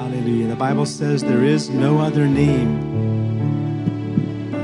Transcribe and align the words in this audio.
Hallelujah. 0.00 0.48
The 0.48 0.56
Bible 0.56 0.86
says 0.86 1.22
there 1.22 1.44
is 1.44 1.68
no 1.68 1.98
other 1.98 2.26
name. 2.26 2.80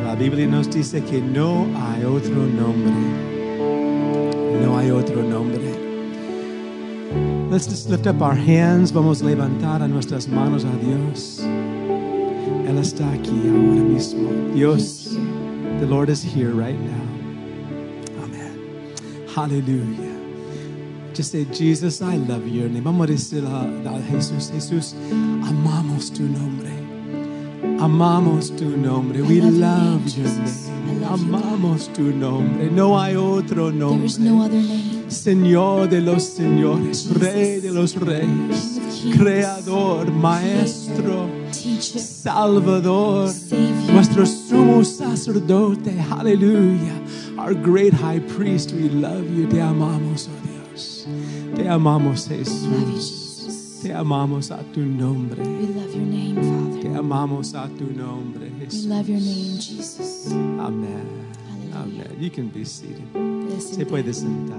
La 0.03 0.15
Biblia 0.15 0.47
nos 0.47 0.67
dice 0.67 1.05
que 1.07 1.21
no 1.21 1.67
hay 1.77 2.05
otro 2.05 2.47
nombre. 2.47 2.91
No 4.63 4.79
hay 4.79 4.91
otro 4.91 5.21
nombre. 5.21 5.77
Let's 7.51 7.67
just 7.67 7.91
lift 7.91 8.07
up 8.07 8.23
our 8.23 8.35
hands. 8.35 8.91
Vamos 8.93 9.21
a 9.21 9.27
levantar 9.27 9.83
a 9.83 9.89
nuestras 9.89 10.27
manos 10.27 10.65
a 10.65 10.75
Dios. 10.79 11.41
Él 12.67 12.79
está 12.79 13.13
aquí 13.13 13.39
ahora 13.47 13.85
mismo. 13.85 14.55
Dios, 14.55 15.19
the 15.81 15.87
Lord 15.87 16.09
is 16.09 16.23
here 16.23 16.53
right 16.53 16.81
now. 16.81 17.05
Amen. 18.25 18.59
Hallelujah. 19.29 20.17
Just 21.17 21.33
say, 21.33 21.47
Jesus, 21.47 22.03
I 22.03 22.17
love 22.17 22.47
your 22.47 22.69
name. 22.69 22.85
Vamos 22.85 23.09
a 23.09 23.13
decir 23.13 23.43
a 23.47 24.03
Jesús, 24.11 24.51
Jesús, 24.51 24.95
amamos 25.47 26.11
tu 26.11 26.23
nombre. 26.23 26.71
Amamos 27.81 28.51
tu 28.51 28.77
nombre. 28.77 29.23
We 29.23 29.41
love 29.41 30.07
your 30.17 30.27
name, 30.27 31.05
Amamos 31.05 31.89
tu 31.93 32.13
nombre. 32.13 32.71
No 32.71 32.99
hay 32.99 33.17
otro 33.17 33.71
nombre. 33.71 34.09
Señor 35.09 35.89
de 35.89 36.01
los 36.01 36.25
señores, 36.25 37.09
Rey 37.15 37.61
de 37.61 37.71
los 37.71 37.95
reyes, 37.95 38.81
Creador, 39.17 40.11
Maestro, 40.11 41.29
Salvador, 41.53 43.31
nuestro 43.93 44.27
sumo 44.27 44.85
sacerdote, 44.85 45.95
aleluya, 46.11 47.01
our 47.39 47.55
great 47.55 47.95
high 47.95 48.21
priest, 48.37 48.73
we 48.73 48.89
love 48.89 49.31
you, 49.31 49.47
te 49.47 49.61
amamos, 49.61 50.29
oh 50.29 50.49
Dios, 50.49 51.07
te 51.55 51.69
amamos 51.69 52.27
Jesús. 52.27 53.26
Te 53.83 53.93
amamos 53.93 54.51
a 54.51 54.59
tu 54.73 54.81
nombre, 54.81 55.43
We 55.43 55.67
love 55.75 55.95
your 55.95 56.07
name, 56.07 56.35
Father. 56.37 56.81
te 56.83 56.89
amamos 56.97 57.55
a 57.55 57.69
tu 57.69 57.85
nombre, 57.87 58.51
We 58.51 58.89
love 58.89 59.09
your 59.09 59.21
name, 59.21 59.59
Jesus. 59.59 60.29
Amén, 60.59 61.05
amén. 61.75 62.17
You 62.21 62.31
can 62.31 62.49
be 62.49 62.65
seated. 62.65 63.05
Se 63.61 63.85
puede 63.87 64.13
sentar. 64.13 64.57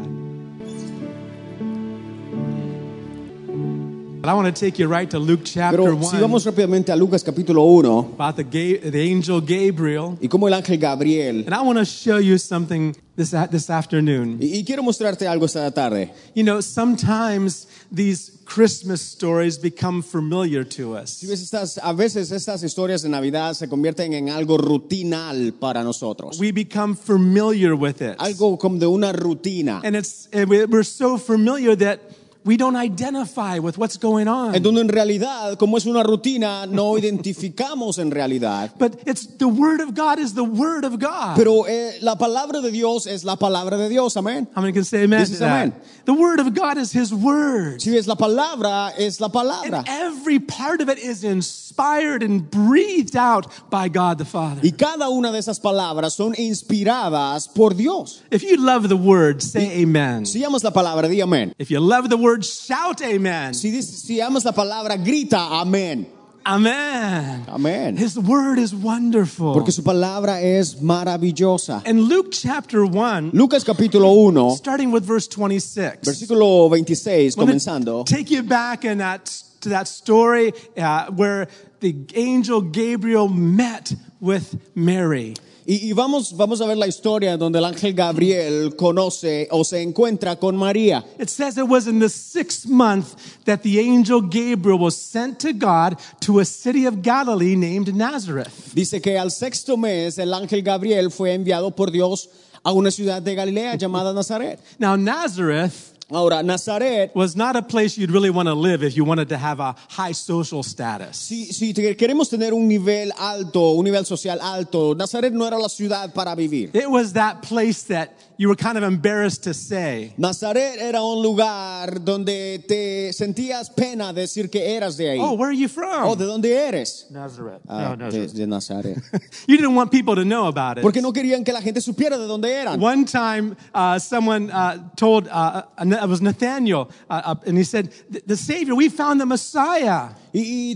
But 4.28 4.34
I 4.34 4.36
want 4.36 4.54
to 4.54 4.60
take 4.66 4.78
you 4.78 4.90
right 4.90 5.10
to 5.12 5.20
Luke 5.20 5.46
chapter 5.46 5.78
Pero 5.78 5.96
1 5.96 6.04
si 6.12 6.18
vamos 6.18 6.44
rápidamente 6.44 6.92
a 6.92 6.98
Lucas 6.98 7.24
capítulo 7.24 7.64
1 7.64 8.16
about 8.20 8.36
the, 8.36 8.44
ga- 8.44 8.92
the 8.92 9.10
angel 9.10 9.40
Gabriel. 9.40 10.18
y 10.22 10.28
como 10.28 10.48
el 10.50 10.54
ángel 10.54 10.78
Gabriel. 10.78 11.46
And 11.46 11.54
I 11.56 11.62
want 11.62 11.80
to 11.80 11.86
show 11.86 12.18
you 12.18 12.38
something 12.38 12.94
this, 13.16 13.34
a- 13.34 13.48
this 13.50 13.70
afternoon. 13.70 14.38
Y, 14.42 14.48
y 14.60 14.64
quiero 14.66 14.84
mostrarte 14.84 15.30
algo 15.30 15.46
esta 15.46 15.72
tarde. 15.72 16.12
You 16.36 16.44
know, 16.44 16.60
sometimes 16.60 17.68
these 17.90 18.32
Christmas 18.44 19.00
stories 19.02 19.58
become 19.58 20.02
familiar 20.04 20.66
to 20.66 20.98
us. 20.98 21.10
Si 21.12 21.26
ves 21.28 21.42
estas, 21.42 21.80
a 21.82 21.94
veces 21.94 22.30
estas 22.34 22.62
historias 22.64 23.04
de 23.04 23.08
Navidad 23.10 23.54
se 23.54 23.70
convierten 23.70 24.12
en 24.14 24.28
algo 24.28 24.58
rutinal 24.58 25.54
para 25.58 25.84
nosotros. 25.86 26.38
We 26.38 26.52
become 26.52 26.98
familiar 26.98 27.76
with 27.76 28.02
it. 28.02 28.18
Algo 28.20 28.58
como 28.60 28.78
de 28.78 28.88
una 28.88 29.14
rutina. 29.14 29.80
And 29.86 29.96
it's, 29.96 30.28
and 30.34 30.50
we- 30.50 30.66
we're 30.66 30.84
so 30.84 31.18
familiar 31.18 31.78
that 31.78 32.02
we 32.48 32.56
don't 32.56 32.78
identify 32.78 33.60
with 33.60 33.78
what's 33.78 33.98
going 33.98 34.28
on. 34.28 34.56
En 34.56 34.64
donde 34.64 34.80
en 34.80 34.88
realidad, 34.88 35.58
como 35.58 35.78
es 35.78 35.86
una 35.86 36.02
rutina, 36.02 36.66
no 36.66 36.98
identificamos 36.98 38.00
en 38.00 38.10
realidad. 38.10 38.72
But 38.80 39.02
it's 39.06 39.28
the 39.38 39.48
Word 39.48 39.82
of 39.82 39.94
God 39.94 40.18
is 40.18 40.34
the 40.34 40.46
Word 40.46 40.86
of 40.86 40.98
God. 40.98 41.36
Pero 41.36 41.66
eh, 41.68 41.98
la 42.02 42.16
palabra 42.16 42.62
de 42.62 42.72
Dios 42.72 43.06
es 43.06 43.26
la 43.26 43.36
palabra 43.36 43.78
de 43.78 43.90
Dios, 43.90 44.16
amén. 44.16 44.48
How 44.56 44.62
many 44.62 44.72
can 44.72 44.86
say 44.86 45.04
amen 45.04 45.20
This 45.20 45.40
that? 45.40 45.50
amen. 45.50 45.74
The 46.06 46.14
Word 46.14 46.40
of 46.40 46.54
God 46.54 46.78
is 46.78 46.94
His 46.94 47.14
Word. 47.14 47.82
Si 47.82 47.92
ves 47.92 48.08
la 48.08 48.16
palabra, 48.16 48.94
es 48.98 49.20
la 49.20 49.28
palabra. 49.28 49.80
And 49.80 49.90
every 49.90 50.40
part 50.40 50.80
of 50.80 50.88
it 50.88 51.00
is 51.00 51.26
inspired 51.26 52.24
and 52.24 52.50
breathed 52.50 53.18
out 53.18 53.70
by 53.70 53.90
God 53.90 54.18
the 54.18 54.26
Father. 54.26 54.62
Y 54.64 54.72
cada 54.72 55.10
una 55.10 55.34
de 55.34 55.40
esas 55.40 55.60
palabras 55.60 56.14
son 56.14 56.34
inspiradas 56.38 57.54
por 57.54 57.72
Dios. 57.72 58.24
If 58.32 58.44
you 58.44 58.56
love 58.58 58.88
the 58.88 58.96
Word, 58.96 59.42
say 59.42 59.82
amen. 59.82 60.26
Si 60.26 60.44
amas 60.46 60.64
la 60.64 60.72
palabra, 60.72 61.10
di 61.10 61.20
amén. 61.20 61.54
If 61.60 61.70
you 61.70 61.82
love 61.82 62.10
the 62.10 62.16
Word, 62.16 62.37
shout 62.44 63.02
amen. 63.02 63.54
Si, 63.54 63.72
dices- 63.72 64.02
si 64.06 64.20
amas 64.22 64.46
la 64.46 64.52
palabra, 64.52 64.98
grita 64.98 65.38
amén. 65.62 66.08
Amen. 66.46 67.44
Amén. 67.50 67.98
His 67.98 68.18
Word 68.18 68.58
is 68.58 68.74
wonderful. 68.74 69.54
Porque 69.54 69.74
su 69.74 69.84
palabra 69.84 70.42
es 70.42 70.76
maravillosa. 70.82 71.86
In 71.86 72.04
Luke 72.08 72.30
chapter 72.32 72.86
1, 72.86 73.32
Lucas 73.34 73.66
capítulo 73.66 74.16
1, 74.32 74.52
starting 74.56 74.92
with 74.92 75.04
verse 75.04 75.28
26, 75.28 76.08
versículo 76.08 76.70
26, 76.70 77.36
comenzando. 77.36 78.06
Take 78.06 78.32
you 78.32 78.44
back 78.44 78.86
in 78.86 79.00
that, 79.00 79.26
to 79.60 79.70
that 79.70 79.90
story 79.90 80.54
uh, 80.78 81.12
where 81.12 81.50
the 81.82 81.94
angel 82.16 82.62
Gabriel 82.62 83.28
met 83.28 83.94
with 84.22 84.56
Mary. 84.74 85.34
Y, 85.70 85.90
y 85.90 85.92
vamos, 85.92 86.32
vamos 86.38 86.62
a 86.62 86.66
ver 86.66 86.78
la 86.78 86.88
historia 86.88 87.36
donde 87.36 87.60
el 87.60 87.66
ángel 87.66 87.94
Gabriel 87.94 88.74
conoce 88.78 89.50
o 89.52 89.66
se 89.66 89.82
encuentra 89.82 90.38
con 90.38 90.56
María. 90.56 91.04
It 91.20 91.28
says 91.28 91.58
it 91.58 91.68
was 91.68 91.88
in 91.88 92.00
the 92.00 92.08
sixth 92.08 92.66
month 92.66 93.16
that 93.44 93.64
the 93.64 93.78
angel 93.78 94.22
Gabriel 94.22 94.80
was 94.80 94.96
sent 94.96 95.40
to 95.40 95.52
God 95.52 95.98
to 96.22 96.40
a 96.40 96.46
city 96.46 96.88
of 96.88 97.02
Galilee 97.02 97.58
named 97.58 97.94
Nazareth. 97.94 98.74
Dice 98.74 99.02
que 99.02 99.18
al 99.18 99.30
sexto 99.30 99.76
mes 99.76 100.18
el 100.18 100.34
ángel 100.34 100.64
Gabriel 100.64 101.12
fue 101.12 101.34
enviado 101.34 101.76
por 101.76 101.92
Dios 101.92 102.30
a 102.64 102.72
una 102.72 102.90
ciudad 102.90 103.22
de 103.22 103.36
Galilea 103.36 103.76
llamada 103.76 104.14
Nazaret. 104.14 104.62
Now, 104.80 104.96
Nazareth 104.96 105.97
Ahora, 106.10 106.42
Nazaret, 106.42 107.14
was 107.14 107.36
not 107.36 107.58
a 107.58 107.62
place 107.62 107.98
you'd 107.98 108.12
really 108.12 108.30
want 108.30 108.48
to 108.48 108.54
live 108.54 108.82
if 108.82 108.96
you 108.96 109.04
wanted 109.04 109.28
to 109.28 109.38
have 109.38 109.60
a 109.60 109.76
high 109.90 110.14
social 110.14 110.64
status. 110.64 111.18
si, 111.18 111.52
si 111.52 111.74
queremos 111.74 112.30
tener 112.30 112.54
un 112.54 112.66
nivel 112.66 113.12
alto, 113.18 113.74
un 113.78 113.84
nivel 113.84 114.06
social 114.06 114.40
alto, 114.40 114.94
Nazaret 114.96 115.34
no 115.34 115.46
era 115.46 115.58
la 115.58 115.68
ciudad 115.68 116.14
para 116.14 116.34
vivir. 116.34 116.74
It 116.74 116.90
was 116.90 117.14
that 117.14 117.42
place 117.42 117.84
that 117.84 118.14
you 118.38 118.48
were 118.48 118.56
kind 118.56 118.78
of 118.78 118.84
embarrassed 118.84 119.44
to 119.44 119.54
say. 119.54 120.14
Nazaret 120.18 120.80
era 120.80 121.02
un 121.02 121.22
lugar 121.22 122.00
donde 122.04 122.64
te 122.66 123.12
sentías 123.12 123.70
pena 123.70 124.14
decir 124.14 124.50
que 124.50 124.76
eras 124.76 124.96
de 124.96 125.10
ahí. 125.10 125.20
Oh, 125.20 125.34
where 125.34 125.50
are 125.50 125.58
you 125.58 125.68
from? 125.68 126.08
Oh, 126.08 126.16
¿de 126.16 126.24
from? 126.24 126.42
dónde 126.42 126.56
eres? 126.56 127.08
Nazareth. 127.12 127.62
Ah, 127.68 127.96
de, 127.96 128.28
de 128.28 128.48
Nazaret. 128.48 128.98
You 129.48 129.58
didn't 129.58 129.76
want 129.76 129.92
people 129.92 130.16
to 130.16 130.24
know 130.24 130.48
about 130.48 130.78
it. 130.78 130.82
Porque 130.84 131.02
no 131.02 131.12
querían 131.12 131.44
que 131.44 131.52
la 131.52 131.62
gente 131.62 131.82
supiera 131.82 132.18
de 132.18 132.28
dónde 132.28 132.50
eran. 132.50 132.82
One 132.82 133.06
time, 133.06 133.56
uh, 133.74 134.00
someone 134.00 134.52
uh, 134.52 134.78
told, 134.96 135.28
uh, 135.28 135.64
uh, 135.78 135.84
it 136.04 136.08
was 136.10 136.22
Nathaniel, 136.22 136.90
uh, 137.10 137.36
and 137.46 137.58
he 137.58 137.64
said, 137.64 137.90
"The- 138.10 138.22
The 138.26 138.38
Savior, 138.38 138.76
we 138.76 138.90
found 138.90 139.20
the 139.20 139.26
Messiah. 139.26 140.10
Y, 140.34 140.76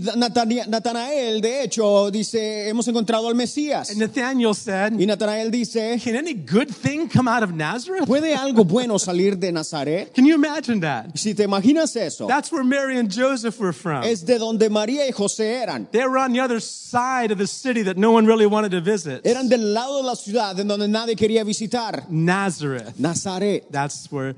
Natanael, 0.66 1.40
de 1.40 1.62
hecho, 1.62 2.10
dice, 2.10 2.68
hemos 2.68 2.88
encontrado 2.88 3.28
al 3.28 3.34
Mesías. 3.34 3.90
And 3.90 3.98
Nathaniel 4.00 4.54
said, 4.54 4.94
Y 4.98 5.04
Natanael 5.06 5.50
dice, 5.52 6.00
Can 6.02 6.16
any 6.16 6.34
good 6.34 6.68
thing 6.68 7.06
come 7.08 7.28
out 7.28 7.42
of 7.42 7.52
Nazareth? 7.54 8.06
¿puede 8.08 8.34
algo 8.34 8.64
bueno 8.64 8.98
salir 8.98 9.38
de 9.38 9.52
Nazaret? 9.52 10.12
Can 10.14 10.24
you 10.26 10.34
imagine 10.34 10.80
that? 10.80 11.16
Si 11.16 11.34
te 11.34 11.44
imaginas 11.44 11.94
eso, 11.96 12.26
That's 12.26 12.50
where 12.50 12.64
Mary 12.64 12.98
and 12.98 13.08
Joseph 13.12 13.60
were 13.60 13.72
from. 13.74 14.02
es 14.02 14.24
de 14.24 14.38
donde 14.38 14.68
María 14.70 15.06
y 15.06 15.12
José 15.12 15.62
eran. 15.62 15.86
They 15.92 16.06
were 16.06 16.18
on 16.18 16.32
the 16.32 16.40
other 16.40 16.58
side 16.60 17.30
of 17.30 17.38
the 17.38 17.46
city 17.46 17.82
that 17.84 17.96
no 17.96 18.10
one 18.10 18.26
really 18.26 18.46
wanted 18.46 18.70
to 18.72 18.80
visit. 18.80 19.24
Eran 19.24 19.48
del 19.48 19.72
lado 19.74 19.98
de 19.98 20.06
la 20.06 20.14
ciudad 20.16 20.58
en 20.58 20.66
donde 20.66 20.88
nadie 20.88 21.14
quería 21.14 21.44
visitar. 21.44 22.04
Nazareth. 22.10 22.98
Nazaret. 22.98 23.70
That's 23.70 24.10
where 24.10 24.34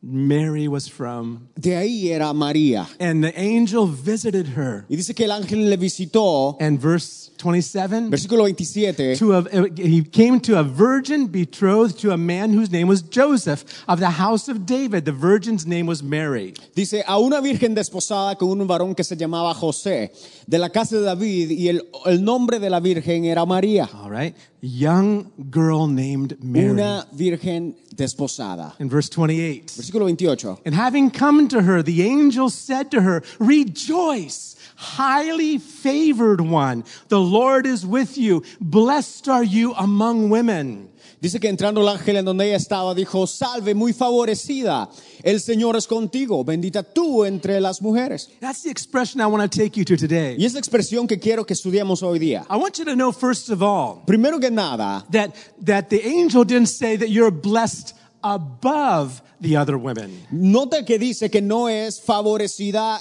Mary 0.00 0.68
was 0.68 0.88
from. 0.88 1.48
De 1.56 1.74
ahí 1.74 2.10
era 2.10 2.32
María. 2.32 2.86
And 3.00 3.22
the 3.22 3.32
angel 3.36 3.86
visited 3.86 4.46
her. 4.56 4.84
Y 4.88 4.94
dice 4.94 5.12
que 5.12 5.24
el 5.24 5.32
ángel 5.32 5.68
le 5.68 5.76
visitó, 5.76 6.56
And 6.60 6.78
verse 6.78 7.32
27 7.36 8.08
versículo 8.08 8.44
27, 8.44 9.16
to 9.16 9.32
a, 9.34 9.38
uh, 9.40 9.66
he 9.76 10.02
came 10.02 10.40
to 10.40 10.58
a 10.58 10.62
virgin 10.62 11.26
betrothed 11.26 11.98
to 11.98 12.12
a 12.12 12.16
man 12.16 12.52
whose 12.52 12.70
name 12.70 12.86
was 12.86 13.02
Joseph 13.02 13.64
of 13.88 13.98
the 13.98 14.10
house 14.10 14.48
of 14.48 14.66
David. 14.66 15.04
The 15.04 15.12
virgin's 15.12 15.66
name 15.66 15.86
was 15.86 16.02
Mary. 16.02 16.54
dice, 16.76 17.02
a 17.04 17.18
una 17.18 17.40
virgen 17.40 17.74
desposada 17.74 18.36
con 18.36 18.48
un 18.48 18.66
varón 18.68 18.94
que 18.94 19.02
se 19.02 19.16
llamaba 19.16 19.52
José, 19.54 20.12
de 20.46 20.58
la 20.58 20.70
casa 20.70 20.96
de 20.96 21.02
David, 21.02 21.50
y 21.50 21.68
el, 21.68 21.88
el 22.06 22.22
nombre 22.22 22.60
de 22.60 22.70
la 22.70 22.78
virgen 22.78 23.24
era 23.24 23.44
María. 23.44 23.88
All 23.92 24.10
right. 24.10 24.36
Young 24.60 25.30
girl 25.50 25.86
named 25.86 26.42
Mary. 26.42 26.70
Una 26.70 27.06
virgen 27.12 27.74
desposada. 27.94 28.74
In 28.80 28.88
verse 28.88 29.08
28. 29.08 29.66
Versículo 29.66 30.00
28. 30.00 30.62
And 30.64 30.74
having 30.74 31.10
come 31.10 31.48
to 31.48 31.62
her, 31.62 31.82
the 31.82 32.02
angel 32.02 32.50
said 32.50 32.90
to 32.90 33.02
her, 33.02 33.22
Rejoice, 33.38 34.56
highly 34.78 35.58
favored 35.58 36.40
one. 36.40 36.84
The 37.08 37.18
Lord 37.18 37.66
is 37.66 37.84
with 37.84 38.16
you. 38.16 38.44
Blessed 38.60 39.28
are 39.28 39.42
you 39.42 39.74
among 39.74 40.30
women. 40.30 40.90
Dice 41.20 41.40
que 41.40 41.48
entrando 41.50 41.80
el 41.80 41.88
ángel 41.88 42.16
en 42.16 42.24
donde 42.24 42.46
ella 42.46 42.56
estaba, 42.56 42.94
dijo, 42.94 43.26
salve, 43.26 43.74
muy 43.74 43.92
favorecida, 43.92 44.88
el 45.24 45.40
Señor 45.40 45.74
es 45.76 45.88
contigo, 45.88 46.44
bendita 46.44 46.84
tú 46.84 47.24
entre 47.24 47.60
las 47.60 47.82
mujeres. 47.82 48.28
That's 48.40 48.62
the 48.62 48.70
expression 48.70 49.20
I 49.20 49.26
want 49.26 49.42
to 49.42 49.48
take 49.48 49.76
you 49.76 49.84
to 49.84 49.96
today. 49.96 50.36
Y 50.38 50.44
es 50.44 50.52
la 50.54 50.60
expresión 50.60 51.08
que 51.08 51.18
quiero 51.18 51.44
que 51.44 51.54
estudiemos 51.54 52.04
hoy 52.04 52.20
día. 52.20 52.46
I 52.48 52.56
want 52.56 52.78
you 52.78 52.84
to 52.84 52.94
know, 52.94 53.10
first 53.10 53.50
of 53.50 53.62
all, 53.64 54.04
Primero 54.06 54.38
que 54.38 54.50
nada, 54.52 55.04
that, 55.10 55.34
that 55.64 55.88
the 55.90 56.06
angel 56.06 56.44
didn't 56.44 56.68
say 56.68 56.96
that 56.96 57.08
you're 57.08 57.32
blessed 57.32 57.94
above 58.22 59.20
the 59.40 59.56
other 59.56 59.76
women. 59.76 60.24
nota 60.30 60.84
que 60.84 61.00
dice 61.00 61.30
que 61.32 61.40
no 61.40 61.66
es 61.66 62.00
favorecida 62.00 63.00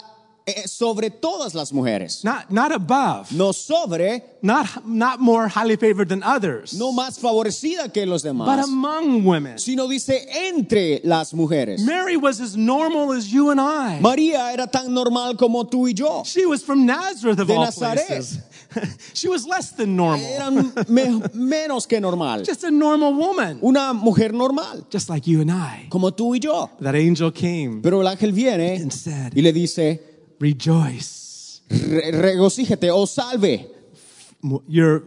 sobre 0.66 1.10
todas 1.10 1.54
las 1.54 1.72
mujeres. 1.74 2.24
Not, 2.24 2.50
not 2.52 2.72
above. 2.72 3.32
No 3.32 3.52
sobre, 3.52 4.24
Not, 4.42 4.86
not 4.86 5.20
more 5.20 5.48
highly 5.50 5.76
favored 5.78 6.10
than 6.10 6.24
others. 6.24 6.74
no 6.74 6.92
más 6.92 7.20
favorecida 7.20 7.92
que 7.92 8.06
los 8.06 8.22
but 8.24 8.30
demás, 8.30 8.64
among 8.66 9.26
women. 9.26 9.58
sino 9.60 9.88
dice 9.88 10.26
entre 10.48 11.02
las 11.04 11.34
mujeres. 11.34 11.82
Mary 11.84 12.16
was 12.18 12.40
as 12.40 12.56
normal 12.56 13.12
as 13.14 13.28
you 13.32 13.50
and 13.50 13.60
I. 13.60 14.00
María 14.00 14.54
era 14.54 14.68
tan 14.68 14.94
normal 14.94 15.36
como 15.38 15.66
tú 15.66 15.88
y 15.88 15.94
yo. 15.94 16.24
She 16.26 16.46
was 16.46 16.64
from 16.64 16.86
Nazareth 16.86 17.40
of 17.40 17.48
De 17.48 17.54
all 17.56 17.66
Nazaret. 17.66 18.06
places. 18.08 18.40
she 19.14 19.28
was 19.28 19.46
less 19.46 19.72
than 19.72 19.96
normal. 19.96 20.26
Era 20.26 20.52
me- 20.52 21.22
menos 21.34 21.88
que 21.88 22.00
normal. 22.00 22.44
Just 22.46 22.64
a 22.64 22.72
normal 22.72 23.14
woman. 23.14 23.60
Una 23.62 23.94
mujer 23.94 24.34
normal, 24.34 24.86
Just 24.92 25.10
like 25.10 25.26
you 25.28 25.42
and 25.42 25.52
I. 25.52 25.88
como 25.90 26.12
tú 26.12 26.36
y 26.36 26.40
yo. 26.40 26.70
That 26.80 26.96
angel 26.96 27.32
came 27.32 27.82
Pero 27.82 28.02
el 28.02 28.08
ángel 28.08 28.32
viene 28.34 28.76
and 28.78 28.92
said, 28.94 29.34
y 29.36 29.42
le 29.42 29.52
dice, 29.52 30.00
Rejoice. 30.40 31.62
"Re- 31.70 32.12
regocíjate 32.12 32.92
o 32.92 33.06
salve, 33.06 33.68
You're 34.68 35.02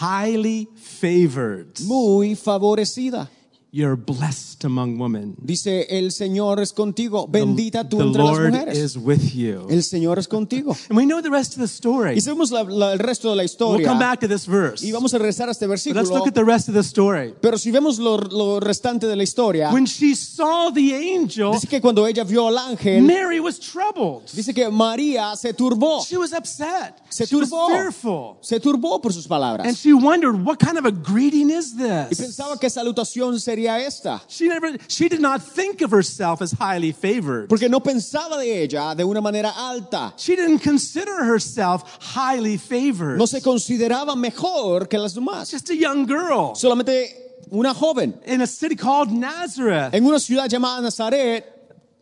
highly 0.00 0.68
favored. 0.76 1.80
muy 1.80 2.34
favorecida. 2.36 3.28
You're 3.70 3.96
blessed 3.96 4.64
among 4.64 4.98
women. 4.98 5.34
Dice, 5.42 5.86
el 5.90 6.10
Señor 6.10 6.58
es 6.58 6.72
contigo, 6.72 7.28
bendita 7.28 7.86
tú 7.86 7.98
the 7.98 8.04
entre 8.04 8.22
las 8.22 8.30
Lord 8.38 8.50
mujeres. 8.52 8.78
is 8.78 8.96
with 8.96 9.34
you. 9.34 9.66
El 9.68 9.82
Señor 9.82 10.18
es 10.18 10.26
contigo. 10.26 10.74
And 10.88 10.96
we 10.96 11.04
know 11.04 11.20
the 11.20 11.28
rest 11.28 11.52
of 11.52 11.58
the 11.58 11.66
story. 11.68 12.14
Y 12.16 12.20
sabemos 12.22 12.50
la- 12.50 12.62
la- 12.62 12.94
el 12.94 12.98
resto 12.98 13.28
de 13.28 13.36
la 13.36 13.42
We'll 13.42 13.44
historia. 13.44 13.86
come 13.86 13.98
back 14.00 14.20
to 14.20 14.26
this 14.26 14.46
verse. 14.46 14.82
Y 14.82 14.90
vamos 14.90 15.12
a 15.12 15.18
regresar 15.18 15.48
a 15.48 15.52
este 15.52 15.66
But 15.66 15.72
let's 15.72 15.84
versículo. 15.84 16.02
look 16.18 16.28
at 16.28 16.34
the 16.34 16.44
rest 16.44 16.68
of 16.70 16.74
the 16.74 16.80
story. 16.82 17.34
Pero 17.42 17.58
si 17.58 17.70
vemos 17.70 17.98
lo, 17.98 18.16
lo 18.16 18.58
restante 18.58 19.06
de 19.06 19.14
la 19.14 19.22
historia, 19.22 19.70
When 19.70 19.84
she 19.84 20.14
saw 20.14 20.70
the 20.72 20.94
angel, 20.94 21.52
dice 21.52 21.66
que 21.68 21.82
cuando 21.82 22.06
ella 22.06 22.24
vio 22.24 22.48
al 22.48 22.56
ángel, 22.56 23.02
Mary 23.02 23.38
was 23.38 23.60
troubled. 23.60 24.22
dice 24.32 24.54
que 24.54 24.70
María 24.70 25.36
se 25.36 25.52
turbó. 25.52 26.02
She 26.06 26.16
was 26.16 26.32
upset. 26.32 26.94
Se 27.10 27.26
She 27.26 27.36
was 27.36 27.50
turbó. 27.50 27.68
fearful. 27.68 28.36
Se 28.40 28.58
turbó 28.60 29.02
por 29.02 29.12
sus 29.12 29.24
And 29.26 29.28
palabras. 29.28 29.76
she 29.78 29.92
wondered, 29.92 30.42
what 30.42 30.56
kind 30.58 30.78
of 30.78 30.86
a 30.86 30.90
greeting 30.90 31.50
is 31.50 31.74
Y 31.76 32.08
this? 32.08 32.18
pensaba 32.18 32.58
que 32.58 32.70
salutación 32.70 33.38
sería 33.38 33.57
esta. 33.66 34.20
She 34.28 34.48
never, 34.48 34.76
she 34.88 35.08
did 35.08 35.20
not 35.20 35.42
think 35.42 35.82
of 35.82 35.90
herself 35.90 36.40
as 36.42 36.52
highly 36.52 36.92
favored. 36.92 37.48
Porque 37.48 37.68
no 37.68 37.80
pensaba 37.80 38.38
de 38.38 38.62
ella 38.62 38.94
de 38.94 39.04
una 39.04 39.20
manera 39.20 39.52
alta. 39.56 40.12
She 40.16 40.36
didn't 40.36 40.60
consider 40.60 41.24
herself 41.24 41.98
highly 42.00 42.56
favored. 42.56 43.18
No 43.18 43.26
se 43.26 43.40
consideraba 43.40 44.16
mejor 44.16 44.86
que 44.88 44.98
las 44.98 45.14
demás. 45.14 45.50
Just 45.50 45.70
a 45.70 45.74
young 45.74 46.06
girl 46.06 46.54
Solamente 46.54 47.28
una 47.50 47.74
joven 47.74 48.18
in 48.26 48.40
a 48.42 48.46
city 48.46 48.76
called 48.76 49.10
Nazareth, 49.10 49.94
en 49.94 50.04
una 50.04 50.18
ciudad 50.18 50.48
llamada 50.48 50.82
Nazaret, 50.82 51.57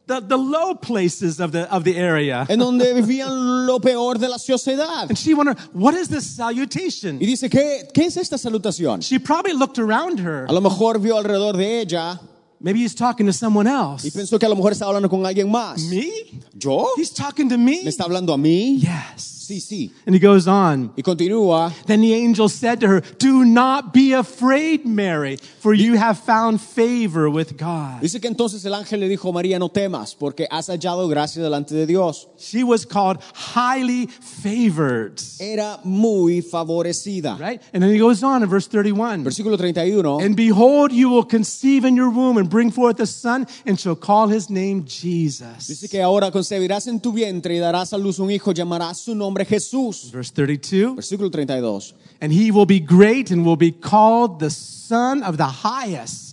the, 0.06 0.20
the 0.20 0.36
low 0.36 0.74
places 0.74 1.40
of 1.40 1.52
the, 1.52 1.70
of 1.72 1.84
the 1.84 1.96
area. 1.96 2.46
en 2.48 2.58
donde 2.58 2.84
vivían 2.94 3.66
lo 3.66 3.78
peor 3.80 4.18
de 4.18 4.28
la 4.28 4.38
sociedad. 4.38 5.08
And 5.08 5.18
she 5.18 5.34
wondered, 5.34 5.58
what 5.72 5.94
is 5.94 6.08
this 6.08 6.24
salutation? 6.24 7.18
Y 7.20 7.26
dice, 7.26 7.48
¿qué, 7.50 7.88
qué 7.92 8.06
es 8.06 8.16
esta 8.16 8.36
salutación? 8.38 9.02
She 9.02 9.18
probably 9.18 9.52
looked 9.52 9.78
around 9.78 10.20
her. 10.20 10.46
A 10.48 10.52
lo 10.52 10.60
mejor 10.60 10.98
vio 10.98 11.16
alrededor 11.16 11.56
de 11.56 11.80
ella 11.80 12.20
Maybe 12.58 12.80
he's 12.80 12.94
talking 12.94 13.26
to 13.26 13.32
someone 13.34 13.66
y 13.66 13.70
else. 13.70 14.10
pensó 14.10 14.38
que 14.38 14.46
a 14.46 14.48
lo 14.48 14.56
mejor 14.56 14.72
estaba 14.72 14.88
hablando 14.90 15.10
con 15.10 15.26
alguien 15.26 15.50
más. 15.50 15.82
Me? 15.90 16.10
¿Yo? 16.54 16.88
He's 16.96 17.12
talking 17.12 17.48
to 17.50 17.58
me? 17.58 17.82
¿Me 17.84 17.90
está 17.90 18.04
hablando 18.04 18.32
a 18.32 18.38
mí? 18.38 18.78
Yes. 18.80 19.35
Sí, 19.46 19.60
sí. 19.60 19.92
And 20.06 20.14
he 20.14 20.18
goes 20.18 20.48
on. 20.48 20.90
Y 20.96 21.02
continúa. 21.02 21.72
Then 21.86 22.00
the 22.00 22.14
angel 22.14 22.48
said 22.48 22.80
to 22.80 22.88
her, 22.88 23.00
Do 23.18 23.44
not 23.44 23.94
be 23.94 24.12
afraid, 24.12 24.84
Mary, 24.84 25.36
for 25.60 25.72
you 25.72 25.94
have 25.94 26.18
found 26.18 26.60
favor 26.60 27.30
with 27.30 27.56
God. 27.56 28.00
Dice 28.00 28.20
que 28.20 28.28
entonces 28.28 28.64
el 28.64 28.74
ángel 28.74 28.98
le 28.98 29.08
dijo, 29.08 29.32
María, 29.32 29.60
no 29.60 29.68
temas, 29.68 30.16
porque 30.16 30.48
has 30.50 30.66
hallado 30.66 31.08
gracia 31.08 31.40
delante 31.40 31.76
de 31.76 31.86
Dios. 31.86 32.26
She 32.38 32.64
was 32.64 32.84
called 32.84 33.22
highly 33.34 34.08
favored. 34.08 35.22
Era 35.38 35.78
muy 35.84 36.42
favorecida. 36.42 37.38
Right? 37.38 37.62
And 37.72 37.80
then 37.80 37.92
he 37.92 37.98
goes 37.98 38.24
on 38.24 38.42
in 38.42 38.48
verse 38.48 38.66
31. 38.66 39.22
Versículo 39.22 39.56
31. 39.56 40.24
And 40.24 40.34
behold, 40.34 40.90
you 40.90 41.08
will 41.08 41.24
conceive 41.24 41.84
in 41.84 41.94
your 41.94 42.10
womb 42.10 42.36
and 42.36 42.50
bring 42.50 42.72
forth 42.72 42.98
a 42.98 43.06
son, 43.06 43.46
and 43.64 43.78
shall 43.78 43.94
call 43.94 44.26
his 44.26 44.50
name 44.50 44.84
Jesus. 44.86 45.68
Dice 45.68 45.88
que 45.88 46.02
ahora 46.02 46.32
concebirás 46.32 46.88
en 46.88 46.98
tu 46.98 47.12
vientre 47.12 47.54
y 47.54 47.58
darás 47.58 47.92
a 47.92 47.98
luz 47.98 48.18
un 48.18 48.32
hijo, 48.32 48.50
llamarás 48.50 48.98
su 48.98 49.14
nombre 49.14 49.35
Jesús. 49.44 50.10
Verse 50.10 50.30
32. 50.30 50.96
Versículo 50.96 51.30
32. 51.30 51.94
And 52.20 52.32
he 52.32 52.50
will 52.50 52.66
be 52.66 52.80
great 52.80 53.30
and 53.30 53.44
will 53.44 53.56
be 53.56 53.72
called 53.72 54.40
the 54.40 54.50
Son 54.50 55.22
of 55.22 55.36
the 55.36 55.44
Highest. 55.44 56.25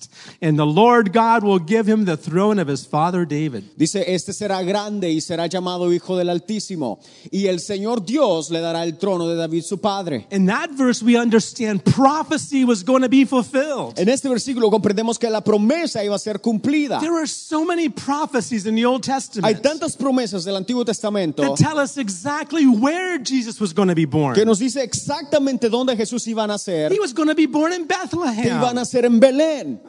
And 0.43 0.59
the 0.59 0.65
Lord 0.65 1.13
God 1.13 1.41
will 1.45 1.57
give 1.57 1.87
him 1.87 2.03
the 2.03 2.17
throne 2.17 2.59
of 2.59 2.67
his 2.67 2.85
father 2.85 3.23
David. 3.23 3.63
Dice, 3.77 4.03
este 4.05 4.33
será 4.33 4.61
grande 4.61 5.09
y 5.09 5.21
será 5.21 5.47
llamado 5.47 5.93
Hijo 5.93 6.17
del 6.17 6.27
Altísimo. 6.27 6.99
Y 7.31 7.47
el 7.47 7.61
Señor 7.61 8.05
Dios 8.05 8.51
le 8.51 8.59
dará 8.59 8.83
el 8.83 8.97
trono 8.97 9.29
de 9.29 9.37
David 9.37 9.63
su 9.63 9.77
padre. 9.77 10.27
In 10.31 10.45
that 10.47 10.69
verse, 10.71 11.01
we 11.01 11.15
understand 11.15 11.85
prophecy 11.85 12.65
was 12.65 12.83
going 12.83 13.03
to 13.03 13.07
be 13.07 13.23
fulfilled. 13.23 13.97
En 13.97 14.09
este 14.09 14.27
versículo 14.27 14.69
comprendemos 14.69 15.17
que 15.17 15.29
la 15.29 15.39
promesa 15.39 16.03
iba 16.03 16.15
a 16.15 16.19
ser 16.19 16.41
cumplida. 16.41 16.99
There 16.99 17.15
are 17.17 17.25
so 17.25 17.63
many 17.63 17.87
prophecies 17.87 18.65
in 18.65 18.75
the 18.75 18.83
Old 18.85 19.03
Testament. 19.03 19.45
Hay 19.45 19.61
tantas 19.61 19.95
promesas 19.95 20.43
del 20.43 20.57
Antiguo 20.57 20.83
Testamento 20.83 21.41
that 21.41 21.55
tell 21.55 21.79
us 21.79 21.97
exactly 21.97 22.67
where 22.67 23.17
Jesus 23.17 23.61
was 23.61 23.71
going 23.71 23.87
to 23.87 23.95
be 23.95 24.03
born. 24.03 24.35
que 24.35 24.43
nos 24.43 24.59
dice 24.59 24.83
exactamente 24.83 25.69
dónde 25.69 25.95
Jesús 25.95 26.27
iba 26.27 26.43
a 26.43 26.47
nacer. 26.47 26.91
He 26.91 26.99
was 26.99 27.13
going 27.13 27.29
to 27.29 27.35
be 27.35 27.45
born 27.45 27.71
in 27.71 27.87
Que 27.87 27.95
iba 27.95 28.01
a 28.01 28.07
Bethlehem. 28.07 28.75
nacer 28.75 29.05
en 29.05 29.21
Belén. 29.21 29.79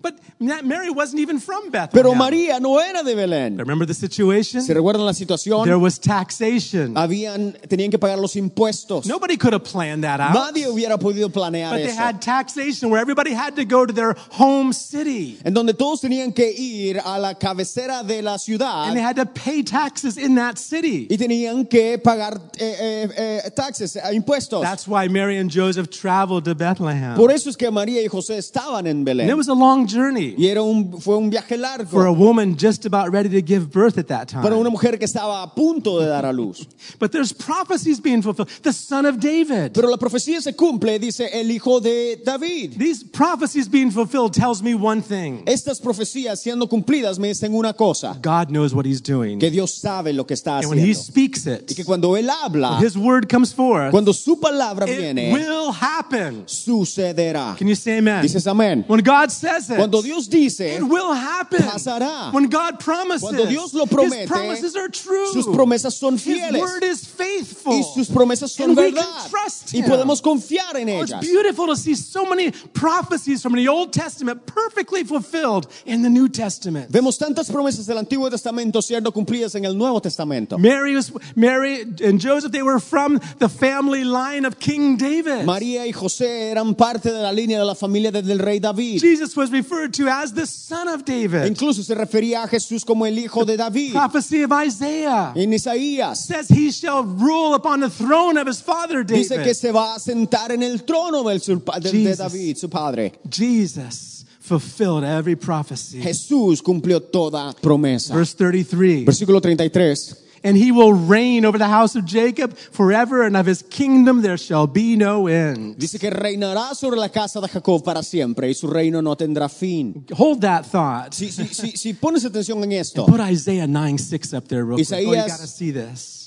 But 0.00 0.14
Mary 0.38 0.90
wasn't 0.90 1.20
even 1.20 1.40
from 1.40 1.72
Pero 1.72 1.88
Bethlehem. 1.88 2.18
María 2.18 2.60
no 2.60 2.78
era 2.78 3.02
de 3.02 3.16
Belén. 3.16 3.58
Remember 3.58 3.84
the 3.84 3.94
situation? 3.94 4.62
¿Se 4.62 4.72
recuerdan 4.72 5.04
la 5.04 5.12
situación? 5.12 5.64
There 5.64 5.78
was 5.78 5.98
taxation. 5.98 6.94
Habían, 6.94 7.54
tenían 7.66 7.90
que 7.90 7.98
pagar 7.98 8.18
los 8.18 8.36
impuestos. 8.36 9.06
Nobody 9.06 9.36
could 9.36 9.52
have 9.52 9.64
planned 9.64 10.04
that 10.04 10.20
out. 10.20 10.34
Nadie 10.34 10.68
hubiera 10.68 10.98
podido 10.98 11.30
planear 11.30 11.70
But 11.70 11.82
they 11.82 11.94
had 11.94 12.22
taxation 12.22 12.90
where 12.90 13.00
everybody 13.00 13.32
had 13.32 13.56
to 13.56 13.64
go 13.64 13.84
to 13.84 13.92
their 13.92 14.14
home 14.30 14.72
city. 14.72 15.40
En 15.44 15.52
donde 15.52 15.74
todos 15.74 16.00
tenían 16.00 16.32
que 16.32 16.48
ir 16.56 17.00
a 17.04 17.18
la 17.18 17.34
cabecera 17.34 18.06
de 18.06 18.22
la 18.22 18.36
ciudad 18.38 18.86
And 18.86 18.96
they 18.96 19.02
had 19.02 19.16
to 19.16 19.26
pay 19.26 19.64
taxes 19.64 20.16
in 20.16 20.36
that 20.36 20.58
city. 20.58 21.08
y 21.10 21.16
tenían 21.16 21.68
que 21.68 21.98
pagar 21.98 22.40
eh, 22.60 22.76
eh, 22.78 23.42
eh, 23.44 23.50
taxes, 23.50 23.96
eh, 23.96 24.14
impuestos. 24.14 24.62
That's 24.62 24.86
why 24.86 25.08
Mary 25.08 25.38
and 25.38 25.50
Joseph 25.50 25.90
traveled 25.90 26.44
to 26.44 26.54
Bethlehem. 26.54 27.16
Por 27.16 27.32
eso 27.32 27.50
es 27.50 27.56
que 27.56 27.68
María 27.72 28.00
y 28.00 28.06
José 28.06 28.38
estaban 28.38 28.86
en 28.86 29.08
And 29.08 29.30
it 29.30 29.36
was 29.36 29.48
a 29.48 29.54
long 29.54 29.87
journey 29.88 30.34
Y 30.38 30.46
era 30.46 30.62
un, 30.62 31.00
fue 31.00 31.16
un 31.16 31.30
viaje 31.30 31.56
for 31.86 32.06
a 32.06 32.12
woman 32.12 32.56
just 32.56 32.84
about 32.86 33.12
ready 33.12 33.28
to 33.28 33.40
give 33.40 33.70
birth 33.72 33.98
at 33.98 34.06
that 34.08 34.30
para 34.30 34.50
time. 34.50 34.60
una 34.60 34.70
mujer 34.70 34.98
que 34.98 35.04
estaba 35.06 35.42
a 35.42 35.54
punto 35.54 35.98
de 36.00 36.06
dar 36.06 36.24
a 36.24 36.32
luz. 36.32 36.66
But 36.98 37.10
there's 37.12 37.32
prophecies 37.32 38.00
being 38.00 38.22
fulfilled. 38.22 38.48
The 38.62 38.72
son 38.72 39.06
of 39.06 39.18
David. 39.18 39.72
Pero 39.72 39.88
la 39.88 39.96
profecía 39.96 40.40
se 40.40 40.54
cumple, 40.54 40.98
dice 40.98 41.28
el 41.32 41.50
hijo 41.50 41.80
de 41.80 42.20
David. 42.24 42.74
These 42.78 43.04
prophecies 43.12 43.68
being 43.68 43.90
fulfilled 43.90 44.32
tells 44.32 44.62
me 44.62 44.74
one 44.74 45.00
thing. 45.02 45.42
Estas 45.46 45.80
profecías 45.80 46.40
siendo 46.40 46.68
cumplidas 46.68 47.18
me 47.18 47.28
dicen 47.28 47.54
una 47.54 47.72
cosa, 47.72 48.16
God 48.22 48.48
knows 48.50 48.74
what 48.74 48.84
he's 48.86 49.00
doing. 49.02 49.38
que 49.38 49.50
Dios 49.50 49.72
sabe 49.74 50.12
lo 50.12 50.24
que 50.26 50.34
está 50.34 50.58
And 50.58 50.68
when 50.68 50.78
he 50.78 50.90
haciendo. 50.92 51.02
speaks 51.12 51.46
Y 51.46 51.52
it, 51.52 51.74
que 51.76 51.84
cuando 51.84 52.16
Él 52.16 52.28
habla, 52.30 52.78
his 52.80 52.96
word 52.96 53.28
comes 53.28 53.52
forth, 53.54 53.90
cuando 53.90 54.12
su 54.12 54.38
palabra 54.38 54.86
it 54.88 54.98
viene, 54.98 55.32
will 55.32 55.72
happen. 55.72 56.44
sucederá. 56.46 57.56
Can 57.56 57.68
you 57.68 57.74
say 57.74 57.98
amen? 57.98 58.22
Dices 58.22 58.46
amén. 58.46 58.84
When 58.88 59.00
God 59.02 59.30
says 59.30 59.70
it, 59.70 59.77
Cuando 59.78 60.02
Dios 60.02 60.28
dice, 60.28 60.76
it 60.76 60.82
will 60.82 61.12
happen. 61.12 61.60
pasará. 61.62 62.32
When 62.32 62.48
God 62.48 62.78
promises, 62.78 63.22
Cuando 63.22 63.46
Dios 63.46 63.72
lo 63.74 63.84
his 63.86 64.26
promises 64.28 64.76
are 64.76 64.88
true. 64.88 65.32
sus 65.32 65.46
promesas 65.46 65.92
son 65.94 66.14
His 66.14 66.22
fieles 66.24 66.60
word 66.60 66.82
is 66.84 67.04
faithful. 67.06 67.72
y 67.72 67.82
sus 67.94 68.08
promesas 68.08 68.50
son 68.50 68.70
And 68.70 68.76
we 68.78 68.92
can 68.92 69.04
trust 69.30 69.72
Y 69.74 69.78
him. 69.80 69.86
podemos 69.90 70.20
confiar 70.22 70.76
en 70.76 70.88
Oh, 70.90 71.02
it's 71.02 71.12
beautiful 71.20 71.66
to 71.66 71.76
see 71.76 71.94
so 71.94 72.24
many 72.24 72.50
prophecies 72.72 73.42
from 73.42 73.54
the 73.54 73.68
Old 73.68 73.92
Testament 73.92 74.46
perfectly 74.46 75.04
fulfilled 75.04 75.66
in 75.86 76.02
the 76.02 76.08
New 76.10 76.28
Testament. 76.28 76.90
Vemos 76.90 77.18
tantas 77.18 77.50
promesas 77.50 77.86
del 77.86 77.98
Antiguo 77.98 78.30
Testamento 78.30 78.80
siendo 78.82 79.12
cumplidas 79.12 79.54
en 79.54 79.64
el 79.64 79.74
Nuevo 79.74 80.00
Testamento. 80.00 80.58
Mary 80.58 80.94
was 80.94 81.12
Mary 81.36 81.82
and 82.04 82.20
Joseph. 82.20 82.52
They 82.52 82.62
were 82.62 82.80
from 82.80 83.20
the 83.38 83.48
family 83.48 84.04
line 84.04 84.44
of 84.46 84.58
King 84.58 84.96
David. 84.96 85.44
María 85.44 85.86
y 85.86 85.92
José 85.92 86.50
eran 86.50 86.74
parte 86.74 87.10
de 87.10 87.20
la 87.22 87.32
línea 87.32 87.58
de 87.58 87.64
la 87.64 87.74
familia 87.74 88.10
del 88.10 88.38
rey 88.38 88.58
David. 88.58 89.00
Jesus 89.00 89.36
was 89.36 89.50
referred 89.68 89.92
to 89.94 90.08
as 90.08 90.32
the 90.32 90.46
son 90.46 90.88
of 90.88 91.04
David. 91.04 91.46
Incluso 91.46 91.82
se 91.82 91.94
refería 91.94 92.44
a 92.44 92.48
Jesús 92.48 92.84
como 92.84 93.04
el 93.04 93.18
hijo 93.18 93.44
de 93.44 93.56
David. 93.56 93.92
Prophecy 93.92 94.42
of 94.42 94.52
Isaiah 94.52 95.32
En 95.36 95.52
Isaías 95.52 96.26
says 96.26 96.48
he 96.48 96.70
shall 96.70 97.04
rule 97.04 97.54
upon 97.54 97.80
the 97.80 97.90
throne 97.90 98.38
of 98.38 98.46
his 98.46 98.60
father 98.60 99.04
dice 99.04 99.28
que 99.30 99.38
David. 99.38 99.54
se 99.54 99.72
va 99.72 99.94
a 99.94 99.98
sentar 99.98 100.50
en 100.52 100.62
el 100.62 100.84
trono 100.84 101.24
del 101.24 101.38
de, 101.40 101.80
de 101.80 101.90
Jesus. 101.90 102.18
David, 102.18 102.56
su 102.56 102.68
padre. 102.68 103.12
Jesus 103.28 104.24
fulfilled 104.40 105.04
every 105.04 105.36
prophecy. 105.36 106.00
Jesús 106.00 106.62
cumplió 106.62 107.00
toda 107.00 107.54
promesa. 107.60 108.14
Verse 108.14 108.34
33. 108.34 109.04
Versículo 109.04 109.40
33. 109.40 110.27
And 110.42 110.56
he 110.56 110.72
will 110.72 110.92
reign 110.92 111.44
over 111.44 111.58
the 111.58 111.68
house 111.68 111.96
of 111.96 112.04
Jacob 112.04 112.56
forever, 112.56 113.22
and 113.22 113.36
of 113.36 113.46
his 113.46 113.62
kingdom 113.62 114.22
there 114.22 114.38
shall 114.38 114.66
be 114.66 114.96
no 114.96 115.26
end. 115.26 115.76
Dice 115.78 115.98
que 115.98 116.10
reinará 116.10 116.74
sobre 116.74 116.98
la 116.98 117.08
casa 117.08 117.40
de 117.40 117.48
Jacob 117.48 117.82
para 117.84 118.02
siempre 118.02 118.48
y 118.48 118.54
su 118.54 118.68
reino 118.68 119.00
no 119.00 119.16
tendrá 119.16 119.48
fin. 119.48 120.04
Hold 120.12 120.40
that 120.42 120.64
thought. 120.66 121.14
Si, 121.14 121.30
si, 121.30 121.46
si, 121.46 121.76
si 121.76 121.92
pones 121.94 122.24
atención 122.24 122.62
en 122.62 122.72
esto, 122.72 123.06
Put 123.06 123.20
Isaiah 123.20 123.66
9 123.66 123.98
6 123.98 124.34
up 124.34 124.48
there 124.48 124.64
real 124.64 124.76
quick. 124.76 124.92
Oh, 124.92 125.12
you 125.12 125.16
got 125.16 125.40
to 125.40 125.46
see 125.46 125.70
this. 125.70 126.18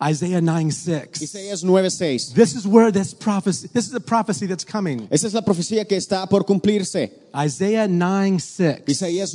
Isaiah 0.00 0.40
9 0.40 0.70
6. 0.70 1.22
Isaías 1.22 1.64
9:6. 1.64 2.32
This 2.32 2.54
is 2.54 2.66
where 2.66 2.92
this 2.92 3.12
prophecy, 3.12 3.68
this 3.72 3.88
is 3.88 3.94
a 3.94 4.00
prophecy 4.00 4.46
that's 4.46 4.64
coming. 4.64 5.08
Esa 5.10 5.26
es 5.26 5.34
la 5.34 5.42
profecía 5.42 5.88
que 5.88 5.96
está 5.96 6.28
por 6.28 6.44
cumplirse. 6.44 7.10
Isaiah 7.34 7.88
9 7.88 8.38
6 8.40 8.82
Isaías 8.86 9.34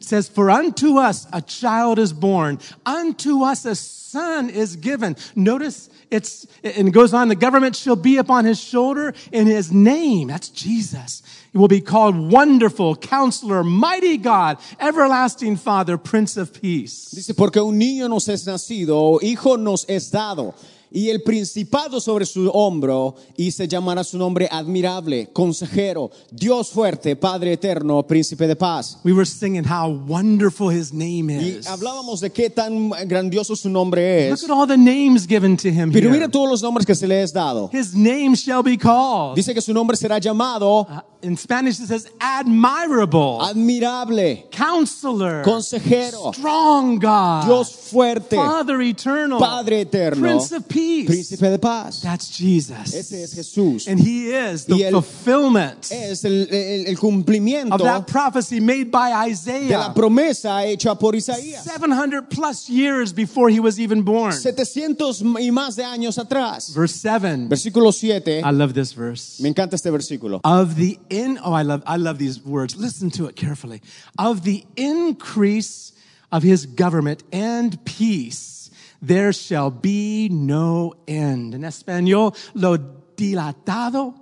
9:6. 0.00 0.04
says, 0.04 0.28
For 0.28 0.50
unto 0.50 0.98
us 0.98 1.26
a 1.32 1.42
child 1.42 1.98
is 1.98 2.12
born, 2.12 2.58
unto 2.84 3.42
us 3.42 3.64
a 3.64 3.74
son 3.74 4.50
is 4.50 4.76
given. 4.76 5.16
Notice 5.36 5.88
it's, 6.10 6.46
and 6.64 6.88
it 6.88 6.90
goes 6.90 7.14
on, 7.14 7.28
the 7.28 7.36
government 7.36 7.76
shall 7.76 7.96
be 7.96 8.16
upon 8.16 8.44
his 8.44 8.60
shoulder, 8.60 9.14
in 9.30 9.46
his 9.46 9.72
name, 9.72 10.28
that's 10.28 10.48
Jesus, 10.48 11.22
he 11.52 11.58
will 11.58 11.68
be 11.68 11.80
called 11.80 12.16
Wonderful, 12.16 12.96
Counselor, 12.96 13.62
Mighty 13.62 14.16
God, 14.16 14.58
Everlasting 14.80 15.56
Father, 15.56 15.96
Prince 15.96 16.36
of 16.36 16.52
Peace. 16.52 17.12
Dice, 17.12 17.34
porque 17.34 17.58
un 17.58 17.78
niño 17.78 18.08
nos 18.08 18.28
es 18.28 18.44
nacido, 18.46 19.20
hijo 19.22 19.56
nos 19.56 19.84
es 19.88 20.10
dado, 20.10 20.54
y 20.92 21.08
el 21.08 21.22
principado 21.22 22.00
sobre 22.00 22.26
su 22.26 22.48
hombro, 22.50 23.14
y 23.36 23.50
se 23.52 23.68
llamará 23.68 24.02
su 24.04 24.18
nombre 24.18 24.48
admirable, 24.50 25.28
consejero, 25.32 26.10
Dios 26.30 26.70
fuerte, 26.70 27.14
Padre 27.16 27.52
eterno, 27.52 28.02
príncipe 28.06 28.46
de 28.46 28.56
paz. 28.56 28.98
We 29.04 29.12
were 29.12 29.24
singing 29.26 29.64
how 29.64 29.88
wonderful 30.06 30.70
his 30.70 30.92
name 30.92 31.30
Y 31.40 31.58
is. 31.58 31.66
hablábamos 31.66 32.20
de 32.20 32.30
qué 32.30 32.50
tan 32.50 32.90
grandioso 33.06 33.54
su 33.54 33.68
nombre 33.68 34.28
Look 34.30 34.38
es. 34.38 34.44
at 34.44 34.50
all 34.50 34.66
the 34.66 34.76
names 34.76 35.26
given 35.26 35.56
to 35.56 35.68
him 35.68 35.92
Pero 35.92 36.08
here. 36.08 36.12
mira 36.18 36.28
todos 36.28 36.48
los 36.48 36.62
nombres 36.62 36.84
que 36.86 36.94
se 36.94 37.06
le 37.06 37.22
es 37.22 37.32
dado. 37.32 37.70
His 37.72 37.94
name 37.94 38.34
shall 38.34 38.62
be 38.62 38.76
called. 38.76 39.36
Dice 39.36 39.54
que 39.54 39.60
su 39.60 39.72
nombre 39.72 39.96
será 39.96 40.18
llamado 40.18 40.80
Uh, 40.82 41.00
In 41.22 41.36
Spanish 41.36 41.78
it 41.80 41.86
says 41.88 42.08
admirable, 42.20 43.40
admirable, 43.42 44.48
counselor, 44.50 45.42
consejero, 45.44 46.34
strong 46.34 46.98
God, 46.98 47.44
Dios 47.46 47.72
fuerte, 47.92 48.36
Father 48.36 48.80
eternal, 48.80 49.38
Padre 49.38 49.80
eterno, 49.82 50.20
Prince 50.20 50.52
of 50.52 50.66
Peace. 50.68 51.06
príncipe 51.06 51.50
de 51.50 51.58
paz. 51.58 52.00
That's 52.02 52.30
Jesus. 52.30 52.94
Ese 52.94 53.22
es 53.22 53.34
Jesús. 53.34 53.86
And 53.86 54.00
he 54.00 54.30
is 54.32 54.64
the 54.64 54.90
fulfillment 54.90 55.90
Es 55.92 56.24
el, 56.24 56.46
el- 56.50 56.86
el 56.86 56.96
cumplimiento 56.98 57.74
of 57.74 57.82
that 57.82 58.06
prophecy 58.06 58.60
made 58.60 58.90
by 58.90 59.10
de 59.10 59.14
la 59.14 59.26
Isaiah 59.26 59.92
promesa 59.94 60.64
hecha 60.64 60.98
por 60.98 61.14
Isaías. 61.14 61.64
700 61.64 62.30
plus 62.30 62.68
years 62.68 63.12
before 63.12 63.50
he 63.50 63.60
was 63.60 63.78
even 63.78 64.02
born. 64.02 64.32
700 64.32 65.20
y 65.38 65.50
más 65.50 65.76
de 65.76 65.84
años 65.84 66.18
atrás. 66.18 66.72
Verse 66.74 66.94
7. 66.96 67.48
Versículo 67.48 67.92
7. 67.92 68.42
I 68.44 68.50
love 68.52 68.72
this 68.72 68.92
verse. 68.94 69.40
Me 69.42 69.48
encanta 69.48 69.76
este 69.76 69.90
versículo. 69.90 70.40
Of 70.44 70.76
the 70.76 70.98
in 71.10 71.38
oh 71.44 71.52
I 71.52 71.62
love 71.62 71.82
I 71.86 71.96
love 71.96 72.18
these 72.18 72.44
words. 72.44 72.76
Listen 72.76 73.10
to 73.10 73.26
it 73.26 73.36
carefully. 73.36 73.82
Of 74.18 74.44
the 74.44 74.64
increase 74.76 75.92
of 76.32 76.42
his 76.42 76.66
government 76.66 77.24
and 77.32 77.84
peace 77.84 78.70
there 79.02 79.32
shall 79.32 79.70
be 79.70 80.28
no 80.30 80.94
end. 81.06 81.54
En 81.54 81.62
español 81.62 82.34
lo 82.54 82.76
dilatado 83.16 84.14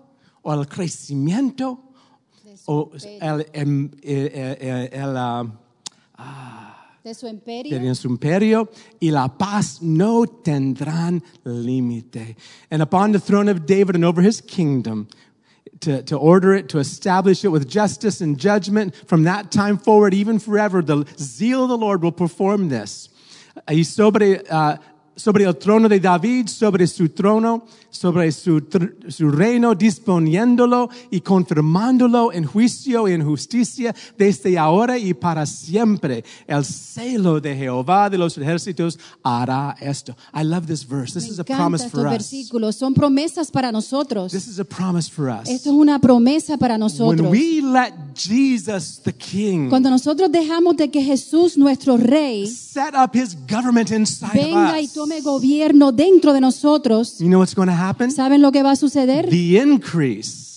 o 0.42 0.52
el 0.52 0.66
crecimiento 0.66 1.78
o 2.66 2.90
el, 3.21 3.40
eh, 3.40 3.90
eh, 4.02 4.57
eh, 4.61 4.88
el, 4.92 5.16
ah, 5.16 6.78
de 7.02 7.14
su 7.14 7.26
imperio. 7.26 7.78
de 7.78 7.95
su 7.95 8.09
imperio 8.09 8.71
y 9.00 9.11
la 9.11 9.28
paz 9.28 9.80
no 9.83 10.26
tendrán 10.26 11.23
límite. 11.45 12.37
And 12.71 12.83
upon 12.83 13.12
the 13.12 13.21
throne 13.21 13.49
of 13.49 13.66
David 13.66 13.95
and 13.95 14.04
over 14.04 14.21
his 14.23 14.40
kingdom, 14.40 15.09
to, 15.80 16.02
to 16.02 16.16
order 16.16 16.54
it, 16.54 16.68
to 16.70 16.78
establish 16.78 17.44
it 17.44 17.49
with 17.49 17.68
justice 17.68 18.20
and 18.20 18.38
judgment 18.38 18.94
from 19.06 19.25
that 19.25 19.50
time 19.50 19.78
forward, 19.78 20.14
even 20.14 20.38
forever, 20.38 20.82
the 20.82 21.04
zeal 21.18 21.64
of 21.64 21.68
the 21.68 21.78
Lord 21.78 22.02
will 22.02 22.12
perform 22.12 22.68
this. 22.68 23.08
Y 23.68 23.82
sobre, 23.82 24.42
ah, 24.50 24.78
sobre 25.19 25.45
el 25.45 25.57
trono 25.57 25.89
de 25.89 25.99
David, 25.99 26.47
sobre 26.47 26.87
su 26.87 27.09
trono, 27.09 27.65
sobre 27.91 28.31
su, 28.31 28.61
tr- 28.61 29.11
su 29.11 29.31
reino, 29.31 29.75
disponiéndolo 29.75 30.89
y 31.11 31.21
confirmándolo 31.21 32.33
en 32.33 32.45
juicio 32.45 33.09
y 33.09 33.13
en 33.15 33.25
justicia 33.25 33.95
desde 34.17 34.57
ahora 34.59 34.97
y 34.97 35.15
para 35.15 35.45
siempre. 35.45 36.25
El 36.47 36.65
celo 36.65 37.41
de 37.41 37.57
Jehová 37.57 38.09
de 38.09 38.19
los 38.19 38.39
ejércitos 38.39 38.99
hará 39.23 39.75
esto. 39.81 40.17
I 40.35 40.45
love 40.45 40.67
this 40.67 40.87
verse. 40.89 41.15
This 41.15 41.25
Me 41.25 41.31
is 41.35 41.39
a 41.41 41.45
promise 41.45 41.85
estos 41.87 42.01
for 42.01 42.07
us. 42.07 42.13
versículos. 42.13 42.77
Son 42.77 42.95
promesas 42.95 43.51
para 43.51 43.73
nosotros. 43.73 44.31
This 44.33 44.47
is 44.47 44.61
a 44.61 44.65
promise 44.65 45.11
for 45.11 45.29
us. 45.29 45.49
Esto 45.49 45.71
es 45.71 45.77
una 45.77 45.99
promesa 45.99 46.57
para 46.59 46.75
When 46.75 46.81
nosotros. 46.81 47.29
we 47.31 47.61
let 47.61 47.93
Jesus, 48.19 49.01
the 49.03 49.13
King, 49.13 49.69
Cuando 49.69 49.91
nosotros 49.91 50.31
dejamos 50.31 50.77
de 50.77 50.91
que 50.91 51.03
Jesús, 51.03 51.57
nuestro 51.57 51.97
Rey, 51.97 52.47
set 52.47 52.95
up 52.95 53.17
his 53.17 53.37
government 53.49 53.91
inside 53.91 54.33
venga 54.35 54.71
of 54.71 54.81
y 54.81 54.85
us, 54.85 54.93
tome 54.93 55.21
gobierno 55.21 55.93
dentro 55.93 56.33
de 56.33 56.41
nosotros, 56.41 57.19
you 57.19 57.29
know 57.29 57.39
what's 57.39 57.55
going 57.55 57.69
to 57.69 57.73
happen? 57.73 58.11
¿saben 58.11 58.43
lo 58.43 58.51
que 58.53 58.63
va 58.63 58.73
a 58.73 58.77
suceder? 58.77 59.29
The 59.29 59.61
increase 59.63 60.48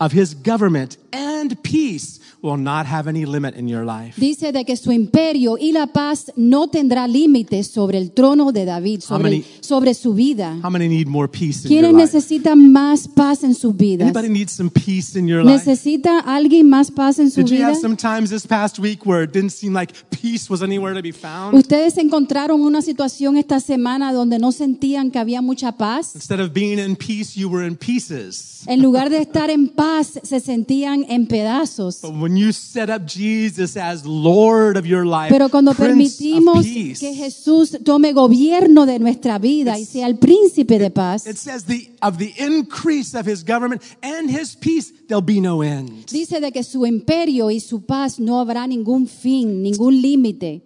of 0.00 0.12
his 0.12 0.34
government 0.34 0.96
and 1.12 1.56
peace 1.62 2.20
will 2.40 2.56
not 2.56 2.86
have 2.86 3.08
any 3.08 3.24
limit 3.26 3.56
in 3.56 3.66
your 3.66 3.84
life. 3.84 4.14
Dice 4.16 4.52
de 4.52 4.64
que 4.64 4.76
su 4.76 4.92
imperio 4.92 5.56
y 5.58 5.72
la 5.72 5.88
paz 5.88 6.30
no 6.36 6.68
tendrá 6.68 7.08
límites 7.08 7.66
sobre 7.66 7.98
el 7.98 8.12
trono 8.12 8.52
de 8.52 8.64
David, 8.64 9.00
sobre, 9.00 9.22
many- 9.30 9.44
sobre 9.60 9.92
su 9.94 10.14
vida. 10.14 10.56
How 10.62 10.70
many 10.70 10.86
need 10.86 11.08
more 11.08 11.26
peace 11.26 11.64
in 11.64 11.68
¿Quiénes 11.68 11.90
your 11.90 11.98
life? 12.00 12.12
necesitan 12.12 12.70
más 12.70 13.08
paz 13.08 13.42
en 13.42 13.54
sus 13.54 13.74
vidas? 13.76 14.06
Anybody 14.06 14.28
need 14.28 14.48
some 14.48 14.70
peace 14.70 15.16
in 15.18 15.26
your 15.26 15.42
life? 15.42 15.56
¿Necesita 15.66 16.20
alguien 16.20 16.68
más 16.68 16.92
paz 16.92 17.18
en 17.18 17.28
su 17.32 17.40
Did 17.42 17.48
you 17.48 17.56
vida? 17.56 17.66
have 17.70 17.76
some 17.80 17.96
times 17.96 18.30
this 18.30 18.46
past 18.46 18.78
week 18.78 19.04
where 19.04 19.24
it 19.24 19.32
didn't 19.32 19.50
seem 19.50 19.72
like 19.74 19.92
peace 20.10 20.48
was 20.48 20.62
anywhere 20.62 20.94
to 20.94 21.02
be 21.02 21.10
found? 21.12 21.54
¿Ustedes 21.54 21.98
encontraron 21.98 22.60
una 22.60 22.82
situación 22.82 23.36
esta 23.36 23.58
semana 23.58 24.12
donde 24.12 24.38
no 24.38 24.52
sentían 24.52 25.10
que 25.10 25.18
había 25.18 25.42
mucha 25.42 25.72
paz? 25.72 26.14
Instead 26.14 26.38
of 26.38 26.52
being 26.52 26.78
in 26.78 26.94
peace, 26.94 27.34
you 27.36 27.48
were 27.50 27.66
in 27.66 27.74
pieces. 27.74 28.62
En 28.68 28.80
lugar 28.80 29.10
de 29.10 29.18
estar 29.18 29.50
en 29.50 29.68
paz, 29.68 29.86
se 30.22 30.40
sentían 30.40 31.04
en 31.08 31.26
pedazos. 31.26 32.00
But 32.02 32.12
when 32.14 32.36
you 32.36 32.52
set 32.52 32.88
up 32.90 33.06
Jesus 33.06 33.76
as 33.76 34.04
Lord 34.04 34.76
of 34.76 34.84
your 34.86 35.04
life, 35.04 35.28
Pero 35.30 35.48
cuando 35.48 35.72
Prince 35.74 35.88
permitimos 36.18 36.64
Peace, 36.64 37.00
que 37.00 37.14
Jesús 37.14 37.78
tome 37.84 38.12
gobierno 38.12 38.86
de 38.86 38.98
nuestra 38.98 39.38
vida 39.38 39.78
y 39.78 39.84
sea 39.84 40.06
el 40.06 40.16
príncipe 40.18 40.78
de 40.78 40.90
paz, 40.90 41.26
it 41.26 41.36
says 41.36 41.64
the 41.64 41.90
of 42.02 42.18
the 42.18 42.32
increase 42.38 43.18
of 43.18 43.26
his 43.26 43.42
government 43.44 43.82
and 44.02 44.30
his 44.30 44.56
peace, 44.56 44.92
there'll 45.08 45.24
be 45.24 45.40
no 45.40 45.62
end. 45.62 46.06
dice 46.10 46.40
de 46.40 46.52
que 46.52 46.62
su 46.62 46.86
imperio 46.86 47.50
y 47.50 47.60
su 47.60 47.82
paz 47.82 48.18
no 48.18 48.40
habrá 48.40 48.66
ningún 48.66 49.06
fin, 49.06 49.62
ningún 49.62 50.00
límite. 50.00 50.62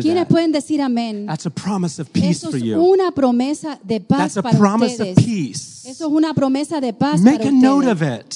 ¿Quiénes 0.00 0.26
pueden 0.26 0.52
decir 0.52 0.80
amén? 0.80 1.26
That's 1.26 1.46
a 1.46 1.50
promise 1.50 2.00
of 2.00 2.08
peace 2.10 2.30
Eso 2.30 2.50
for 2.50 2.58
es 2.58 2.64
you. 2.64 2.80
una 2.80 3.12
promesa 3.12 3.78
de 3.84 4.00
paz 4.00 4.34
That's 4.34 4.36
a 4.38 4.42
para 4.42 4.76
ustedes. 4.76 5.14
Eso 5.88 6.06
es 6.06 6.12
una 6.12 6.34
promesa 6.34 6.80
de 6.82 6.92
paz 6.92 7.20
Make 7.22 7.38
para 7.38 7.48
a 7.48 7.52
note 7.52 7.90
of 7.90 8.02
it. 8.02 8.34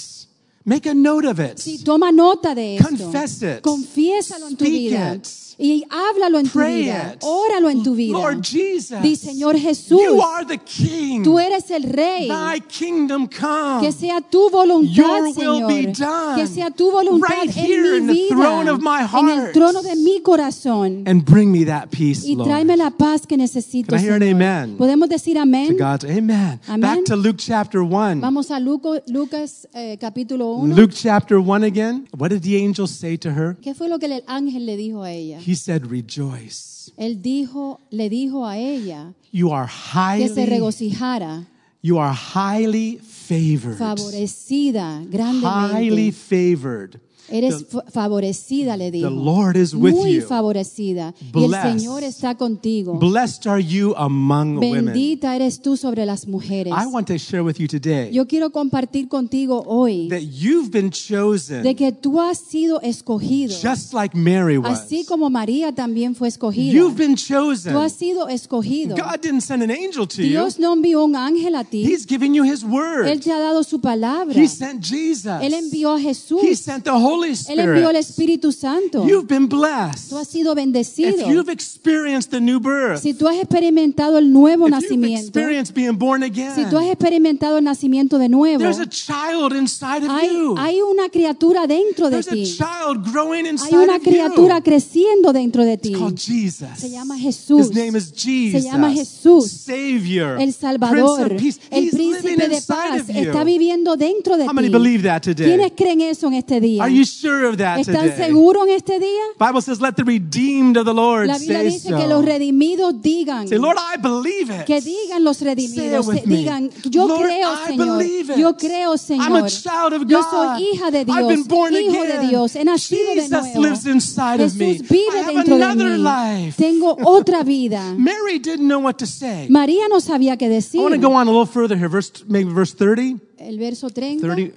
Make 0.65 0.89
a 0.89 0.95
note 0.95 1.29
of 1.29 1.39
it. 1.39 1.59
Sí, 1.59 1.79
toma 1.85 2.11
nota 2.11 2.55
de 2.55 2.77
esto. 2.77 2.89
Confess 2.89 3.43
it. 3.43 3.61
Confiésalo 3.61 4.49
en 4.49 4.57
tu 4.57 4.65
Speak 4.65 4.73
vida. 4.73 5.15
it. 5.17 5.27
Y 5.59 5.85
háblalo 5.91 6.39
en 6.39 6.47
tu 6.47 6.59
Pray 6.59 6.83
vida. 6.85 7.13
it. 7.17 7.23
Óralo 7.23 7.69
en 7.71 7.83
tu 7.83 7.95
vida. 7.95 8.13
Lord 8.19 8.43
Jesus, 8.43 9.01
Di, 9.03 9.17
Señor 9.17 9.57
Jesús, 9.59 10.01
you 10.03 10.21
are 10.23 10.45
the 10.47 10.59
King. 10.59 11.23
tú 11.23 11.39
eres 11.39 11.71
el 11.71 11.83
rey. 11.85 12.29
Thy 12.29 12.61
kingdom 12.61 13.29
come. 13.29 13.81
Que 13.81 13.93
sea 13.93 14.21
tu 14.21 14.49
voluntad, 14.51 14.93
Your 14.93 15.23
will 15.25 15.35
Señor. 15.35 15.69
be 15.69 15.87
done. 15.93 16.37
Que 16.41 16.47
sea 16.47 16.71
tu 16.71 16.91
voluntad 16.91 17.29
Right 17.29 17.51
here 17.51 17.97
en 17.97 18.03
in 18.03 18.07
mi 18.07 18.29
the 18.29 18.35
vida, 18.35 18.37
throne 18.37 18.71
of 18.71 18.81
my 18.81 18.99
en 19.21 19.29
el 19.29 19.39
heart. 19.41 19.53
trono 19.53 19.83
de 19.83 19.97
mi 19.97 20.21
corazón. 20.21 21.03
and 21.07 21.25
bring 21.25 21.51
me 21.53 21.65
that 21.65 21.89
peace, 21.91 22.25
Y 22.27 22.35
Lord. 22.35 22.49
tráeme 22.49 22.77
la 22.77 22.91
paz 22.91 23.27
que 23.27 23.37
necesito, 23.37 23.91
Can 23.91 23.99
I 24.01 24.03
hear 24.03 24.15
an 24.15 24.21
Señor. 24.23 24.35
amen? 24.43 24.77
Podemos 24.77 25.09
decir 25.09 25.39
amén. 25.39 25.77
Amen. 25.81 26.61
Amen. 26.69 26.81
Back 26.81 27.05
to 27.05 27.17
Luke 27.17 27.37
chapter 27.39 27.83
1. 27.83 28.21
Vamos 28.21 28.51
a 28.51 28.59
Luco- 28.59 29.01
Lucas 29.07 29.69
eh, 29.75 29.97
capítulo 30.01 30.53
1. 30.55 30.75
Luke 30.75 30.93
chapter 30.95 31.39
1 31.39 31.65
again. 31.65 32.09
What 32.17 32.31
did 32.31 32.43
the 32.43 32.57
angel 32.57 32.87
say 32.89 33.17
to 33.19 33.31
her? 33.31 33.57
¿Qué 33.61 33.75
fue 33.75 33.89
lo 33.89 33.99
que 33.99 34.07
el 34.07 34.23
ángel 34.27 34.67
le 34.67 34.77
dijo 34.77 35.03
a 35.03 35.11
ella? 35.13 35.39
He 35.45 35.55
said, 35.55 35.91
Rejoice. 35.91 36.93
Él 36.97 37.21
dijo, 37.21 37.81
le 37.91 38.09
dijo 38.09 38.47
a 38.47 38.57
ella 38.59 39.15
You 39.31 39.51
are 39.51 39.67
que 39.67 40.29
se 40.29 40.43
highly, 40.43 40.47
regocijara, 40.47 41.47
you 41.81 41.99
are 41.99 42.13
highly 42.13 42.99
favored. 42.99 43.79
favorecida 43.79 45.05
Highly 45.43 46.11
favored. 46.13 47.01
Eres 47.29 47.64
fa- 47.69 47.85
favorecida, 47.91 48.76
le 48.76 48.91
dijo. 48.91 49.09
The 49.09 49.14
Lord 49.14 49.57
is 49.57 49.75
with 49.75 49.93
Muy 49.95 50.17
you. 50.17 50.23
favorecida. 50.23 51.14
Y 51.35 51.45
el. 51.45 51.52
Señor 51.79 52.02
está 52.02 52.37
contigo. 52.37 52.95
Blessed 52.99 53.47
are 53.47 53.62
you 53.62 53.95
among 53.97 54.57
women. 54.59 54.87
Bendita 54.87 55.35
eres 55.37 55.61
tú 55.61 55.76
sobre 55.76 56.05
las 56.05 56.26
mujeres. 56.26 56.73
I 56.73 56.87
want 56.87 57.07
to 57.09 57.19
share 57.19 57.43
with 57.43 57.57
you 57.59 57.67
today 57.69 58.11
Yo 58.12 58.26
quiero 58.26 58.50
compartir 58.50 59.09
contigo 59.09 59.62
hoy 59.67 60.09
that 60.09 60.21
you've 60.23 60.71
been 60.71 60.91
chosen 60.91 61.62
de 61.62 61.75
que 61.75 61.93
tú 61.93 62.21
has 62.21 62.38
sido 62.38 62.81
escogido. 62.83 63.55
just 63.57 63.95
like 63.95 64.17
Mary 64.17 64.59
was. 64.59 64.81
Así 64.81 65.05
como 65.07 65.31
María 65.31 65.73
también 65.73 66.14
fue 66.14 66.29
escogida. 66.29 66.73
You've 66.73 66.97
been 66.97 67.14
Tú 67.14 67.23
chosen. 67.35 67.76
has 67.76 67.93
sido 67.93 68.29
escogido. 68.29 68.97
God 68.97 69.21
didn't 69.23 69.43
send 69.43 69.62
an 69.62 69.71
angel 69.71 70.07
to 70.09 70.23
you. 70.23 70.29
Dios 70.31 70.59
no 70.59 70.73
envió 70.75 71.05
un 71.05 71.14
ángel 71.17 71.55
a 71.55 71.64
ti. 71.64 71.85
He's 71.85 72.07
giving 72.07 72.35
you 72.35 72.45
his 72.45 72.64
word. 72.64 73.07
Él 73.07 73.21
te 73.21 73.31
ha 73.33 73.38
dado 73.38 73.62
su 73.62 73.81
palabra. 73.81 74.35
He 74.35 74.49
sent 74.49 74.83
Jesus. 74.85 75.41
Él 75.41 75.55
envió 75.55 75.93
a 75.95 76.00
Jesús. 76.00 76.41
He 76.43 76.55
sent 76.57 76.85
the 76.85 76.91
Holy 76.91 77.12
Él 77.49 77.59
envió 77.61 77.90
Spirit. 77.90 77.97
Espíritu 77.97 78.52
Santo. 78.52 79.07
You've 79.07 79.26
been 79.26 79.49
Tú 79.49 79.59
blessed. 79.59 80.12
has 80.16 80.28
sido 80.28 80.52
If 80.52 80.57
bendecido. 80.57 81.28
you've 81.31 81.50
experienced 81.50 82.31
the 82.31 82.40
new 82.40 82.59
birth, 82.61 83.00
Si 83.02 83.14
tú 83.14 83.26
has 83.28 83.37
experimentado 83.37 84.19
el 84.19 84.33
nuevo 84.33 84.66
if 84.69 84.73
you've 84.75 84.83
nacimiento, 84.83 85.23
experienced 85.38 85.75
being 85.75 85.97
born 85.99 86.23
si 86.23 86.31
tú 86.31 86.42
has 86.42 86.59
again, 86.59 86.90
experimentado 86.92 87.59
el 87.59 87.64
nacimiento 87.64 88.19
de 88.19 88.28
nuevo, 88.28 88.59
there's 88.59 88.78
a 88.78 88.87
child 88.88 89.52
inside 89.54 90.04
of 90.04 90.11
hay, 90.11 90.28
you. 90.33 90.54
hay 90.59 90.81
una 90.81 91.09
criatura 91.09 91.66
dentro 91.66 92.11
de 92.11 92.23
There's 92.23 92.28
a 92.28 92.33
ti. 92.33 92.45
child 92.57 93.04
growing 93.12 93.45
Hay 93.45 93.50
inside 93.52 93.76
una 93.76 93.97
of 93.97 94.02
you. 94.04 94.11
criatura 94.11 94.61
creciendo 94.62 95.33
dentro 95.33 95.64
de 95.64 95.76
ti. 95.78 95.90
It's 95.90 95.99
called 95.99 96.16
Jesus. 96.19 96.69
Se 96.78 96.90
llama 96.90 97.19
Jesús. 97.19 97.69
His 97.69 97.75
name 97.75 97.97
is 97.99 98.12
Jesus. 98.12 98.62
Se 98.62 98.69
llama 98.71 98.90
Jesús. 98.92 99.50
Savior. 99.50 100.40
El 100.40 100.52
Salvador, 100.52 101.28
Prince 101.28 101.35
of 101.35 101.42
Peace. 101.42 101.61
el 101.71 101.85
He's 101.85 101.92
living 101.95 102.21
príncipe 102.23 102.49
de 102.49 102.62
paz, 102.62 103.09
está 103.09 103.45
viviendo 103.45 103.97
dentro 103.97 104.37
de 104.37 104.45
How 104.47 104.52
many 104.52 104.69
ti. 104.69 104.73
believe 104.73 105.02
that 105.02 105.23
today? 105.23 105.47
¿Quiénes 105.47 105.73
creen 105.76 106.00
eso 106.00 106.26
en 106.28 106.35
este 106.35 106.61
día? 106.61 106.83
Are 106.83 106.92
you 106.92 107.02
sure 107.05 107.47
of 107.49 107.57
that 107.59 107.79
¿Están 107.79 108.11
today? 108.11 108.27
seguros 108.27 108.67
en 108.69 108.75
este 108.75 108.99
día? 108.99 109.23
Bible 109.39 109.61
says, 109.63 109.81
"Let 109.81 109.93
the 109.97 110.05
redeemed 110.05 110.77
of 110.77 110.85
the 110.87 110.95
Lord 110.95 111.27
La 111.29 111.39
Biblia 111.39 111.59
say 111.59 111.69
dice 111.69 111.89
so." 111.91 111.97
que 111.97 112.07
los 112.07 112.25
redimidos 112.25 113.01
digan, 113.03 113.49
Say, 113.49 113.59
Lord, 113.59 113.77
I 113.79 113.97
believe 114.01 114.51
it. 114.51 114.65
que 114.67 114.81
digan 114.81 115.25
los 115.25 115.39
Say 115.39 115.47
it 115.53 115.59
redimidos, 115.59 116.07
with 116.07 116.21
se- 116.21 116.27
me. 116.27 116.37
digan, 116.37 116.71
yo 116.91 117.07
Lord, 117.07 117.27
creo, 117.27 117.53
I 117.53 117.69
Señor, 117.69 117.99
believe 117.99 118.31
it. 118.33 118.39
yo 118.39 118.57
creo, 118.57 118.95
I'm 119.19 119.37
a 119.37 119.49
child 119.49 119.93
of 119.95 120.07
yo 120.09 120.21
God. 120.23 120.31
soy 120.31 120.63
hija 120.73 120.91
de 120.91 121.01
I've 121.01 121.29
been 121.29 121.45
born 121.45 121.75
hijo 121.75 122.03
again. 122.03 122.21
de 122.23 122.29
Dios, 122.29 122.55
he 122.57 122.65
nacido 122.65 123.15
de 123.15 123.23
Jesus 123.23 123.31
nuevo. 123.55 123.61
lives 123.63 123.87
inside 123.87 124.41
of 124.43 124.55
me. 124.57 124.75
Vive 124.79 124.93
I 125.13 125.17
have 125.19 125.35
dentro 125.35 125.57
de 125.57 125.63
another 125.65 125.99
mí. 125.99 126.03
life. 126.45 126.57
Tengo 126.63 126.97
otra 127.05 127.43
vida. 127.45 127.95
Mary 127.97 128.39
didn't 128.39 128.67
know 128.69 128.79
what 128.81 128.95
to 128.99 129.07
say. 129.07 129.47
María 129.49 129.89
no 129.89 130.01
sabía 130.01 130.37
qué 130.37 130.47
I 130.47 130.49
decir. 130.49 130.81
want 130.81 130.95
to 130.95 131.01
go 131.01 131.15
on 131.15 131.27
a 131.29 131.31
little 131.31 131.47
further 131.47 131.77
here, 131.77 131.89
verse 131.89 132.11
maybe 132.29 132.51
verse 132.53 132.73
30, 132.75 133.19
El 133.39 133.59
verso 133.59 133.89
30 133.89 134.21
30 134.27 134.53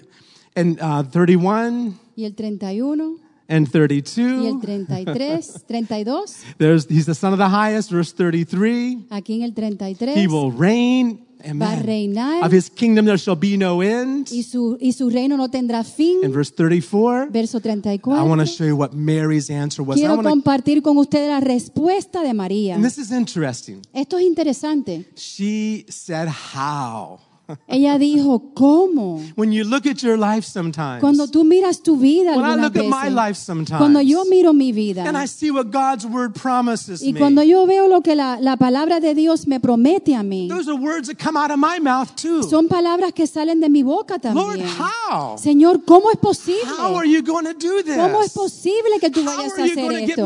and 0.56 0.80
uh, 0.82 1.04
31 1.04 2.00
y 2.16 2.26
el 2.26 2.34
31 2.36 3.18
and 3.48 3.68
y 3.68 3.78
el 4.48 4.62
32. 4.62 4.62
33, 4.62 5.64
32. 5.68 6.36
There's 6.58 6.88
he's 6.90 7.06
the 7.06 7.14
son 7.14 7.34
of 7.34 7.40
the 7.40 7.50
highest, 7.50 7.92
verse 7.92 8.12
33. 8.14 9.08
Aquí 9.10 9.36
en 9.36 9.44
el 9.44 9.54
33. 9.54 10.16
He 10.16 10.28
will 10.28 10.52
reign. 10.52 11.26
Amen. 11.48 12.18
Of 12.44 12.52
his 12.52 12.70
kingdom 12.70 13.06
there 13.06 13.18
shall 13.18 13.36
be 13.36 13.56
no 13.58 13.82
end. 13.84 14.30
y 14.32 14.42
su, 14.42 14.78
y 14.80 14.94
su 14.94 15.10
reino 15.10 15.38
no 15.38 15.50
tendrá 15.50 15.84
fin. 15.84 16.24
In 16.24 16.32
verse 16.32 16.52
34, 16.52 17.28
Verso 17.30 17.60
I 17.60 18.00
want 18.24 18.42
to 18.42 18.48
show 18.48 18.66
you 18.66 18.76
what 18.76 18.94
Mary's 18.94 19.50
answer 19.52 19.84
was. 19.84 19.98
I 19.98 20.02
Quiero 20.02 20.16
wanna- 20.16 20.30
compartir 20.30 20.82
con 20.82 20.98
ustedes 20.98 21.30
la 21.30 21.40
respuesta 21.42 22.24
de 22.24 22.34
María. 22.34 22.76
and 22.76 22.84
this 22.84 22.98
is 22.98 23.12
interesting. 23.12 23.82
Esto 23.94 24.18
es 24.18 24.26
interesante. 24.26 25.06
She 25.16 25.86
said, 25.90 26.28
How? 26.30 27.20
Ella 27.68 27.98
dijo, 27.98 28.54
¿cómo? 28.54 29.22
When 29.36 29.52
you 29.52 29.64
look 29.64 29.86
at 29.86 29.98
your 29.98 30.18
life 30.18 30.48
sometimes, 30.48 31.00
Cuando 31.00 31.28
tú 31.28 31.44
miras 31.44 31.82
tu 31.82 31.98
vida 31.98 32.36
when 32.36 32.46
I 32.46 32.56
look 32.56 32.76
at 32.76 32.86
my 32.86 33.10
life 33.10 33.36
sometimes, 33.36 33.78
cuando 33.78 34.02
yo 34.02 34.26
miro 34.26 34.54
mi 34.54 34.72
vida 34.72 35.04
and 35.08 35.18
I 35.18 35.28
see 35.28 35.52
what 35.52 35.66
God's 35.72 36.06
word 36.06 36.34
promises 36.34 37.02
y 37.04 37.14
me, 37.14 37.20
cuando 37.20 37.44
yo 37.44 37.66
veo 37.66 37.88
lo 37.88 38.02
que 38.02 38.16
la, 38.16 38.40
la 38.40 38.58
palabra 38.58 39.00
de 39.00 39.14
Dios 39.14 39.48
me 39.48 39.60
promete 39.60 40.16
a 40.16 40.24
mí, 40.24 40.48
those 40.50 40.68
are 40.68 40.78
words 40.78 41.08
that 41.08 41.18
come 41.18 41.38
out 41.38 41.52
of 41.52 41.58
my 41.58 41.80
mouth 41.80 42.16
too. 42.16 42.44
son 42.44 42.68
palabras 42.68 43.14
que 43.14 43.28
salen 43.28 43.60
de 43.60 43.70
mi 43.70 43.84
boca 43.84 44.16
Lord, 44.34 44.58
también. 44.60 44.68
how? 45.10 45.38
Señor, 45.38 45.84
¿cómo 45.86 46.10
es 46.12 46.18
posible? 46.18 46.72
How 46.80 46.96
are 46.96 47.08
you 47.08 47.22
going 47.22 47.46
to 47.46 47.54
do 47.54 47.84
this? 47.84 47.96
¿Cómo 47.96 48.22
es 48.24 48.32
posible 48.32 49.00
que 49.00 49.10
tú 49.10 49.22
How 49.22 49.26
vayas 49.26 49.58
a 49.58 49.64
hacer 49.64 49.92
esto? 49.92 50.24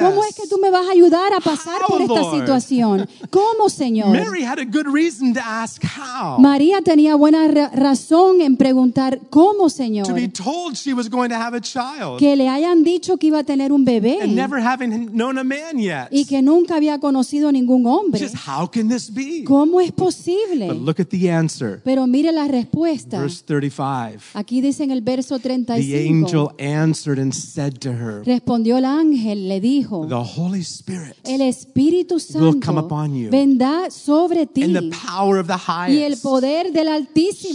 ¿Cómo 0.00 0.24
es 0.24 0.34
que 0.34 0.46
tú 0.48 0.58
me 0.58 0.70
vas 0.70 0.86
a 0.88 0.92
ayudar 0.92 1.32
a 1.34 1.40
pasar 1.40 1.82
How, 1.82 1.88
por 1.88 2.02
esta 2.02 2.20
Lord? 2.20 2.40
situación? 2.40 3.08
¿Cómo, 3.30 3.68
Señor? 3.68 4.08
Mary 4.08 4.42
had 4.42 4.58
a 4.58 4.64
good 4.64 4.86
reason 4.86 5.34
to 5.34 5.40
ask 5.40 5.82
how. 5.84 6.38
María 6.46 6.80
tenía 6.80 7.16
buena 7.16 7.48
ra- 7.48 7.70
razón 7.74 8.40
en 8.40 8.56
preguntar, 8.56 9.20
¿cómo, 9.30 9.68
Señor? 9.68 10.06
to 10.06 10.14
be 10.14 10.28
told 10.28 10.76
she 10.76 10.94
was 10.94 11.08
going 11.10 11.28
to 11.28 11.34
have 11.34 11.56
a 11.56 11.60
child 11.60 12.18
Que 12.20 12.36
le 12.36 12.48
hayan 12.48 12.84
dicho 12.84 13.16
que 13.16 13.26
iba 13.26 13.40
a 13.40 13.44
tener 13.44 13.72
un 13.72 13.84
bebé 13.84 14.20
and 14.22 14.34
never 14.36 14.60
having 14.64 15.08
known 15.12 15.38
a 15.38 15.44
man 15.44 15.76
yet. 15.78 16.06
y 16.12 16.24
que 16.24 16.40
nunca 16.42 16.76
había 16.76 17.00
conocido 17.00 17.50
ningún 17.50 17.84
hombre. 17.86 18.20
Just 18.20 18.36
how 18.46 18.70
can 18.70 18.88
this 18.88 19.12
be? 19.12 19.42
¿Cómo 19.44 19.80
es 19.80 19.88
But 19.90 20.04
posible? 20.04 20.72
look 20.74 21.00
at 21.00 21.08
the 21.08 21.30
answer. 21.32 21.80
Pero 21.84 22.06
mire 22.06 22.30
la 22.30 22.46
respuesta. 22.46 23.20
Verse 23.20 23.42
35. 23.44 24.20
Aquí 24.34 24.60
dice 24.60 24.84
en 24.84 24.92
el 24.92 25.00
verso 25.02 25.38
The 25.40 25.48
35. 25.48 26.08
angel 26.08 26.48
answered 26.60 27.18
and 27.18 27.32
said 27.34 27.74
to 27.80 27.90
her, 27.90 28.22
Respondió 28.24 28.78
el 28.78 28.84
ángel, 28.84 29.48
le 29.48 29.60
dijo, 29.60 30.06
The 30.06 30.14
Holy 30.14 30.60
Spirit 30.60 31.16
el 31.24 31.40
Espíritu 31.42 32.14
will 32.34 32.60
come 32.60 32.60
Santo 32.60 32.80
upon 32.86 33.14
you. 33.16 33.30
vendrá 33.30 33.90
sobre 33.90 34.46
ti 34.46 34.62
and 34.62 34.74
the 34.76 34.90
power 34.96 35.38
of 35.40 35.48
the 35.48 35.54
y 35.56 35.96
el 36.02 36.12
highest 36.12 36.22
poder 36.40 36.70
del 36.72 36.88
Altísimo 36.88 37.54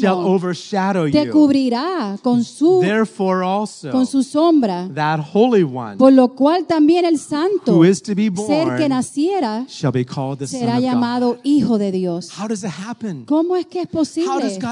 te 1.12 1.30
cubrirá 1.32 2.18
con 2.24 2.44
su, 2.44 2.80
con 3.92 4.06
su 4.06 4.24
sombra. 4.24 4.88
por 5.98 6.12
lo 6.14 6.30
cual 6.36 6.66
también 6.66 7.06
el 7.06 7.18
santo 7.20 7.74
ser 8.48 8.68
que 8.78 8.90
naciera 8.90 9.66
será 10.48 10.80
llamado 10.80 11.38
Hijo 11.44 11.78
de 11.78 11.92
Dios. 11.92 12.30
¿Cómo 13.28 13.56
es 13.56 13.66
que 13.68 13.82
es 13.82 13.88
posible 13.88 14.28
esto? 14.48 14.68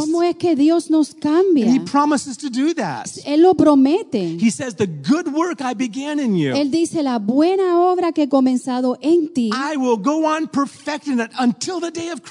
¿Cómo 0.00 0.22
es 0.22 0.36
que 0.36 0.54
Dios 0.56 0.90
nos 0.90 1.14
cambia? 1.14 1.66
Él 3.26 3.42
lo 3.42 3.54
promete. 3.54 4.36
Él 6.56 6.70
dice, 6.70 7.02
la 7.02 7.18
buena 7.18 7.80
obra 7.80 8.12
que 8.12 8.22
he 8.24 8.28
comenzado 8.28 8.96
en 9.00 9.28
ti, 9.32 9.50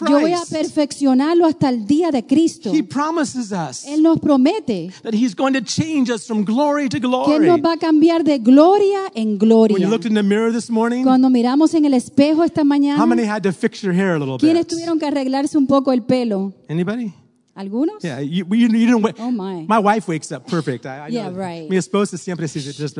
yo 0.09 0.19
voy 0.21 0.31
a 0.33 0.37
perfeccionar 0.49 0.94
perfeccionarlo 0.95 1.45
hasta 1.45 1.69
el 1.69 1.85
día 1.85 2.11
de 2.11 2.25
Cristo. 2.25 2.71
He 2.73 2.83
promises 2.83 3.51
us 3.51 3.85
Él 3.85 4.01
nos 4.01 4.19
promete 4.19 4.91
that 5.03 5.13
He's 5.13 5.35
going 5.35 5.53
to 5.53 5.61
change 5.61 6.09
us 6.09 6.25
from 6.25 6.43
glory 6.43 6.87
to 6.89 6.97
que 6.99 7.05
Él 7.05 7.09
glory. 7.09 7.47
nos 7.47 7.61
va 7.61 7.73
a 7.73 7.77
cambiar 7.77 8.23
de 8.23 8.37
gloria 8.39 8.99
en 9.13 9.29
When 9.29 9.37
gloria. 9.37 9.77
you 9.79 9.89
looked 9.89 10.05
in 10.07 10.13
the 10.13 10.23
mirror 10.23 10.51
this 10.51 10.69
morning, 10.69 11.03
Cuando 11.03 11.29
miramos 11.29 11.73
en 11.73 11.85
el 11.85 11.93
espejo 11.93 12.43
esta 12.43 12.61
how 12.61 12.65
mañana, 12.67 13.05
many 13.05 13.23
had 13.23 13.43
to 13.43 13.51
fix 13.51 13.81
your 13.81 13.93
hair 13.93 14.15
a 14.15 14.19
little 14.19 14.37
¿quiénes 14.37 14.65
bit? 14.65 14.69
tuvieron 14.69 14.99
que 14.99 15.05
arreglarse 15.05 15.57
un 15.57 15.67
poco 15.67 15.91
el 15.91 16.01
pelo? 16.03 16.53
Anybody? 16.69 17.13
¿Algunos? 17.57 18.03
Yeah, 18.03 18.19
you, 18.19 18.45
you, 18.51 18.67
you 18.67 18.85
didn't 18.85 19.01
wait. 19.01 19.15
Oh, 19.17 19.31
my. 19.31 19.65
My 19.65 19.79
wife 19.79 20.09
wakes 20.09 20.29
up 20.33 20.45
perfect. 20.45 20.85
I, 20.85 21.05
I 21.05 21.07
Yeah, 21.07 21.29
know. 21.29 21.37
right. 21.39 21.69
Mi 21.69 21.77
esposa 21.77 22.17
siempre 22.17 22.49
se 22.49 22.59
just 22.59 22.97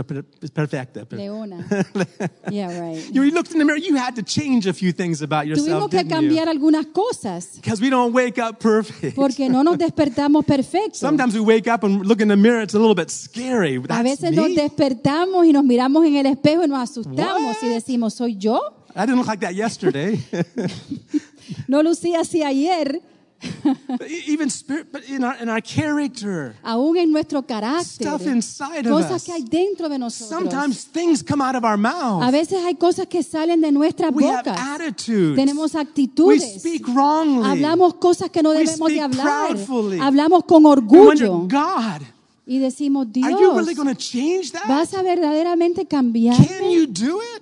perfecta. 0.53 1.05
Leona. 1.11 1.57
Yeah, 2.49 2.69
right. 2.79 3.03
You 3.11 3.23
looked 3.31 3.51
in 3.51 3.59
the 3.59 3.65
mirror, 3.65 3.77
you 3.77 3.97
had 3.97 4.15
to 4.15 4.23
change 4.23 4.65
a 4.65 4.73
few 4.73 4.93
things 4.93 5.21
about 5.21 5.43
Tuvimos 5.45 5.57
yourself, 5.57 5.91
que 5.91 5.97
didn't 5.97 6.09
you? 6.09 6.15
cambiar 6.15 6.47
algunas 6.47 6.85
cosas 6.93 7.55
Because 7.55 7.81
we 7.81 7.89
don't 7.89 8.13
wake 8.13 8.37
up 8.39 8.59
perfect. 8.61 9.15
porque 9.15 9.49
no 9.49 9.61
nos 9.61 9.77
despertamos 9.77 10.45
perfectos. 10.45 10.99
Sometimes 10.99 11.33
we 11.33 11.41
wake 11.41 11.67
up 11.67 11.83
and 11.83 12.05
look 12.05 12.21
in 12.21 12.29
the 12.29 12.37
mirror, 12.37 12.61
it's 12.61 12.75
a 12.75 12.79
little 12.79 12.95
bit 12.95 13.09
scary. 13.09 13.75
A 13.75 13.81
That's 13.81 14.03
veces 14.03 14.31
nos 14.31 14.47
me? 14.49 14.55
despertamos 14.55 15.45
y 15.45 15.51
nos 15.51 15.65
miramos 15.65 16.05
en 16.05 16.15
el 16.15 16.27
espejo 16.27 16.63
y 16.63 16.67
nos 16.69 16.79
asustamos 16.79 17.57
y 17.61 17.65
What? 17.65 17.73
decimos, 17.73 18.13
¿soy 18.13 18.37
yo? 18.37 18.61
I 18.95 19.01
didn't 19.01 19.17
look 19.17 19.27
like 19.27 19.41
that 19.41 19.53
yesterday. 19.53 20.17
No 21.67 21.83
lucí 21.83 22.15
así 22.15 22.41
ayer, 22.41 23.01
Even 24.27 24.49
spirit, 24.49 24.87
but 24.91 25.03
in 25.09 25.23
our, 25.23 25.35
in 25.41 25.49
our 25.49 25.61
character, 25.61 26.55
aún 26.63 26.97
en 26.97 27.11
nuestro 27.11 27.41
carácter. 27.43 27.83
stuff 28.07 28.21
inside 28.25 28.85
of 28.87 28.91
Cosas 28.91 29.11
us. 29.11 29.23
que 29.23 29.33
hay 29.33 29.43
dentro 29.43 29.87
de 29.89 29.99
nosotros. 29.99 30.29
Sometimes 30.29 30.85
things 30.85 31.21
come 31.23 31.41
out 31.41 31.55
of 31.55 31.63
our 31.63 31.73
A 31.73 31.77
mouth. 31.77 32.31
veces 32.31 32.63
hay 32.63 32.75
cosas 32.75 33.07
que 33.07 33.21
salen 33.23 33.61
de 33.61 33.71
nuestras 33.71 34.11
We 34.13 34.25
have 34.25 34.43
bocas. 34.45 34.57
attitudes. 34.59 35.35
Tenemos 35.35 35.73
We 35.73 35.79
actitudes. 35.81 36.59
speak 36.59 36.87
wrongly. 36.87 37.47
Hablamos 37.49 37.95
cosas 37.95 38.29
que 38.29 38.41
no 38.41 38.51
We 38.51 38.63
debemos 38.63 38.89
de 38.89 39.01
hablar. 39.01 39.47
proudfully. 39.49 39.99
Hablamos 39.99 40.43
con 40.45 40.65
orgullo. 40.65 41.47
God, 41.47 42.01
Y 42.47 42.59
decimos, 42.59 43.11
Dios, 43.11 43.25
are 43.27 43.41
you 43.41 43.53
really 43.53 43.73
going 43.73 43.87
to 43.87 43.95
change 43.95 44.51
that? 44.51 44.67
¿vas 44.67 44.93
a 44.93 45.01
verdaderamente 45.01 45.87
cambiar? 45.87 46.37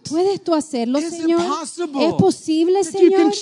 ¿Puedes 0.10 0.42
tú 0.42 0.54
hacerlo, 0.54 1.00
Is 1.00 1.10
Señor? 1.10 1.42
¿Es 2.00 2.14
posible, 2.14 2.84
Señor? 2.86 3.34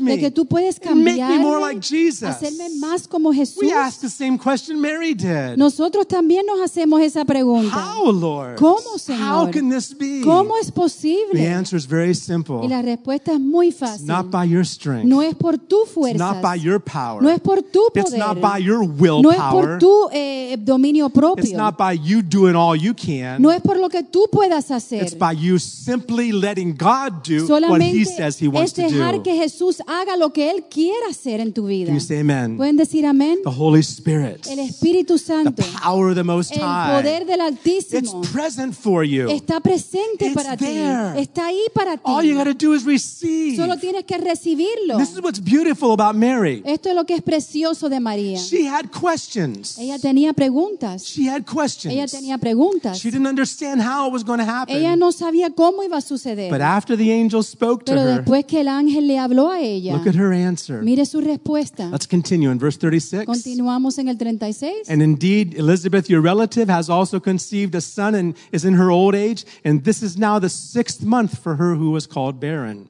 De 0.00 0.18
que 0.18 0.30
tú 0.30 0.44
puedes 0.46 0.78
like 0.78 1.80
Jesus? 1.80 2.22
hacerme 2.24 2.68
más 2.78 3.08
como 3.08 3.32
Jesús. 3.32 3.62
We 3.62 3.72
asked 3.72 4.02
the 4.02 4.10
same 4.10 4.38
question 4.38 4.78
Mary 4.78 5.14
did. 5.14 5.56
Nosotros 5.56 6.06
también 6.06 6.44
nos 6.44 6.60
hacemos 6.60 7.00
esa 7.00 7.24
pregunta. 7.24 7.74
How, 7.74 8.12
Lord? 8.12 8.56
¿Cómo, 8.56 8.98
Señor? 8.98 9.46
How 9.46 9.50
can 9.50 9.70
this 9.70 9.96
be? 9.96 10.20
¿Cómo 10.22 10.56
es 10.58 10.66
The 10.66 10.72
posible? 10.72 11.48
answer 11.48 11.78
is 11.78 11.86
very 11.86 12.10
Y 12.10 12.14
simple. 12.14 12.68
la 12.68 12.82
respuesta 12.82 13.32
es 13.32 13.40
muy 13.40 13.68
It's 13.68 13.78
fácil. 13.78 14.06
not 14.06 14.30
by 14.30 14.46
your 14.48 14.66
strength. 14.66 15.06
No 15.06 15.22
es 15.22 15.34
por 15.34 15.56
tu 15.56 15.86
fuerza. 15.86 16.18
not 16.18 16.42
by 16.42 16.60
your 16.60 16.78
power. 16.80 17.22
No 17.22 17.30
es 17.30 17.40
por 17.40 17.62
tu 17.62 17.86
It's 17.94 18.04
poder. 18.10 18.18
not 18.18 18.40
by 18.40 18.62
your 18.62 18.86
No 19.22 19.30
es 19.30 19.38
por 19.50 19.78
tu 19.78 20.08
eh, 20.12 20.56
dominio 20.60 21.05
dominio 21.10 21.36
It's 21.38 21.52
not 21.52 21.76
by 21.76 21.92
you 21.94 22.22
doing 22.22 22.54
all 22.54 22.76
you 22.76 22.94
can. 22.94 23.40
No 23.40 23.50
es 23.50 23.60
por 23.60 23.78
lo 23.78 23.88
que 23.88 24.02
tú 24.02 24.28
puedas 24.30 24.70
hacer. 24.70 25.02
It's 25.02 25.16
by 25.16 25.34
you 25.36 25.58
simply 25.58 26.32
letting 26.32 26.74
God 26.76 27.22
do 27.26 27.46
what 27.46 27.80
He 27.80 28.04
says 28.04 28.40
He 28.40 28.46
es 28.46 28.52
wants 28.52 28.72
to 28.74 28.82
dejar 28.82 29.16
do. 29.16 29.22
que 29.22 29.34
Jesús 29.36 29.82
haga 29.86 30.16
lo 30.16 30.32
que 30.32 30.50
Él 30.50 30.64
quiera 30.70 31.08
hacer 31.10 31.40
en 31.40 31.52
tu 31.52 31.66
vida. 31.66 31.86
Can 31.86 31.94
you 31.94 32.00
say 32.00 32.20
amen? 32.20 32.56
¿Pueden 32.56 32.76
decir 32.76 33.06
amén? 33.06 33.38
The 33.44 33.50
Holy 33.50 33.80
Spirit, 33.80 34.46
El 34.46 34.58
Espíritu 34.60 35.18
Santo. 35.18 35.62
the 35.62 35.68
power 35.82 36.10
of 36.10 36.14
the 36.16 36.24
Most 36.24 36.52
High. 36.54 36.96
el 36.96 37.02
poder 37.02 37.26
del 37.26 37.40
Altísimo. 37.40 37.98
it's 37.98 38.30
present 38.32 38.74
for 38.74 39.04
you. 39.04 39.28
está 39.28 39.60
presente 39.60 40.26
It's 40.26 40.34
para 40.34 40.56
ti. 40.56 40.64
there. 40.64 41.20
Está 41.20 41.46
ahí 41.46 41.64
para 41.74 41.96
ti. 41.96 42.02
All 42.04 42.24
you 42.24 42.34
got 42.36 42.44
to 42.44 42.54
do 42.54 42.74
is 42.74 42.84
receive. 42.84 43.56
Solo 43.56 43.76
tienes 43.78 44.04
que 44.04 44.18
recibirlo. 44.18 44.98
This 44.98 45.12
is 45.12 45.20
what's 45.22 45.40
beautiful 45.42 45.92
about 45.92 46.14
Mary. 46.16 46.62
Esto 46.64 46.88
es 46.88 46.94
lo 46.94 47.04
que 47.04 47.14
es 47.14 47.22
precioso 47.22 47.88
de 47.88 48.00
María. 48.00 48.38
She 48.38 48.66
had 48.68 48.86
questions. 48.90 49.78
Ella 49.78 49.98
tenía 49.98 50.32
preguntas. 50.32 50.95
She 51.04 51.28
had 51.28 51.44
questions. 51.44 51.94
Ella 51.94 52.06
tenía 52.06 52.38
preguntas. 52.38 52.98
She 52.98 53.10
didn't 53.10 53.26
understand 53.26 53.80
how 53.80 54.08
it 54.08 54.12
was 54.12 54.24
going 54.24 54.38
to 54.38 54.44
Ella 54.44 54.60
happen. 54.60 54.98
no 54.98 55.12
sabía 55.12 55.50
cómo 55.54 55.82
iba 55.82 55.98
a 55.98 56.00
suceder. 56.00 56.50
But 56.50 56.60
after 56.60 56.96
the 56.96 57.12
angel 57.12 57.42
spoke 57.42 57.84
to 57.84 57.92
Pero 57.92 58.02
her, 58.02 58.22
después 58.22 58.44
que 58.46 58.60
el 58.60 58.68
ángel 58.68 59.06
le 59.06 59.18
habló 59.18 59.50
a 59.50 59.60
ella, 59.60 59.94
look 59.96 60.06
at 60.06 60.14
her 60.14 60.32
answer. 60.32 60.82
mire 60.82 61.04
su 61.06 61.20
respuesta. 61.20 61.90
Let's 61.90 62.06
continue 62.06 62.50
in 62.50 62.58
verse 62.58 62.78
36. 62.78 63.26
Continuamos 63.26 63.98
en 63.98 64.08
el 64.08 64.16
36. 64.16 64.88
And 64.88 65.02
indeed, 65.02 65.54
Elizabeth, 65.58 66.08
your 66.08 66.22
relative, 66.22 66.68
has 66.70 66.88
also 66.88 67.20
conceived 67.20 67.74
a 67.74 67.80
son 67.80 68.14
and 68.14 68.36
is 68.52 68.64
in 68.64 68.74
her 68.74 68.90
old 68.90 69.14
age, 69.14 69.44
and 69.64 69.84
this 69.84 70.02
is 70.02 70.16
now 70.16 70.38
the 70.38 70.48
sixth 70.48 71.02
month 71.02 71.38
for 71.38 71.56
her 71.56 71.74
who 71.74 71.90
was 71.90 72.06
called 72.06 72.40
barren. 72.40 72.88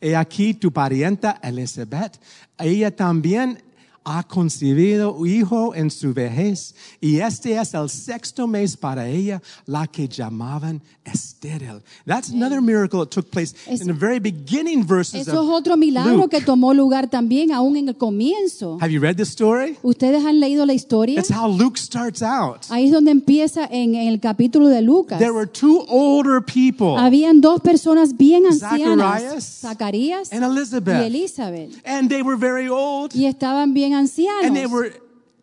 He 0.00 0.14
aquí 0.14 0.52
tu 0.52 0.70
parienta 0.70 1.38
Elizabeth, 1.42 2.18
ella 2.58 2.90
también 2.90 3.62
ha 4.04 4.22
concebido 4.22 5.24
hijo 5.26 5.74
en 5.74 5.90
su 5.90 6.12
vejez, 6.12 6.74
y 7.00 7.18
este 7.20 7.58
es 7.58 7.72
el 7.74 7.88
sexto 7.88 8.46
mes 8.46 8.76
para 8.76 9.08
ella, 9.08 9.40
la 9.66 9.86
que 9.86 10.06
llamaban 10.08 10.82
estéril. 11.04 11.82
That's 12.06 12.30
another 12.30 12.60
miracle 12.60 13.00
that 13.00 13.10
took 13.10 13.30
place 13.30 13.54
Es- 13.66 13.80
in 13.80 13.86
the 13.86 13.92
very 13.92 14.18
beginning 14.18 14.86
verses 14.86 15.26
Eso 15.26 15.42
es 15.42 15.48
otro 15.50 15.76
milagro 15.76 16.16
Luke. 16.16 16.36
que 16.36 16.42
tomó 16.44 16.74
lugar 16.74 17.08
también 17.08 17.52
aún 17.52 17.76
en 17.76 17.88
el 17.88 17.96
comienzo. 17.96 18.78
Have 18.80 18.92
you 18.92 19.00
read 19.00 19.16
this 19.16 19.30
story? 19.30 19.76
¿Ustedes 19.82 20.24
han 20.24 20.40
leído 20.40 20.66
la 20.66 20.74
historia? 20.74 21.16
That's 21.16 21.30
how 21.30 21.48
Luke 21.48 21.78
starts 21.78 22.22
out. 22.22 22.62
Ahí 22.70 22.86
es 22.86 22.92
donde 22.92 23.10
empieza 23.10 23.64
en, 23.66 23.94
en 23.94 24.08
el 24.08 24.20
capítulo 24.20 24.68
de 24.68 24.82
Lucas. 24.82 25.18
There 25.18 25.32
were 25.32 25.46
two 25.46 25.84
older 25.88 26.42
people. 26.42 26.98
Habían 26.98 27.40
dos 27.40 27.60
personas 27.60 28.16
bien 28.16 28.46
ancianas, 28.46 28.98
Zacharias 28.98 29.44
Zacarías 29.60 30.32
and 30.32 30.42
y. 30.42 31.06
Elizabeth. 31.06 31.86
And 31.86 32.08
they 32.08 32.22
were 32.22 32.36
very 32.36 32.68
old. 32.68 33.14
Y 33.14 33.26
estaban 33.26 33.74
bien 33.74 33.93
And 34.44 34.56
they 34.56 34.66
were 34.66 34.90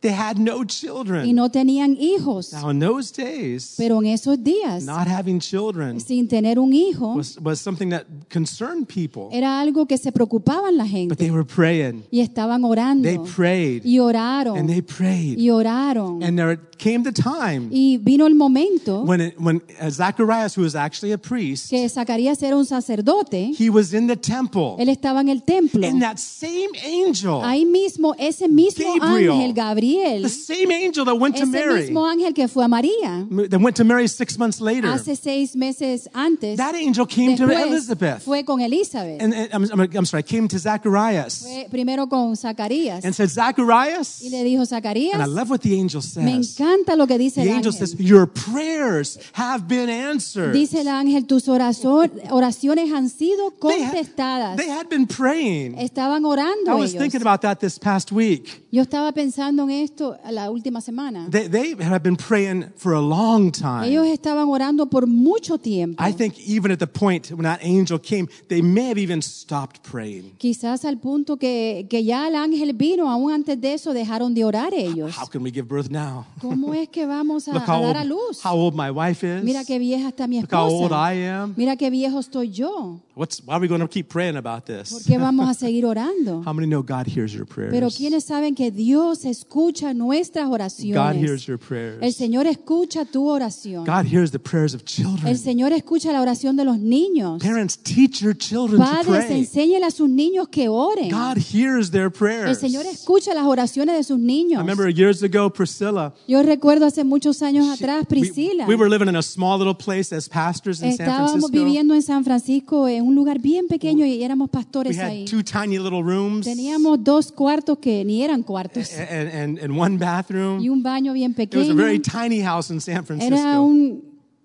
they 0.02 0.12
had 0.12 0.38
no 0.38 0.64
children. 0.66 1.26
y 1.28 1.34
no 1.34 1.50
tenían 1.50 1.96
hijos. 2.00 2.52
Now 2.54 2.70
in 2.70 2.80
those 2.80 3.12
days, 3.12 3.76
Pero 3.78 4.00
en 4.00 4.08
esos 4.08 4.44
días, 4.44 4.84
not 4.84 5.08
having 5.08 5.40
children 5.40 6.00
sin 6.00 6.28
tener 6.28 6.58
un 6.58 6.74
hijo, 6.74 7.14
was, 7.16 7.38
was 7.40 7.60
something 7.62 7.90
that 7.90 8.06
concerned 8.30 8.88
people. 8.88 9.30
era 9.32 9.60
algo 9.62 9.86
que 9.86 9.98
se 9.98 10.12
preocupaban 10.12 10.76
la 10.78 10.86
gente. 10.86 11.10
But 11.10 11.20
they 11.20 11.32
were 11.32 11.46
praying. 11.46 12.04
Y 12.12 12.22
estaban 12.22 12.64
orando. 12.64 13.08
They 13.08 13.20
prayed. 13.20 13.84
Y 13.86 14.00
oraron. 14.00 14.58
And 14.58 14.68
they 14.68 14.82
prayed. 14.82 15.38
Y 15.38 15.50
oraron. 15.50 16.24
And 16.24 16.38
there 16.38 16.58
came 16.78 17.04
the 17.04 17.12
time 17.12 17.70
Y 17.72 17.98
vino 17.98 18.26
el 18.26 18.34
momento 18.34 19.04
when 19.04 19.22
it, 19.22 19.40
when 19.40 19.62
Zacharias, 19.92 20.56
who 20.58 20.64
was 20.64 20.76
actually 20.76 21.12
a 21.12 21.18
priest, 21.18 21.70
que 21.70 21.88
Zacarías 21.88 22.42
era 22.42 22.58
un 22.58 22.66
sacerdote. 22.66 23.54
he 23.56 23.70
was 23.70 23.94
in 23.94 24.08
the 24.08 24.16
temple. 24.16 24.78
Él 24.80 24.90
estaba 24.90 25.22
en 25.22 25.30
el 25.30 25.44
templo. 25.44 25.86
And 25.88 26.02
that 26.02 26.18
same 26.18 26.70
angel, 26.84 27.42
Ahí 27.44 27.66
mismo, 27.66 28.16
ese 28.18 28.48
mismo 28.48 28.96
Gabriel, 29.00 29.34
ángel, 29.34 29.54
Gabriel, 29.54 29.91
the 30.22 30.30
same 30.30 30.72
angel 30.72 31.06
that 31.06 31.16
went 31.16 31.36
to 31.38 31.46
Mary, 31.46 31.84
mismo 31.90 32.06
ángel 32.06 32.34
que 32.34 32.48
fue 32.48 32.64
a 32.64 32.68
María 32.68 33.26
that 33.50 33.60
went 33.60 33.76
to 33.76 33.84
Mary 33.84 34.08
six 34.08 34.38
months 34.38 34.60
later. 34.62 34.88
hace 34.92 35.16
seis 35.16 35.56
meses 35.56 36.10
antes, 36.14 36.58
That 36.58 36.76
angel 36.76 37.06
came 37.06 37.36
to 37.38 37.44
Elizabeth. 37.50 38.24
fue 38.24 38.44
con 38.44 38.62
Elizabeth. 38.62 39.22
And, 39.22 39.34
and 39.34 39.50
I'm, 39.72 39.90
I'm, 39.98 40.06
sorry, 40.06 40.24
came 40.24 40.48
to 40.48 40.58
Zacharias 40.60 41.42
Fue 41.44 41.68
primero 41.70 42.08
con 42.08 42.36
Zacarías. 42.36 43.04
and 43.04 43.14
said, 43.14 43.30
Zacharias, 43.30 44.22
Y 44.22 44.30
le 44.30 44.44
dijo, 44.44 44.66
Zacarías, 44.66 45.14
and 45.16 45.24
I 45.24 45.28
love 45.28 45.50
what 45.50 45.62
the 45.62 45.74
angel 45.74 46.02
says. 46.02 46.24
me 46.24 46.34
encanta 46.36 46.96
lo 46.96 47.08
que 47.08 47.18
dice 47.18 47.42
The 47.44 47.50
el 47.50 47.56
angel 47.58 47.72
says. 47.74 47.96
Your 48.00 48.28
prayers 48.28 49.18
have 49.34 49.68
been 49.68 49.90
answered. 49.90 50.54
Dice 50.54 50.76
el 50.82 50.88
ángel, 50.88 51.26
tus 51.26 51.48
oraciones 51.48 52.92
han 52.92 53.10
sido 53.10 53.52
They 53.62 53.82
had, 53.84 53.92
contestadas. 53.94 54.58
they 54.58 54.70
had 54.70 54.88
been 54.90 55.06
praying. 55.08 55.78
Estaban 55.80 56.26
orando 56.26 56.72
I 56.72 56.76
was 56.76 56.92
ellos. 56.94 57.02
thinking 57.02 57.22
about 57.22 57.42
that 57.42 57.60
this 57.60 57.78
past 57.80 58.12
week. 58.12 58.64
Yo 58.72 58.82
estaba 58.84 59.12
pensando 59.12 59.64
en 59.64 59.72
esto 59.84 60.18
la 60.32 60.50
última 60.50 60.82
semana. 60.82 61.28
They, 61.30 61.48
they 61.48 61.76
have 61.84 62.02
been 62.04 62.16
praying 62.16 62.72
for 62.78 62.94
a 62.94 63.02
long 63.02 63.52
time. 63.52 63.86
Ellos 63.86 64.08
estaban 64.08 64.48
orando 64.50 64.86
por 64.90 65.08
mucho 65.08 65.58
tiempo. 65.58 66.02
I 66.04 66.14
think 66.14 66.38
even 66.40 66.72
at 66.72 66.80
the 66.80 66.88
point 66.88 67.30
when 67.32 67.44
that 67.44 67.60
angel 67.62 68.00
came, 68.00 68.28
they 68.48 68.62
may 68.62 68.88
have 68.90 68.98
even 68.98 69.22
stopped 69.22 69.82
praying. 69.84 70.34
Quizás 70.38 70.86
al 70.86 70.98
punto 71.00 71.38
que, 71.38 71.86
que 71.90 72.04
ya 72.04 72.28
el 72.28 72.36
ángel 72.36 72.74
vino, 72.74 73.10
aún 73.10 73.32
antes 73.32 73.60
de 73.60 73.74
eso 73.74 73.94
dejaron 73.94 74.34
de 74.34 74.46
orar 74.46 74.74
ellos. 74.74 75.16
How 75.18 75.28
can 75.28 75.42
we 75.44 75.52
give 75.52 75.68
birth 75.68 75.90
now? 75.90 76.26
¿Cómo 76.42 76.74
es 76.74 76.90
que 76.90 77.06
vamos 77.06 77.48
a, 77.48 77.54
Look 77.56 77.64
a 77.68 77.78
how 77.78 77.82
dar 77.82 77.98
a 77.98 78.02
old, 78.02 78.10
luz? 78.10 78.42
how 78.46 78.56
old 78.56 78.76
my 78.76 78.90
wife 78.92 79.24
is. 79.24 79.44
Mira 79.44 79.64
qué 79.66 79.80
vieja 79.80 80.10
está 80.10 80.28
mi 80.28 80.40
Look 80.42 80.52
how 80.54 80.68
old 80.70 80.92
I 80.92 81.16
esposa. 81.18 81.44
am. 81.44 81.54
Mira 81.58 81.76
qué 81.76 81.90
viejo 81.90 82.20
estoy 82.20 82.52
yo. 82.52 83.00
What's, 83.14 83.42
why 83.46 83.56
are 83.56 83.60
we 83.62 83.68
going 83.68 83.82
to 83.82 83.90
keep 83.90 84.08
praying 84.08 84.38
about 84.38 84.66
¿Por 84.66 84.78
this? 84.78 85.06
qué 85.06 85.18
vamos 85.18 85.48
a 85.50 85.54
seguir 85.54 85.86
orando? 85.86 86.42
How 86.46 86.54
many 86.54 86.66
know 86.66 86.82
God 86.82 87.08
hears 87.08 87.34
your 87.34 87.46
prayers? 87.46 87.72
Pero 87.74 87.90
quienes 87.90 88.24
saben 88.24 88.56
que 88.56 88.72
Dios 88.72 89.26
escucha 89.26 89.71
nuestras 89.96 90.46
God 90.48 90.54
oraciones. 90.54 91.24
hears 91.24 91.46
your 91.48 91.60
El 91.60 91.68
prayers. 91.68 92.16
Señor 92.16 92.48
escucha 92.48 93.06
tu 93.06 93.28
oración. 93.28 93.86
God 93.86 94.06
hears 94.06 94.32
the 94.32 94.40
prayers 94.40 94.74
of 94.74 94.82
El 94.82 94.86
children. 94.86 95.38
Señor 95.38 95.72
escucha 95.74 96.12
la 96.12 96.22
oración 96.22 96.56
de 96.56 96.66
los 96.66 96.78
niños. 96.80 97.42
Parents, 97.42 97.78
teach 97.78 98.22
your 98.22 98.36
children 98.36 98.78
to 98.80 98.86
Padres, 98.86 99.26
pray. 99.26 99.40
enséñenle 99.40 99.86
a 99.88 99.92
sus 99.92 100.10
niños 100.10 100.48
que 100.50 100.68
oren. 100.70 101.10
God 101.10 101.38
hears 101.38 101.90
their 101.92 102.06
El 102.06 102.12
prayers. 102.12 102.60
Señor 102.60 102.86
escucha 102.86 103.34
las 103.34 103.46
oraciones 103.46 103.96
de 103.96 104.04
sus 104.04 104.20
I 104.20 104.24
niños. 104.24 104.60
remember 104.60 104.94
years 104.94 105.24
ago, 105.24 105.52
Priscilla. 105.52 106.14
Yo 106.28 106.42
recuerdo 106.44 106.86
hace 106.86 107.04
muchos 107.04 107.42
años 107.42 107.68
atrás, 107.70 108.02
we- 108.02 108.06
Priscila. 108.22 108.66
We, 108.68 108.76
were 108.76 108.90
living 108.90 109.08
in 109.10 109.16
a 109.16 109.22
small 109.24 109.58
little 109.58 109.76
place 109.76 110.14
as 110.16 110.28
pastors 110.30 110.82
in 110.82 110.96
San 110.98 111.08
Estábamos 111.08 111.32
Francisco. 111.42 111.52
viviendo 111.66 111.94
en 111.96 112.02
San 112.02 112.24
Francisco 112.24 112.88
en 112.88 113.04
un 113.06 113.16
lugar 113.16 113.40
bien 113.40 113.68
pequeño 113.68 114.06
y 114.06 114.24
éramos 114.24 114.48
We 114.48 114.52
pastores 114.52 114.98
ahí. 115.00 115.24
had 115.24 115.30
two 115.30 115.44
tiny 115.44 115.78
little 115.80 116.02
rooms 116.04 116.46
Teníamos 116.46 117.04
dos 117.04 117.32
cuartos 117.32 117.78
que 117.80 118.04
ni 118.06 118.24
eran 118.24 118.44
cuartos 118.44 118.90
and, 118.94 119.30
and, 119.30 119.60
and 119.62 119.78
one 119.78 119.98
bathroom. 119.98 120.60
y 120.60 120.70
un 120.70 120.82
baño 120.84 121.14
bien 121.14 121.34
It 121.38 121.56
was 121.56 121.70
a 121.70 121.74
very 121.74 122.00
tiny 122.00 122.42
house 122.42 122.70
in 122.72 122.80
San 122.82 122.96
Era 122.96 123.04
Francisco. 123.04 123.64
un 123.64 124.02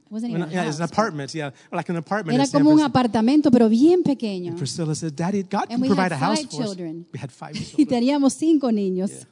wasn't 0.08 0.30
even 0.32 0.48
yeah, 0.50 0.68
it's 0.68 0.78
an 0.78 0.84
apartment, 0.84 1.34
yeah, 1.34 1.50
like 1.72 1.88
an 1.90 1.96
apartment 1.96 2.38
Era 2.38 2.46
como 2.50 2.70
un 2.70 2.80
apartamento 2.80 3.50
pero 3.50 3.68
bien 3.68 4.02
pequeño. 4.02 4.54
Priscilla 4.56 4.94
said, 4.94 5.14
Daddy, 5.16 5.42
God 5.42 5.66
And 5.70 5.82
can 5.82 5.86
provide 5.88 6.12
a 6.12 6.16
house 6.16 6.38
five 6.42 6.50
for 6.50 6.62
us. 6.62 6.68
children. 6.68 7.06
We 7.12 7.18
had 7.18 7.30
five 7.32 7.54
Y 7.56 7.64
children. 7.64 7.88
teníamos 7.88 8.32
cinco 8.34 8.70
niños. 8.70 9.26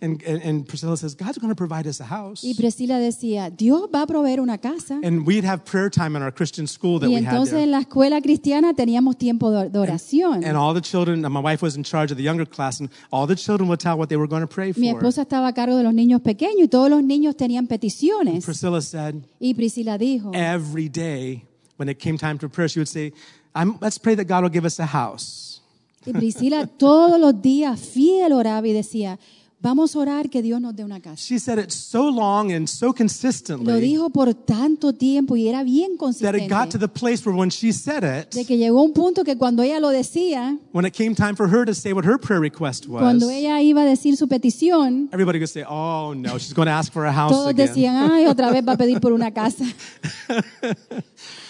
And, 0.00 0.22
and, 0.22 0.40
and 0.44 0.64
Priscilla 0.68 0.96
says, 0.96 1.16
God's 1.16 1.38
going 1.38 1.48
to 1.50 1.56
provide 1.56 1.88
us 1.88 1.98
a 2.00 2.04
house. 2.04 2.44
Y 2.44 2.54
Priscila 2.54 3.00
decía, 3.00 3.50
Dios 3.50 3.88
va 3.92 4.02
a 4.02 4.06
proveer 4.06 4.38
una 4.40 4.56
casa. 4.58 5.00
And 5.02 5.26
we'd 5.26 5.44
have 5.44 5.64
prayer 5.64 5.90
time 5.90 6.14
in 6.14 6.22
our 6.22 6.30
Christian 6.32 6.68
school 6.68 7.00
that 7.00 7.08
Y 7.08 7.14
we 7.16 7.24
had 7.24 7.34
entonces 7.34 7.50
there. 7.54 7.64
en 7.64 7.72
la 7.72 7.80
escuela 7.80 8.20
cristiana 8.22 8.74
teníamos 8.74 9.18
tiempo 9.18 9.50
de, 9.50 9.70
de 9.70 9.78
oración. 9.78 10.44
And 10.44 10.56
all 10.56 10.72
the 10.72 10.80
children, 10.80 11.24
and 11.24 11.34
my 11.34 11.40
wife 11.40 11.62
was 11.62 11.74
in 11.76 11.82
charge 11.82 12.12
of 12.12 12.16
the 12.16 12.22
younger 12.22 12.46
class, 12.46 12.78
and 12.78 12.90
all 13.10 13.26
the 13.26 13.34
children 13.34 13.68
would 13.68 13.80
tell 13.80 13.98
what 13.98 14.08
they 14.08 14.16
were 14.16 14.28
going 14.28 14.42
to 14.42 14.46
pray 14.46 14.70
for. 14.72 14.78
Mi 14.78 14.88
esposa 14.88 15.22
estaba 15.22 15.48
a 15.48 15.52
cargo 15.52 15.76
de 15.76 15.82
los 15.82 15.92
niños 15.94 16.20
pequeños 16.22 16.62
y 16.62 16.68
todos 16.68 16.90
los 16.90 17.02
niños 17.02 17.36
tenían 17.36 17.66
peticiones. 17.66 18.44
Priscilla 18.44 18.80
said, 18.80 19.16
Y 19.40 19.54
Priscila 19.54 19.98
dijo, 19.98 20.30
every 20.32 20.88
day 20.88 21.44
when 21.76 21.88
it 21.88 21.98
came 21.98 22.16
time 22.16 22.38
to 22.38 22.48
prayer, 22.48 22.68
she 22.68 22.78
would 22.78 22.88
say, 22.88 23.12
I'm, 23.52 23.78
Let's 23.80 23.98
pray 23.98 24.14
that 24.14 24.26
God 24.28 24.44
will 24.44 24.50
give 24.52 24.64
us 24.64 24.78
a 24.78 24.86
house. 24.86 25.60
y 26.06 26.12
Priscila 26.12 26.68
todos 26.68 27.18
los 27.20 27.42
días 27.42 27.80
fiel 27.80 28.32
oraba 28.32 28.66
y 28.68 28.72
decía, 28.72 29.18
vamos 29.60 29.96
a 29.96 29.98
orar 29.98 30.30
que 30.30 30.40
Dios 30.42 30.60
nos 30.60 30.74
dé 30.74 30.84
una 30.84 31.00
casa. 31.00 31.16
She 31.16 31.38
said 31.38 31.58
it 31.58 31.70
so 31.70 32.08
long 32.08 32.52
and 32.52 32.68
so 32.68 32.92
consistently. 32.92 33.66
Lo 33.66 33.78
dijo 33.78 34.10
por 34.10 34.32
tanto 34.34 34.92
tiempo 34.92 35.36
y 35.36 35.48
era 35.48 35.62
bien 35.64 35.96
that 36.20 36.34
it 36.34 36.48
got 36.48 36.70
to 36.70 36.78
consistente. 36.78 36.80
the 36.80 36.88
place 36.88 37.26
where 37.26 37.36
when 37.36 37.50
she 37.50 37.72
said 37.72 38.04
it. 38.04 38.30
De 38.34 38.44
que 38.44 38.56
llegó 38.56 38.82
un 38.82 38.92
punto 38.92 39.24
que 39.24 39.36
cuando 39.36 39.62
ella 39.62 39.80
lo 39.80 39.88
decía, 39.88 40.58
when 40.72 40.84
it 40.84 40.94
came 40.94 41.14
time 41.14 41.34
for 41.34 41.48
her 41.48 41.64
to 41.64 41.74
say 41.74 41.92
what 41.92 42.04
her 42.04 42.18
prayer 42.18 42.40
request 42.40 42.86
was, 42.86 43.00
cuando 43.02 43.28
ella 43.30 43.60
iba 43.62 43.82
a 43.82 43.86
decir 43.86 44.16
su 44.16 44.28
petición, 44.28 45.08
everybody 45.12 45.38
would 45.38 45.48
say, 45.48 45.64
Oh 45.68 46.14
no, 46.14 46.38
she's 46.38 46.52
going 46.54 46.66
to 46.66 46.72
ask 46.72 46.92
for 46.92 47.04
a 47.06 47.12
house 47.12 47.32
todos 47.32 47.48
again. 47.48 47.66
decían, 47.68 47.96
ay, 48.10 48.26
otra 48.26 48.50
vez 48.50 48.64
va 48.66 48.72
a 48.72 48.76
pedir 48.76 49.00
por 49.00 49.12
una 49.12 49.30
casa. 49.34 49.64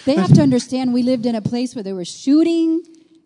They 0.05 0.15
have 0.17 0.33
to 0.35 0.43
understand 0.43 0.95
we 0.95 1.03
lived 1.03 1.27
in 1.27 1.35
a 1.35 1.43
place 1.43 1.75
where 1.75 1.83
they 1.83 1.93
were 1.93 2.07
shooting, 2.07 2.81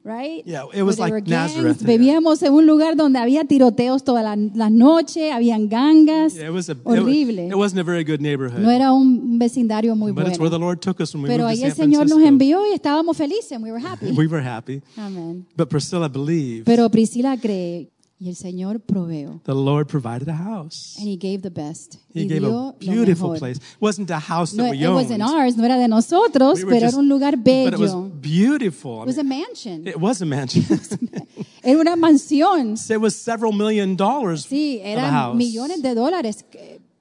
right? 0.04 0.42
Yeah, 0.46 0.64
it 0.74 0.82
was 0.82 0.98
like. 0.98 1.12
Nazareth. 1.26 1.82
Vivíamos 1.82 2.42
en 2.42 2.52
un 2.52 2.66
lugar 2.66 2.96
donde 2.96 3.18
había 3.18 3.44
tiroteos 3.44 4.04
todas 4.04 4.24
las 4.24 4.38
las 4.54 4.70
noches, 4.70 5.32
habían 5.32 5.68
gangas. 5.68 6.34
Yeah, 6.34 6.48
it, 6.48 6.52
was 6.52 6.68
a, 6.68 6.76
Horrible. 6.84 7.48
it 7.48 7.56
wasn't 7.56 7.80
a 7.80 7.84
very 7.84 8.04
good 8.04 8.20
neighborhood. 8.20 8.60
No 8.60 8.70
era 8.70 8.92
un 8.92 9.38
vecindario 9.38 9.96
muy 9.96 10.12
but 10.12 10.26
it's 10.26 10.38
where 10.38 10.50
the 10.50 10.58
bueno. 10.58 10.66
Lord 10.66 10.80
took 10.80 11.00
us 11.00 11.14
when 11.14 11.22
we 11.24 11.28
Pero 11.28 11.46
ahí 11.46 11.62
el 11.62 11.72
Señor 11.72 12.08
nos 12.08 12.22
envió 12.22 12.66
y 12.66 12.74
estábamos 12.74 13.16
felices. 13.16 13.58
We 13.60 13.70
were 13.70 13.80
happy. 13.80 14.12
We 14.16 14.26
were 14.26 14.42
happy. 14.42 14.82
Amen. 14.96 15.46
But 15.56 15.68
Priscilla 15.68 16.08
believed. 16.08 16.64
Pero 16.66 16.88
Priscila 16.90 17.36
cree, 17.36 17.90
Y 18.24 18.28
el 18.28 18.36
Señor 18.36 18.78
proveó. 18.78 19.40
The 19.44 19.52
Lord 19.54 19.88
provided 19.88 20.28
a 20.28 20.36
house. 20.36 20.94
And 20.96 21.08
he 21.08 21.16
gave 21.16 21.42
the 21.42 21.50
best. 21.50 21.96
He 22.14 22.20
y 22.22 22.28
gave 22.28 22.46
a 22.46 22.72
beautiful 22.78 23.36
place. 23.36 23.56
It 23.58 23.80
wasn't 23.80 24.10
a 24.12 24.20
house 24.20 24.54
No, 24.54 24.62
that 24.64 24.70
we 24.72 24.84
it 24.84 24.88
wasn't 24.90 25.22
ours, 25.22 25.56
no 25.56 25.64
era 25.64 25.76
de 25.76 25.88
nosotros, 25.88 26.62
We 26.62 26.66
pero 26.70 26.80
just- 26.86 26.94
era 26.94 26.98
un 26.98 27.08
lugar 27.08 27.36
But 27.36 27.74
it 27.74 27.78
was 27.80 27.90
bello. 27.90 28.10
beautiful. 28.20 28.98
I 29.00 29.02
It 29.02 29.06
was 29.08 29.18
a 29.18 29.24
mansion. 29.24 29.88
it 29.88 29.96
was 29.96 30.22
a 30.22 30.24
mansion. 30.26 30.64
Era 31.64 31.80
una 31.80 31.96
mansión. 31.96 32.74
it 32.90 33.00
was 33.00 33.14
several 33.16 33.52
million 33.52 33.96
dollars 33.96 34.46
Sí, 34.48 34.80
eran 34.82 35.36
millones 35.36 35.82
de 35.82 35.94
dólares. 35.94 36.44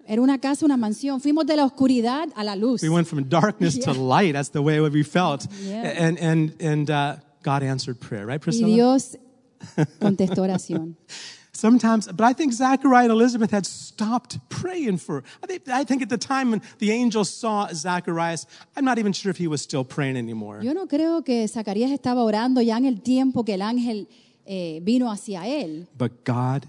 Era 0.07 0.21
una 0.21 0.39
casa, 0.39 0.65
una 0.65 0.77
mansión. 0.77 1.21
Fuimos 1.21 1.45
de 1.45 1.55
la 1.55 1.65
oscuridad 1.65 2.29
a 2.35 2.43
la 2.43 2.55
luz. 2.55 2.81
We 2.81 2.89
went 2.89 3.07
from 3.07 3.27
darkness 3.29 3.79
to 3.79 3.93
light. 3.93 4.33
That's 4.33 4.49
the 4.49 4.59
way 4.61 4.79
we 4.81 5.03
felt. 5.03 5.45
Yeah. 5.63 5.83
And 5.97 6.17
and 6.19 6.53
and 6.59 6.89
uh, 6.89 7.15
God 7.43 7.61
answered 7.63 7.99
prayer, 7.99 8.25
right, 8.25 8.41
Y 8.45 8.51
Dios 8.73 9.17
contestó 9.99 10.41
oración. 10.41 10.95
Sometimes, 11.53 12.07
but 12.07 12.23
I 12.23 12.33
think 12.33 12.53
Zachariah 12.53 13.03
and 13.03 13.11
Elizabeth 13.11 13.51
had 13.51 13.67
stopped 13.67 14.39
praying 14.49 14.97
for. 14.97 15.23
I 15.43 15.47
think, 15.47 15.67
I 15.67 15.83
think 15.83 16.01
at 16.01 16.09
the 16.09 16.17
time 16.17 16.49
when 16.49 16.61
the 16.79 16.91
angel 16.91 17.23
saw 17.23 17.67
Zacharias, 17.71 18.47
I'm 18.75 18.83
not 18.83 18.97
even 18.97 19.13
sure 19.13 19.29
if 19.29 19.37
he 19.37 19.47
was 19.47 19.61
still 19.61 19.83
praying 19.85 20.17
anymore. 20.17 20.61
Yo 20.63 20.73
no 20.73 20.87
creo 20.87 21.23
que 21.23 21.47
Zacarías 21.47 21.91
estaba 21.91 22.23
orando 22.23 22.61
ya 22.61 22.77
en 22.77 22.85
el 22.85 23.01
tiempo 23.01 23.43
que 23.43 23.53
el 23.53 23.61
ángel 23.61 24.07
eh, 24.45 24.79
vino 24.81 25.11
hacia 25.11 25.45
él, 25.45 25.87
But 25.95 26.23
God 26.25 26.65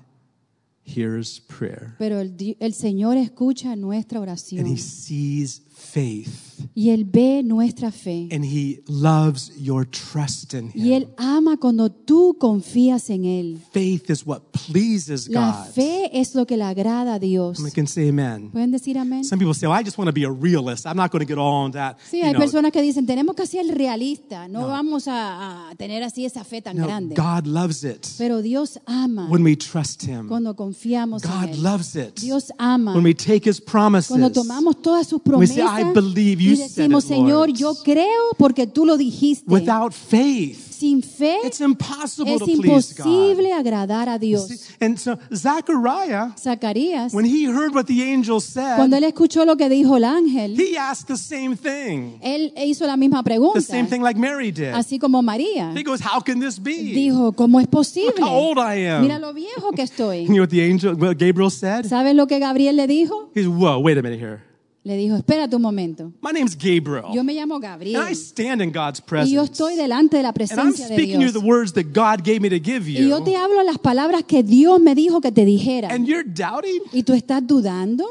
hears 0.84 1.40
prayer, 1.40 1.94
pero 1.98 2.20
el, 2.20 2.56
el 2.60 2.74
Señor 2.74 3.16
escucha 3.16 3.74
nuestra 3.76 4.18
and 4.18 4.28
oración 4.28 4.66
He 4.66 4.76
sees 4.76 5.62
faith, 5.82 6.28
y 6.74 6.90
Él 6.90 7.04
ve 7.04 7.42
nuestra 7.42 7.90
fe 7.90 8.28
and 8.30 8.44
He 8.44 8.82
loves 8.86 9.52
your 9.58 9.84
trust 9.86 10.54
in 10.54 10.70
y 10.74 10.92
Él 10.92 11.02
Him. 11.04 11.08
ama 11.18 11.56
cuando 11.56 11.90
tú 11.90 12.36
confías 12.38 13.10
en 13.10 13.24
Él. 13.24 13.58
Faith 13.72 14.08
is 14.10 14.24
what 14.24 14.40
pleases 14.70 15.28
La 15.28 15.64
God. 15.66 15.72
fe 15.74 16.10
es 16.20 16.34
lo 16.34 16.46
que 16.46 16.56
le 16.56 16.64
agrada 16.64 17.14
a 17.14 17.18
Dios. 17.18 17.58
We 17.60 17.70
can 17.72 17.86
say 17.86 18.08
Amen. 18.08 18.50
¿Pueden 18.50 18.70
decir 18.70 18.96
amén? 18.96 19.24
Some 19.24 19.38
people 19.38 19.54
say, 19.54 19.66
"Well, 19.68 19.78
I 19.80 19.84
just 19.84 19.98
want 19.98 20.08
to 20.08 20.12
be 20.14 20.24
a 20.24 20.30
realist. 20.30 20.86
I'm 20.86 20.96
not 20.96 21.10
going 21.10 21.24
to 21.24 21.28
get 21.28 21.38
all 21.38 21.64
on 21.64 21.72
that." 21.72 21.96
Sí, 22.10 22.18
you 22.18 22.24
hay 22.24 22.32
know. 22.32 22.40
personas 22.40 22.70
que 22.72 22.80
dicen, 22.80 23.06
tenemos 23.06 23.34
que 23.34 23.46
ser 23.46 23.66
realistas, 23.66 24.48
no, 24.48 24.66
vamos 24.68 25.08
a, 25.08 25.68
a 25.70 25.74
tener 25.74 26.02
así 26.04 26.24
esa 26.24 26.44
fe 26.44 26.62
tan 26.62 26.76
No, 26.76 26.86
grande. 26.86 27.14
God 27.16 27.46
loves 27.46 27.82
it 27.84 28.06
Pero 28.18 28.40
Dios 28.40 28.78
ama 28.86 29.26
when 29.28 29.42
we 29.42 29.56
trust 29.56 30.04
Him. 30.04 30.28
cuando 30.28 30.54
confiamos 30.54 31.22
God 31.22 31.44
en 31.44 31.48
Él. 31.54 31.62
loves 31.62 31.96
it 31.96 32.20
Dios 32.20 32.52
ama 32.58 32.94
when 32.94 33.04
we 33.04 33.14
take 33.14 33.48
His 33.48 33.60
promises. 33.60 34.08
cuando 34.08 34.30
tomamos 34.30 34.80
todas 34.80 35.06
sus 35.08 35.20
promesas 35.22 35.71
"I 35.80 35.92
believe 35.92 36.40
you 36.42 36.52
y 36.52 36.56
said 36.56 36.68
decimos, 36.68 37.04
it, 37.04 37.10
Señor, 37.10 37.48
Lord." 37.48 37.58
yo 37.58 37.74
creo 37.82 38.30
porque 38.38 38.66
tú 38.66 38.84
lo 38.86 38.96
dijiste. 38.96 39.44
Without 39.50 39.92
faith, 39.92 40.70
Sin 40.82 41.00
fe 41.00 41.38
it's 41.44 41.60
impossible 41.60 42.32
es 42.34 42.40
to 42.40 42.44
please 42.46 42.92
God. 42.96 43.06
imposible 43.06 43.52
agradar 43.52 44.08
a 44.08 44.18
Dios. 44.18 44.48
And 44.80 44.98
so 44.98 45.16
Zechariah, 45.32 46.32
Zacarías, 46.36 47.14
when 47.14 47.24
he 47.24 47.44
heard 47.44 47.72
what 47.72 47.84
the 47.86 48.02
angel 48.02 48.40
said, 48.40 48.76
cuando 48.76 48.96
él 48.96 49.04
escuchó 49.04 49.44
lo 49.44 49.56
que 49.56 49.68
dijo 49.68 49.96
el 49.96 50.04
ángel, 50.04 50.58
he 50.58 50.76
asked 50.76 51.06
the 51.06 51.16
same 51.16 51.56
thing. 51.56 52.18
él 52.20 52.52
hizo 52.56 52.84
la 52.86 52.96
misma 52.96 53.22
pregunta, 53.22 53.60
The 53.60 53.64
same 53.64 53.86
thing 53.86 54.00
like 54.02 54.18
Mary 54.18 54.50
did. 54.50 54.74
así 54.74 54.98
como 54.98 55.22
María. 55.22 55.72
He 55.76 55.84
goes, 55.84 56.00
How 56.00 56.20
can 56.20 56.40
this 56.40 56.60
be? 56.60 56.72
Dijo, 56.92 57.32
¿cómo 57.32 57.60
es 57.60 57.68
posible? 57.68 58.14
Look 58.18 58.28
how 58.28 58.34
old 58.34 58.58
I 58.58 58.86
am. 58.88 59.02
Mira 59.02 59.20
lo 59.20 59.32
viejo 59.32 59.70
que 59.72 59.82
estoy. 59.82 60.26
You 60.26 60.34
know 60.34 60.42
what 60.42 60.48
the 60.50 60.62
angel, 60.68 60.94
what 60.96 61.16
Gabriel 61.16 61.50
said? 61.50 61.84
¿Sabes 61.86 62.16
lo 62.16 62.26
que 62.26 62.40
Gabriel 62.40 62.74
le 62.76 62.86
dijo? 62.88 63.30
He's, 63.36 63.46
Whoa, 63.46 63.78
wait 63.78 63.98
a 63.98 64.02
minute 64.02 64.18
here. 64.18 64.42
Le 64.84 64.96
dijo, 64.96 65.14
espérate 65.14 65.54
un 65.54 65.62
momento. 65.62 66.12
My 66.20 66.32
name's 66.32 66.56
Gabriel. 66.56 67.04
Yo 67.14 67.22
me 67.22 67.34
llamo 67.34 67.54
And 67.54 67.62
Gabriel 67.64 68.02
I 68.10 68.14
stand 68.16 68.60
in 68.62 68.72
God's 68.72 68.98
y 68.98 69.02
yo 69.02 69.06
presence. 69.06 69.42
estoy 69.52 69.76
delante 69.76 70.16
de 70.16 70.22
la 70.24 70.30
And 70.30 70.38
I'm 70.40 70.46
presencia 70.48 70.88
de 70.88 70.96
Dios. 70.96 71.32
the 71.32 71.38
words 71.38 71.72
that 71.74 71.84
God 71.92 72.24
gave 72.24 72.40
me 72.40 72.48
to 72.50 72.58
give 72.58 72.88
Y 72.90 72.94
yo 73.08 73.18
you. 73.18 73.24
te 73.24 73.36
hablo 73.36 73.62
las 73.62 73.78
palabras 73.78 74.24
que 74.24 74.42
Dios 74.42 74.80
me 74.80 74.96
dijo 74.96 75.20
que 75.20 75.30
te 75.30 75.44
dijera. 75.44 75.88
And 75.94 76.06
you're 76.06 76.24
doubting? 76.28 76.80
¿Y 76.92 77.04
tú 77.04 77.12
estás 77.12 77.46
dudando? 77.46 78.04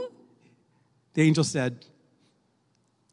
The 1.14 1.24
angel 1.28 1.44
said, 1.44 1.74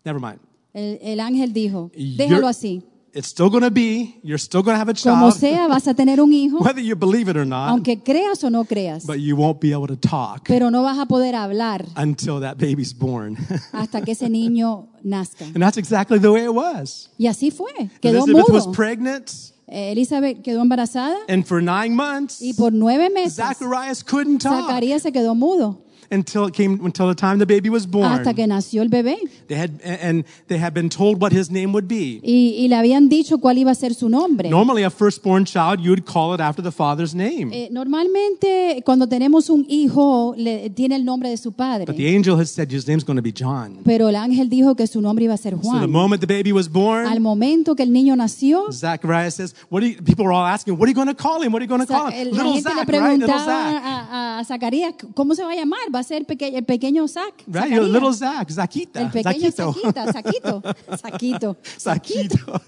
Never 0.05 0.21
mind. 0.21 0.39
El, 0.73 0.99
el 1.03 1.19
ángel 1.21 1.53
dijo, 1.53 1.91
You're- 1.97 2.17
déjalo 2.17 2.47
así. 2.47 2.83
It's 3.15 3.29
still 3.29 3.49
going 3.49 3.63
to 3.65 3.71
be, 3.71 4.21
you're 4.23 4.39
still 4.39 4.63
going 4.63 4.75
to 4.75 4.79
have 4.79 4.89
a 4.91 4.95
Como 4.95 5.31
child, 5.31 5.35
sea, 5.41 5.67
vas 5.67 5.87
a 5.87 5.95
tener 5.95 6.21
un 6.21 6.33
hijo, 6.33 6.59
whether 6.61 6.81
you 6.81 6.95
believe 6.95 7.29
it 7.29 7.37
or 7.37 7.47
not, 7.47 7.71
aunque 7.71 8.03
creas 8.05 8.45
o 8.45 8.51
no 8.51 8.65
creas. 8.65 9.07
but 9.07 9.19
you 9.19 9.35
won't 9.35 9.61
be 9.61 9.73
able 9.73 9.87
to 9.87 9.97
talk 9.97 10.45
Pero 10.47 10.71
no 10.71 10.83
vas 10.83 10.99
a 10.99 11.07
poder 11.07 11.35
hablar 11.35 11.87
until 11.97 12.41
that 12.41 12.59
baby's 12.59 12.93
born. 12.93 13.37
hasta 13.73 14.03
que 14.03 14.13
ese 14.13 14.29
niño 14.29 14.89
nazca. 15.03 15.45
and 15.47 15.63
that's 15.63 15.79
exactly 15.79 16.19
the 16.19 16.31
way 16.31 16.45
it 16.45 16.53
was. 16.55 17.09
Y 17.19 17.27
así 17.27 17.51
fue. 17.51 17.73
Quedó 18.01 18.25
Elizabeth 18.25 18.49
was 18.51 18.67
mudo. 18.67 18.75
pregnant, 18.75 19.33
Eh, 19.71 19.93
Elizabeth 19.93 20.43
quedó 20.43 20.63
embarazada 20.63 21.17
and 21.29 21.47
for 21.47 21.61
nine 21.63 21.95
months, 21.95 22.41
y 22.41 22.53
por 22.55 22.73
nueve 22.73 23.11
meses 23.11 23.35
Zacharias 23.37 24.03
couldn't 24.03 24.39
talk 24.41 24.67
Zacarías 24.67 25.03
se 25.03 25.13
quedó 25.13 25.35
mudo 25.35 25.83
until 26.11 26.47
it 26.47 26.55
came 26.55 26.81
until 26.85 27.07
the 27.09 27.15
time 27.15 27.39
the 27.39 27.47
baby 27.47 27.69
was 27.69 27.87
born. 27.87 28.11
hasta 28.11 28.33
que 28.35 28.47
nació 28.47 28.83
el 28.83 28.89
bebé. 28.89 29.19
They 29.47 29.59
had 29.59 29.71
and 29.83 30.25
they 30.47 30.59
had 30.59 30.73
been 30.73 30.89
told 30.89 31.21
what 31.21 31.33
his 31.33 31.51
name 31.51 31.73
would 31.73 31.87
be. 31.87 32.21
Y, 32.23 32.57
y 32.59 32.69
le 32.69 32.77
habían 32.77 33.09
dicho 33.09 33.39
cuál 33.39 33.59
iba 33.59 33.71
a 33.71 33.75
ser 33.75 33.95
su 33.95 34.09
nombre. 34.09 34.49
Normally, 34.49 34.85
a 34.85 34.91
firstborn 34.91 35.45
child, 35.45 35.81
you 35.81 35.91
would 35.91 36.05
call 36.07 36.35
it 36.35 36.41
after 36.41 36.63
the 36.63 36.73
father's 36.73 37.15
name. 37.15 37.51
Eh, 37.53 37.69
normalmente 37.71 38.83
cuando 38.85 39.07
tenemos 39.07 39.51
un 39.51 39.67
hijo 39.69 40.35
le, 40.37 40.71
tiene 40.71 40.97
el 40.97 41.05
nombre 41.05 41.29
de 41.29 41.37
su 41.37 41.53
But 41.59 41.97
the 41.97 42.15
angel 42.15 42.39
had 42.39 42.47
said 42.47 42.71
his 42.71 42.87
name's 42.87 43.05
going 43.05 43.17
to 43.17 43.23
be 43.23 43.33
John. 43.33 43.81
Pero 43.85 44.09
el 44.09 44.17
ángel 44.17 44.49
dijo 44.49 44.77
que 44.77 44.87
su 44.87 45.01
nombre 45.01 45.25
iba 45.25 45.35
a 45.35 45.37
ser 45.37 45.57
So 45.61 45.81
the 45.81 45.87
moment 45.87 46.21
the 46.21 46.27
baby 46.27 46.53
was 46.53 46.69
born. 46.69 47.07
Al 47.07 47.21
momento 47.21 47.75
que 47.75 47.83
el 47.83 47.93
niño 47.93 48.15
nació, 48.17 48.71
Zacharias 48.71 49.35
says, 49.35 49.55
"What 49.71 49.83
you, 49.83 49.97
people 50.03 50.25
were 50.25 50.33
all 50.33 50.47
asking? 50.47 50.75
What 50.75 50.85
are 50.87 50.91
you 50.91 50.95
going 50.95 51.09
to 51.09 51.21
call 51.21 51.43
him? 51.43 51.53
What 51.53 51.61
are 51.61 51.65
you 51.65 51.69
going 51.69 51.85
to 51.85 51.93
call 51.93 52.11
him? 52.11 52.31
Little 52.31 52.61
Zach, 52.61 52.89
right? 52.89 53.19
Little 53.19 53.39
Zach, 53.39 53.83
a, 53.85 54.39
a 54.39 54.45
Zacarías 54.45 54.95
cómo 55.15 55.35
se 55.35 55.43
va 55.43 55.53
a 55.53 55.57
llamar. 55.57 55.81
Va 55.99 56.01
a 56.01 56.05
ser 56.05 56.25
el 56.55 56.65
pequeño 56.65 57.09
Zac. 57.09 57.43
right? 57.49 57.65
Zacarías. 57.71 57.89
Little 57.91 58.13
Zach, 58.13 58.49
Zakita, 58.53 59.01
el 59.01 59.11
pequeño 59.11 59.51
Zaquita, 59.51 60.13
Zaquito, 60.13 60.63
Zaquito. 60.97 61.57
Zakito. 61.77 62.61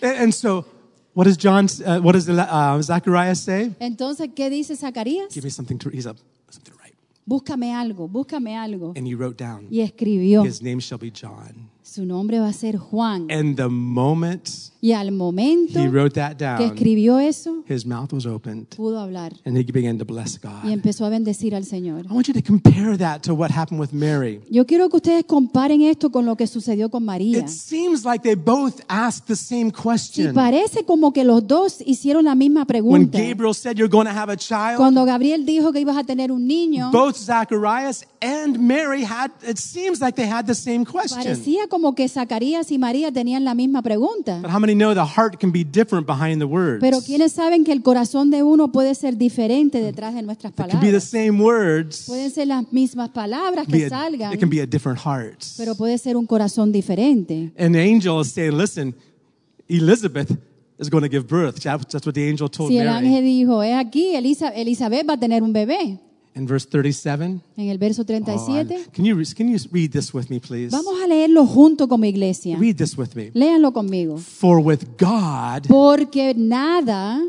and, 0.00 0.16
and 0.22 0.32
so, 0.34 0.64
what 1.14 1.24
does 1.24 1.36
John? 1.36 1.66
Uh, 1.84 1.98
what 2.00 2.12
does 2.12 2.28
uh, 2.28 2.80
Zacharias 2.80 3.40
say? 3.40 3.72
Entonces, 3.80 4.28
¿qué 4.36 4.50
dice 4.50 4.76
Zacarías? 4.76 5.34
Give 5.34 5.42
me 5.42 5.50
something 5.50 5.78
to. 5.78 5.90
He's 5.90 6.06
up. 6.06 6.16
Something 6.48 6.72
to 6.72 6.78
write. 6.78 6.94
Búscame 7.26 7.72
algo, 7.74 8.06
búscame 8.08 8.54
algo. 8.56 8.92
And 8.96 9.06
he 9.08 9.14
wrote 9.16 9.36
down, 9.36 9.66
Y 9.68 9.80
escribió, 9.80 10.44
"His 10.44 10.62
name 10.62 10.78
shall 10.80 10.98
be 10.98 11.10
John." 11.10 11.70
Su 11.84 12.06
nombre 12.06 12.40
va 12.40 12.48
a 12.48 12.52
ser 12.52 12.78
Juan. 12.78 13.30
And 13.30 13.56
the 13.56 13.68
moment 13.68 14.48
Y 14.80 14.92
al 14.92 15.12
momento 15.12 15.78
he 15.80 15.88
wrote 15.88 16.14
that 16.20 16.36
down, 16.36 16.58
que 16.58 16.66
escribió 16.66 17.18
eso, 17.18 17.64
his 17.66 17.86
mouth 17.86 18.12
was 18.12 18.26
opened, 18.26 18.66
pudo 18.76 18.98
hablar 18.98 19.32
and 19.46 19.56
he 19.56 19.62
began 19.62 19.96
to 19.96 20.04
bless 20.04 20.36
y 20.36 20.46
God. 20.46 20.70
empezó 20.70 21.06
a 21.06 21.08
bendecir 21.08 21.54
al 21.54 21.64
Señor. 21.64 22.04
I 22.04 22.12
want 22.12 22.26
you 22.26 22.34
to 22.34 22.42
compare 22.42 22.96
that 22.98 23.22
to 23.22 23.34
what 23.34 23.50
happened 23.50 23.80
with 23.80 23.92
Mary. 23.92 24.42
Yo 24.50 24.66
quiero 24.66 24.90
que 24.90 24.96
ustedes 24.96 25.24
comparen 25.24 25.80
esto 25.82 26.10
con 26.10 26.26
lo 26.26 26.36
que 26.36 26.46
sucedió 26.46 26.90
con 26.90 27.02
María. 27.02 27.38
It 27.38 27.48
seems 27.48 28.04
like 28.04 28.22
they 28.22 28.34
both 28.34 28.82
asked 28.88 29.26
the 29.26 29.36
same 29.36 29.70
question. 29.70 30.34
parece 30.34 30.84
como 30.84 31.12
que 31.12 31.24
los 31.24 31.46
dos 31.46 31.82
hicieron 31.86 32.26
la 32.26 32.34
misma 32.34 32.66
When. 32.82 33.10
Gabriel 33.10 33.54
said 33.54 33.76
you're 33.76 33.88
going 33.88 34.06
to 34.06 34.12
have 34.12 34.30
a 34.30 34.36
child, 34.36 34.76
Cuando 34.76 35.04
Gabriel 35.04 35.46
dijo 35.46 35.72
que 35.72 35.80
ibas 35.80 35.96
a 35.96 36.04
tener 36.04 36.30
un 36.30 36.46
niño, 36.46 36.90
both 36.90 37.16
Zacharias 37.16 38.04
and 38.20 38.58
Mary 38.58 39.02
had, 39.02 39.30
it 39.42 39.58
seems 39.58 40.00
like 40.00 40.14
they 40.14 40.28
had 40.28 40.46
the 40.46 40.54
same 40.54 40.84
question. 40.84 41.22
parecía 41.22 41.68
como 41.74 41.96
que 41.96 42.08
Zacarías 42.08 42.70
y 42.70 42.78
María 42.78 43.10
tenían 43.10 43.44
la 43.44 43.52
misma 43.54 43.82
pregunta. 43.82 44.38
But 44.40 44.50
how 44.52 44.60
many 44.60 44.74
know 44.74 44.94
the 44.94 45.00
heart 45.04 45.40
can 45.40 45.50
be 45.50 45.64
different 45.64 46.06
behind 46.06 46.38
the 46.38 46.44
words? 46.44 46.78
Pero 46.80 47.00
quienes 47.00 47.32
saben 47.32 47.64
que 47.64 47.72
el 47.72 47.82
corazón 47.82 48.30
de 48.30 48.44
uno 48.44 48.70
puede 48.70 48.94
ser 48.94 49.16
diferente 49.16 49.82
detrás 49.82 50.14
de 50.14 50.22
nuestras 50.22 50.52
It 50.52 50.56
can 50.56 50.66
be 50.68 50.72
the 50.92 51.00
palabras. 51.00 51.04
same 51.04 51.32
words, 51.42 52.04
Pueden 52.06 52.30
ser 52.30 52.46
las 52.46 52.72
mismas 52.72 53.10
palabras 53.10 53.66
que 53.66 53.86
a- 53.86 53.88
salgan, 53.88 54.32
it 54.32 54.38
can 54.38 54.48
be 54.48 54.60
a 54.60 54.66
different 54.66 55.00
heart. 55.00 55.42
pero 55.56 55.74
puede 55.74 55.98
ser 55.98 56.16
un 56.16 56.26
corazón 56.26 56.70
diferente. 56.70 57.50
And 57.58 57.74
the 57.74 57.80
angel 57.82 58.20
is 58.20 58.28
saying, 58.30 58.56
listen, 58.56 58.94
Elizabeth 59.68 60.30
is 60.78 60.88
going 60.90 61.02
to 61.02 61.08
give 61.10 61.26
birth. 61.26 61.60
That's 61.62 62.06
what 62.06 62.14
the 62.14 62.28
angel 62.28 62.48
told 62.48 62.70
Si 62.70 62.78
el 62.78 62.86
Mary. 62.86 63.06
ángel 63.08 63.24
dijo, 63.24 63.62
es 63.62 63.74
aquí, 63.74 64.14
Elizabeth 64.14 65.08
va 65.08 65.14
a 65.14 65.18
tener 65.18 65.42
un 65.42 65.52
bebé. 65.52 65.98
In 66.36 66.48
verse 66.48 66.66
37, 66.66 67.40
En 67.56 67.68
el 67.68 67.78
verso 67.78 68.02
Oh, 68.02 68.06
can, 68.92 69.04
you, 69.04 69.22
can 69.36 69.48
you 69.48 69.58
read 69.70 69.92
this 69.92 70.12
with 70.12 70.28
me, 70.28 70.40
please? 70.40 70.70
Vamos 70.74 71.00
a 71.00 71.06
leerlo 71.06 71.46
junto 71.46 71.86
como 71.86 72.06
iglesia. 72.06 72.56
Read 72.58 72.76
this 72.76 72.98
with 72.98 73.14
me. 73.14 73.30
Léanlo 73.34 73.72
conmigo. 73.72 74.18
For 74.18 74.58
with 74.58 74.84
God, 74.98 75.68
Porque 75.68 76.34
nada 76.36 77.22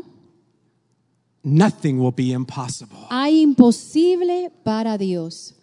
nothing 1.44 2.00
will 2.00 2.12
be 2.12 2.32
impossible. 2.32 2.98
hay 3.08 3.42
imposible 3.42 4.50
para 4.64 4.98
Dios. 4.98 5.54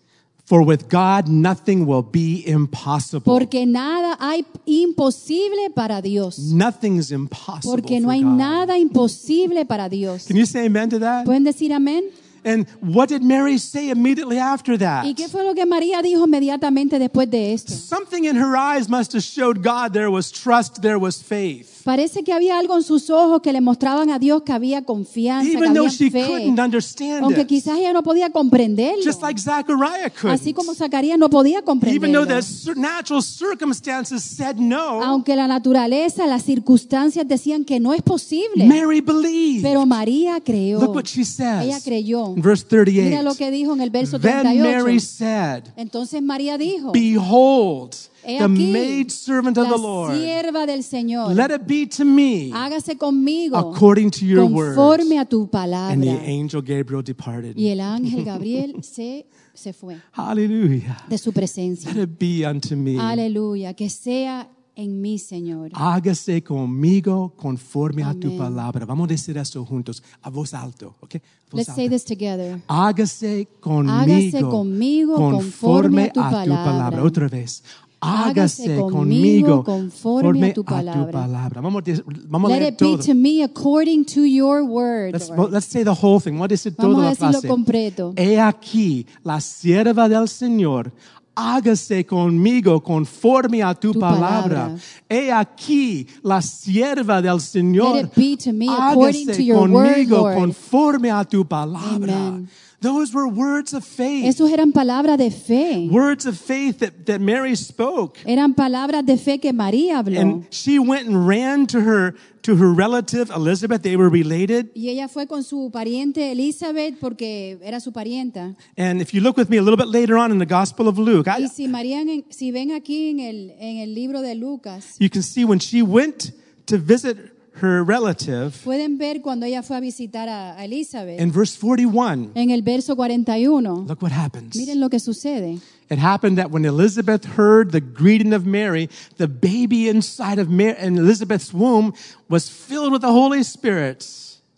For 0.46 0.62
with 0.62 0.90
God, 0.90 1.28
nothing 1.28 1.86
will 1.86 2.04
be 2.04 2.44
impossible. 2.46 3.26
Porque 3.26 3.66
nada 3.66 4.18
hay 4.22 4.46
imposible 4.66 5.70
para 5.74 6.02
Dios. 6.02 6.40
Nothing's 6.40 7.12
impossible. 7.12 7.82
Porque 7.82 8.00
no 8.00 8.08
for 8.08 8.14
hay 8.14 8.24
God. 8.24 8.38
nada 8.38 8.78
imposible 8.78 9.66
para 9.66 9.90
Dios. 9.90 10.26
Can 10.28 10.38
you 10.38 10.46
say 10.46 10.66
amen 10.66 10.90
to 10.90 11.00
that? 11.00 11.26
¿Pueden 11.26 11.44
decir 11.44 11.74
amén? 11.74 12.06
And 12.46 12.68
what 12.82 13.10
did 13.10 13.24
Mary 13.24 13.58
say 13.58 13.90
immediately 13.90 14.38
after 14.38 14.78
that? 14.78 15.06
¿Y 15.06 15.14
qué 15.14 15.30
fue 15.30 15.44
lo 15.44 15.54
que 15.54 15.66
María 15.66 16.02
dijo 16.02 16.26
inmediatamente 16.26 17.00
después 17.00 17.30
de 17.30 17.54
esto? 17.54 17.74
Something 17.74 18.26
in 18.26 18.36
her 18.36 18.56
eyes 18.56 18.90
must 18.90 19.14
have 19.14 19.24
showed 19.24 19.64
God 19.64 19.94
there 19.94 20.12
was 20.12 20.32
trust, 20.32 20.82
there 20.82 21.00
was 21.00 21.22
faith. 21.22 21.73
Parece 21.84 22.24
que 22.24 22.32
había 22.32 22.58
algo 22.60 22.78
en 22.78 22.84
sus 22.84 23.10
ojos 23.10 23.42
que 23.42 23.52
le 23.52 23.60
mostraban 23.60 24.10
a 24.10 24.18
Dios 24.18 24.44
que 24.44 24.54
había 24.54 24.84
confianza, 24.84 25.50
que 25.52 25.58
even 25.58 25.74
though 25.74 25.86
había 25.88 25.90
she 25.98 26.10
fe. 26.10 26.26
couldn't 26.26 26.58
understand 26.60 27.24
Aunque 27.24 27.42
it. 27.42 27.48
quizás 27.48 27.78
ella 27.78 27.92
no 27.92 28.02
podía 28.04 28.30
comprenderlo. 28.30 29.04
Just 29.04 29.22
like 29.22 29.38
Zachariah 29.40 30.10
couldn't. 30.10 30.40
Así 30.40 30.54
como 30.54 30.74
Zacarías 30.74 31.18
no 31.20 31.30
podía 31.30 31.58
Even 31.58 31.66
comprenderlo. 31.66 32.26
the 32.26 32.36
cir- 32.42 32.78
natural 32.78 33.22
circumstances 33.22 34.24
said 34.24 34.56
no, 34.56 35.04
Aunque 35.04 35.36
la 35.36 35.46
naturaleza, 35.48 36.26
las 36.26 36.44
circunstancias 36.44 37.28
decían 37.28 37.66
que 37.66 37.80
no 37.80 37.94
es 37.94 38.02
posible. 38.02 38.66
Mary 38.66 39.02
believed. 39.02 39.64
Pero 39.64 39.86
María 39.86 40.40
creyó. 40.40 40.80
Look 40.80 40.96
what 40.96 41.04
she 41.06 41.26
says. 41.26 41.66
Ella 41.66 41.80
creyó. 41.84 42.34
In 42.36 42.42
verse 42.42 42.66
38. 42.66 43.10
Mira 43.10 43.22
lo 43.24 43.36
que 43.36 43.52
dijo 43.52 43.74
en 43.74 43.82
el 43.82 43.90
verso 43.90 44.20
Then 44.20 44.42
38. 44.44 44.64
Mary 44.84 45.00
said, 45.00 45.64
Entonces 45.76 46.22
María 46.22 46.58
dijo, 46.58 46.92
Behold, 46.94 47.92
He 48.26 48.38
the 48.40 48.48
maid 48.48 49.10
servant 49.12 49.58
of 49.58 49.68
the 49.70 49.78
Lord. 49.78 50.16
sierva 50.16 50.66
del 50.66 50.84
Señor, 50.84 51.36
Let 51.36 51.54
it 51.54 51.62
be 51.68 51.86
to 51.88 52.06
me 52.06 52.50
hágase 52.52 52.98
conmigo 52.98 53.58
according 53.58 54.10
to 54.12 54.26
your 54.26 54.44
conforme 54.46 55.16
words. 55.16 55.22
a 55.22 55.26
tu 55.26 55.42
And 55.42 55.52
the 55.52 55.58
palabra. 55.58 56.22
angel 56.28 56.62
Gabriel 56.62 57.04
departed. 57.04 57.56
Y 57.58 57.70
el 57.70 57.80
ángel 57.82 58.24
Gabriel 58.24 58.84
se, 58.84 59.26
se 59.54 59.74
fue 59.74 59.98
Hallelujah. 60.14 61.04
de 61.10 61.18
su 61.18 61.32
presencia. 61.34 61.94
Let 61.94 62.04
it 62.04 62.20
be 62.20 62.46
unto 62.48 62.76
me. 62.76 62.98
Aleluya, 63.00 63.74
que 63.74 63.90
sea 63.90 64.50
en 64.76 65.02
mí, 65.02 65.20
Señor. 65.20 65.70
Hágase 65.74 66.42
conmigo 66.44 67.34
conforme 67.36 68.04
a 68.04 68.14
tu 68.16 68.36
palabra. 68.38 68.86
Vamos 68.86 69.06
a 69.06 69.10
decir 69.10 69.38
eso 69.38 69.64
juntos, 69.66 70.02
a 70.22 70.30
voz 70.32 70.54
alto, 70.56 70.96
¿ok? 71.00 71.16
Voz 71.52 71.60
Let's 71.68 71.76
say 71.76 71.88
this 71.88 72.04
together. 72.04 72.60
Hágase 72.68 73.48
conmigo, 73.60 73.92
Hágase 73.94 74.42
conmigo 74.42 75.16
conforme 75.16 76.06
a 76.06 76.14
tu 76.14 76.20
palabra. 76.22 77.04
Otra 77.04 77.28
vez. 77.28 77.64
Hágase 78.04 78.76
conmigo 78.78 79.64
conforme 79.64 80.50
a 80.50 80.54
tu 80.54 80.64
palabra. 80.64 81.62
Vamos, 81.62 81.82
a 81.82 81.86
des- 81.86 82.04
vamos 82.28 82.52
a 82.52 82.54
Let 82.54 82.60
leer 82.60 82.74
it 82.74 82.80
be 82.80 82.86
todo. 82.86 83.04
to 83.04 83.14
me 83.14 83.44
according 83.44 84.06
to 84.06 84.26
your 84.26 84.64
word. 84.64 85.14
Let's, 85.14 85.30
Lord. 85.30 85.52
let's 85.52 85.66
say 85.68 85.84
the 85.84 85.94
whole 85.94 86.20
thing. 86.20 86.34
Vamos 86.34 86.46
a 86.46 86.48
decir 86.50 86.74
Vamos 86.78 86.96
toda 86.96 87.08
a 87.08 87.10
la 87.12 87.16
frase. 87.16 87.48
completo. 87.48 88.14
He 88.18 88.40
aquí 88.40 89.06
la 89.24 89.40
sierva 89.40 90.10
del 90.10 90.28
Señor. 90.28 90.92
Hágase 91.36 92.06
conmigo 92.06 92.84
conforme 92.84 93.64
a 93.64 93.74
tu, 93.74 93.92
Tu 93.94 94.00
palabra. 94.00 94.66
palabra. 94.68 94.78
He 95.10 95.32
aquí 95.32 96.06
la 96.22 96.40
sierva 96.44 97.24
del 97.24 97.40
Señor. 97.42 97.96
Let 97.96 98.04
it 98.06 98.16
be 98.16 98.38
to 98.38 98.54
me 98.54 98.68
according 98.70 99.28
Hágase 99.30 99.36
to 99.38 99.42
your 99.44 99.68
word, 99.68 99.94
conmigo 99.96 100.18
Lord. 100.18 100.36
conforme 100.38 101.10
a 101.10 101.24
tu 101.26 101.44
palabra. 101.44 102.28
Amen. 102.28 102.50
Those 102.84 103.14
were 103.14 103.30
words 103.30 103.74
of 103.74 103.86
faith. 103.86 104.26
Esos 104.26 104.52
eran 104.52 104.74
palabras 104.74 105.18
de 105.18 105.32
fe. 105.32 105.88
Words 105.90 106.26
of 106.26 106.38
faith 106.38 106.80
that, 106.80 107.06
that 107.06 107.22
Mary 107.22 107.56
spoke. 107.56 108.20
Eran 108.26 108.54
palabras 108.54 109.06
de 109.06 109.16
fe 109.18 109.40
que 109.40 109.54
María 109.54 110.00
habló. 110.00 110.20
And 110.20 110.48
she 110.52 110.80
went 110.80 111.08
and 111.08 111.26
ran 111.26 111.66
to 111.68 111.80
her 111.80 112.14
to 112.42 112.58
her 112.58 112.74
relative 112.74 113.32
Elizabeth. 113.34 113.84
They 113.84 113.96
were 113.96 114.10
related. 114.10 114.72
Y 114.76 114.90
ella 114.90 115.08
fue 115.08 115.28
con 115.28 115.44
su 115.44 115.72
pariente 115.72 116.34
Elizabeth 116.34 117.00
porque 117.00 117.58
era 117.64 117.80
su 117.80 117.94
parienta. 117.94 118.58
And 118.78 119.02
if 119.02 119.14
you 119.14 119.22
look 119.22 119.38
with 119.38 119.50
me 119.50 119.56
a 119.56 119.62
little 119.62 119.78
bit 119.78 119.88
later 119.88 120.18
on 120.18 120.34
in 120.34 120.40
the 120.40 120.46
Gospel 120.46 120.90
of 120.90 121.00
Luke, 121.00 121.26
I, 121.30 121.44
Y 121.44 121.48
si, 121.48 121.70
María, 121.70 122.04
si 122.32 122.52
ven 122.52 122.72
aquí 122.72 123.12
en 123.12 123.22
el, 123.22 123.52
en 123.60 123.78
el 123.78 123.96
libro 123.96 124.22
de 124.22 124.36
Lucas, 124.36 124.98
you 125.00 125.10
can 125.10 125.24
see 125.24 125.46
when 125.46 125.60
she 125.60 125.82
went 125.82 126.34
to 126.66 126.78
visit 126.78 127.33
her 127.62 127.84
relative 127.84 128.52
pueden 128.64 128.98
ver 128.98 129.22
cuando 129.22 129.46
ella 129.46 129.62
fue 129.62 129.78
a 129.78 129.80
visitar 129.80 130.28
a, 130.28 130.58
a 130.58 130.66
Elizabeth. 130.66 131.20
in 131.20 131.32
verse 131.32 131.56
41. 131.56 132.32
En 132.36 132.50
el 132.52 132.62
verso 132.62 132.96
41, 132.96 133.86
Look 133.88 134.02
what 134.02 134.12
happens. 134.12 134.56
miren 134.56 134.80
lo 134.80 134.90
que 134.90 135.00
sucede. 135.00 135.60
It 135.90 136.00
happened 136.00 136.38
that 136.38 136.50
when 136.52 136.66
Elizabeth 136.66 137.26
heard 137.38 137.72
the 137.72 137.82
greeting 137.82 138.34
of 138.34 138.46
Mary, 138.46 138.90
the 139.18 139.28
baby 139.28 139.88
inside 139.90 140.40
of 140.40 140.50
Mary, 140.50 140.76
in 140.80 140.98
Elizabeth's 140.98 141.54
womb 141.54 141.94
was 142.30 142.50
filled 142.50 142.92
with 142.92 143.02
the 143.02 143.12
Holy 143.12 143.44
Spirit 143.44 144.04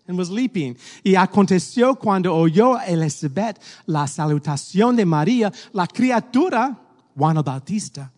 and 0.07 0.17
was 0.17 0.29
leaping. 0.29 0.77
Y 1.03 1.15
aconteció 1.15 1.99
cuando 1.99 2.33
oyó 2.33 2.77
Elizabeth 2.87 3.57
la 3.87 4.05
salutación 4.07 4.95
de 4.95 5.03
María, 5.05 5.51
la 5.73 5.87
criatura, 5.87 6.77
Juan 7.17 7.37
el 7.37 7.43
Bautista, 7.43 8.11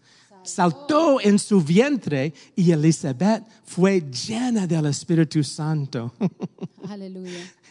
saltó 0.48 1.20
en 1.22 1.38
su 1.38 1.62
vientre 1.62 2.34
y 2.56 2.72
Elizabeth 2.72 3.44
fue 3.66 4.02
llena 4.02 4.66
del 4.66 4.86
Espíritu 4.88 5.44
Santo. 5.44 6.14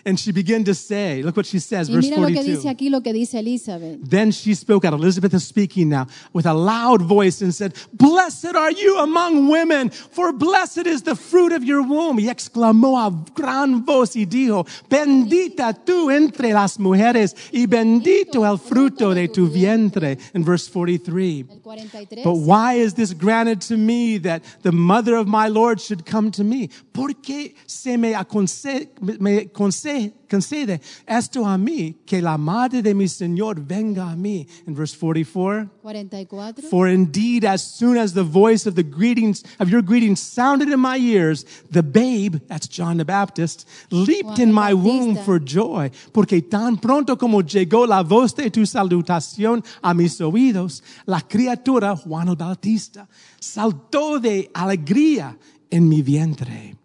and 0.06 0.18
she 0.20 0.30
began 0.30 0.62
to 0.62 0.72
say, 0.72 1.20
look 1.20 1.36
what 1.36 1.46
she 1.46 1.58
says, 1.58 1.88
Y 1.90 1.96
verse 1.96 2.04
mira 2.04 2.20
lo 2.20 2.28
que 2.28 2.34
42. 2.36 2.56
dice 2.62 2.68
aquí, 2.70 2.90
lo 2.90 3.00
que 3.00 3.12
dice 3.12 3.34
Elizabeth. 3.34 3.98
Then 4.08 4.30
she 4.30 4.54
spoke 4.54 4.84
out. 4.84 4.94
Elizabeth 4.94 5.34
is 5.34 5.44
speaking 5.44 5.88
now 5.88 6.06
with 6.32 6.46
a 6.46 6.54
loud 6.54 7.02
voice 7.02 7.42
and 7.42 7.52
said, 7.52 7.74
Blessed 7.92 8.54
are 8.54 8.70
you 8.70 9.00
among 9.00 9.48
women, 9.48 9.90
for 9.90 10.32
blessed 10.32 10.86
is 10.86 11.02
the 11.02 11.16
fruit 11.16 11.50
of 11.52 11.64
your 11.64 11.82
womb. 11.82 12.18
Y 12.20 12.28
exclamó 12.32 12.96
a 13.04 13.10
gran 13.34 13.84
voz 13.84 14.14
y 14.14 14.26
dijo, 14.26 14.64
Bendita 14.88 15.74
tú 15.84 16.10
entre 16.10 16.52
las 16.52 16.78
mujeres 16.78 17.34
y 17.52 17.66
bendito 17.66 18.44
el 18.48 18.58
fruto 18.58 19.12
de 19.12 19.26
tu 19.26 19.48
vientre. 19.48 20.18
In 20.34 20.44
verse 20.44 20.68
43. 20.68 21.42
But 22.22 22.36
why 22.36 22.74
is 22.74 22.94
this 22.94 23.12
granted 23.12 23.60
to 23.62 23.76
me 23.76 24.18
that 24.18 24.44
the 24.62 24.70
mother 24.70 25.16
of 25.16 25.26
my 25.26 25.48
Lord 25.48 25.80
should 25.80 26.06
come 26.06 26.30
to 26.30 26.44
me? 26.44 26.68
¿Por 26.92 27.08
qué 27.08 27.54
se 27.66 27.96
me, 27.96 28.12
aconse- 28.12 28.88
me 29.20 29.46
conse- 29.46 29.95
concede 30.28 30.80
esto 31.06 31.44
a 31.44 31.56
mí, 31.56 31.96
que 32.04 32.20
la 32.20 32.36
madre 32.36 32.82
de 32.82 32.94
mi 32.94 33.06
Señor 33.06 33.60
venga 33.60 34.10
a 34.10 34.16
mí? 34.16 34.46
In 34.66 34.74
verse 34.74 34.94
44. 34.94 35.70
44. 35.82 36.68
For 36.68 36.88
indeed, 36.88 37.44
as 37.44 37.62
soon 37.62 37.96
as 37.96 38.12
the 38.12 38.22
voice 38.22 38.66
of 38.66 38.74
the 38.74 38.82
greetings 38.82 39.44
of 39.58 39.68
your 39.68 39.82
greetings 39.82 40.20
sounded 40.20 40.68
in 40.68 40.80
my 40.80 40.98
ears, 40.98 41.44
the 41.70 41.82
babe, 41.82 42.36
that's 42.48 42.68
John 42.68 42.98
the 42.98 43.04
Baptist, 43.04 43.66
leaped 43.90 44.38
in 44.38 44.52
my 44.52 44.74
womb 44.74 45.16
for 45.16 45.38
joy, 45.38 45.90
porque 46.12 46.42
tan 46.42 46.78
pronto 46.78 47.16
como 47.16 47.42
llegó 47.42 47.86
la 47.86 48.02
voz 48.02 48.34
de 48.34 48.50
tu 48.50 48.66
salutación 48.66 49.62
a 49.82 49.94
mis 49.94 50.20
oídos, 50.20 50.82
la 51.06 51.20
criatura 51.20 51.96
Juan 51.96 52.28
el 52.28 52.36
Bautista 52.36 53.08
saltó 53.40 54.18
de 54.18 54.50
alegría 54.54 55.36
en 55.70 55.88
mi 55.88 56.02
vientre. 56.02 56.76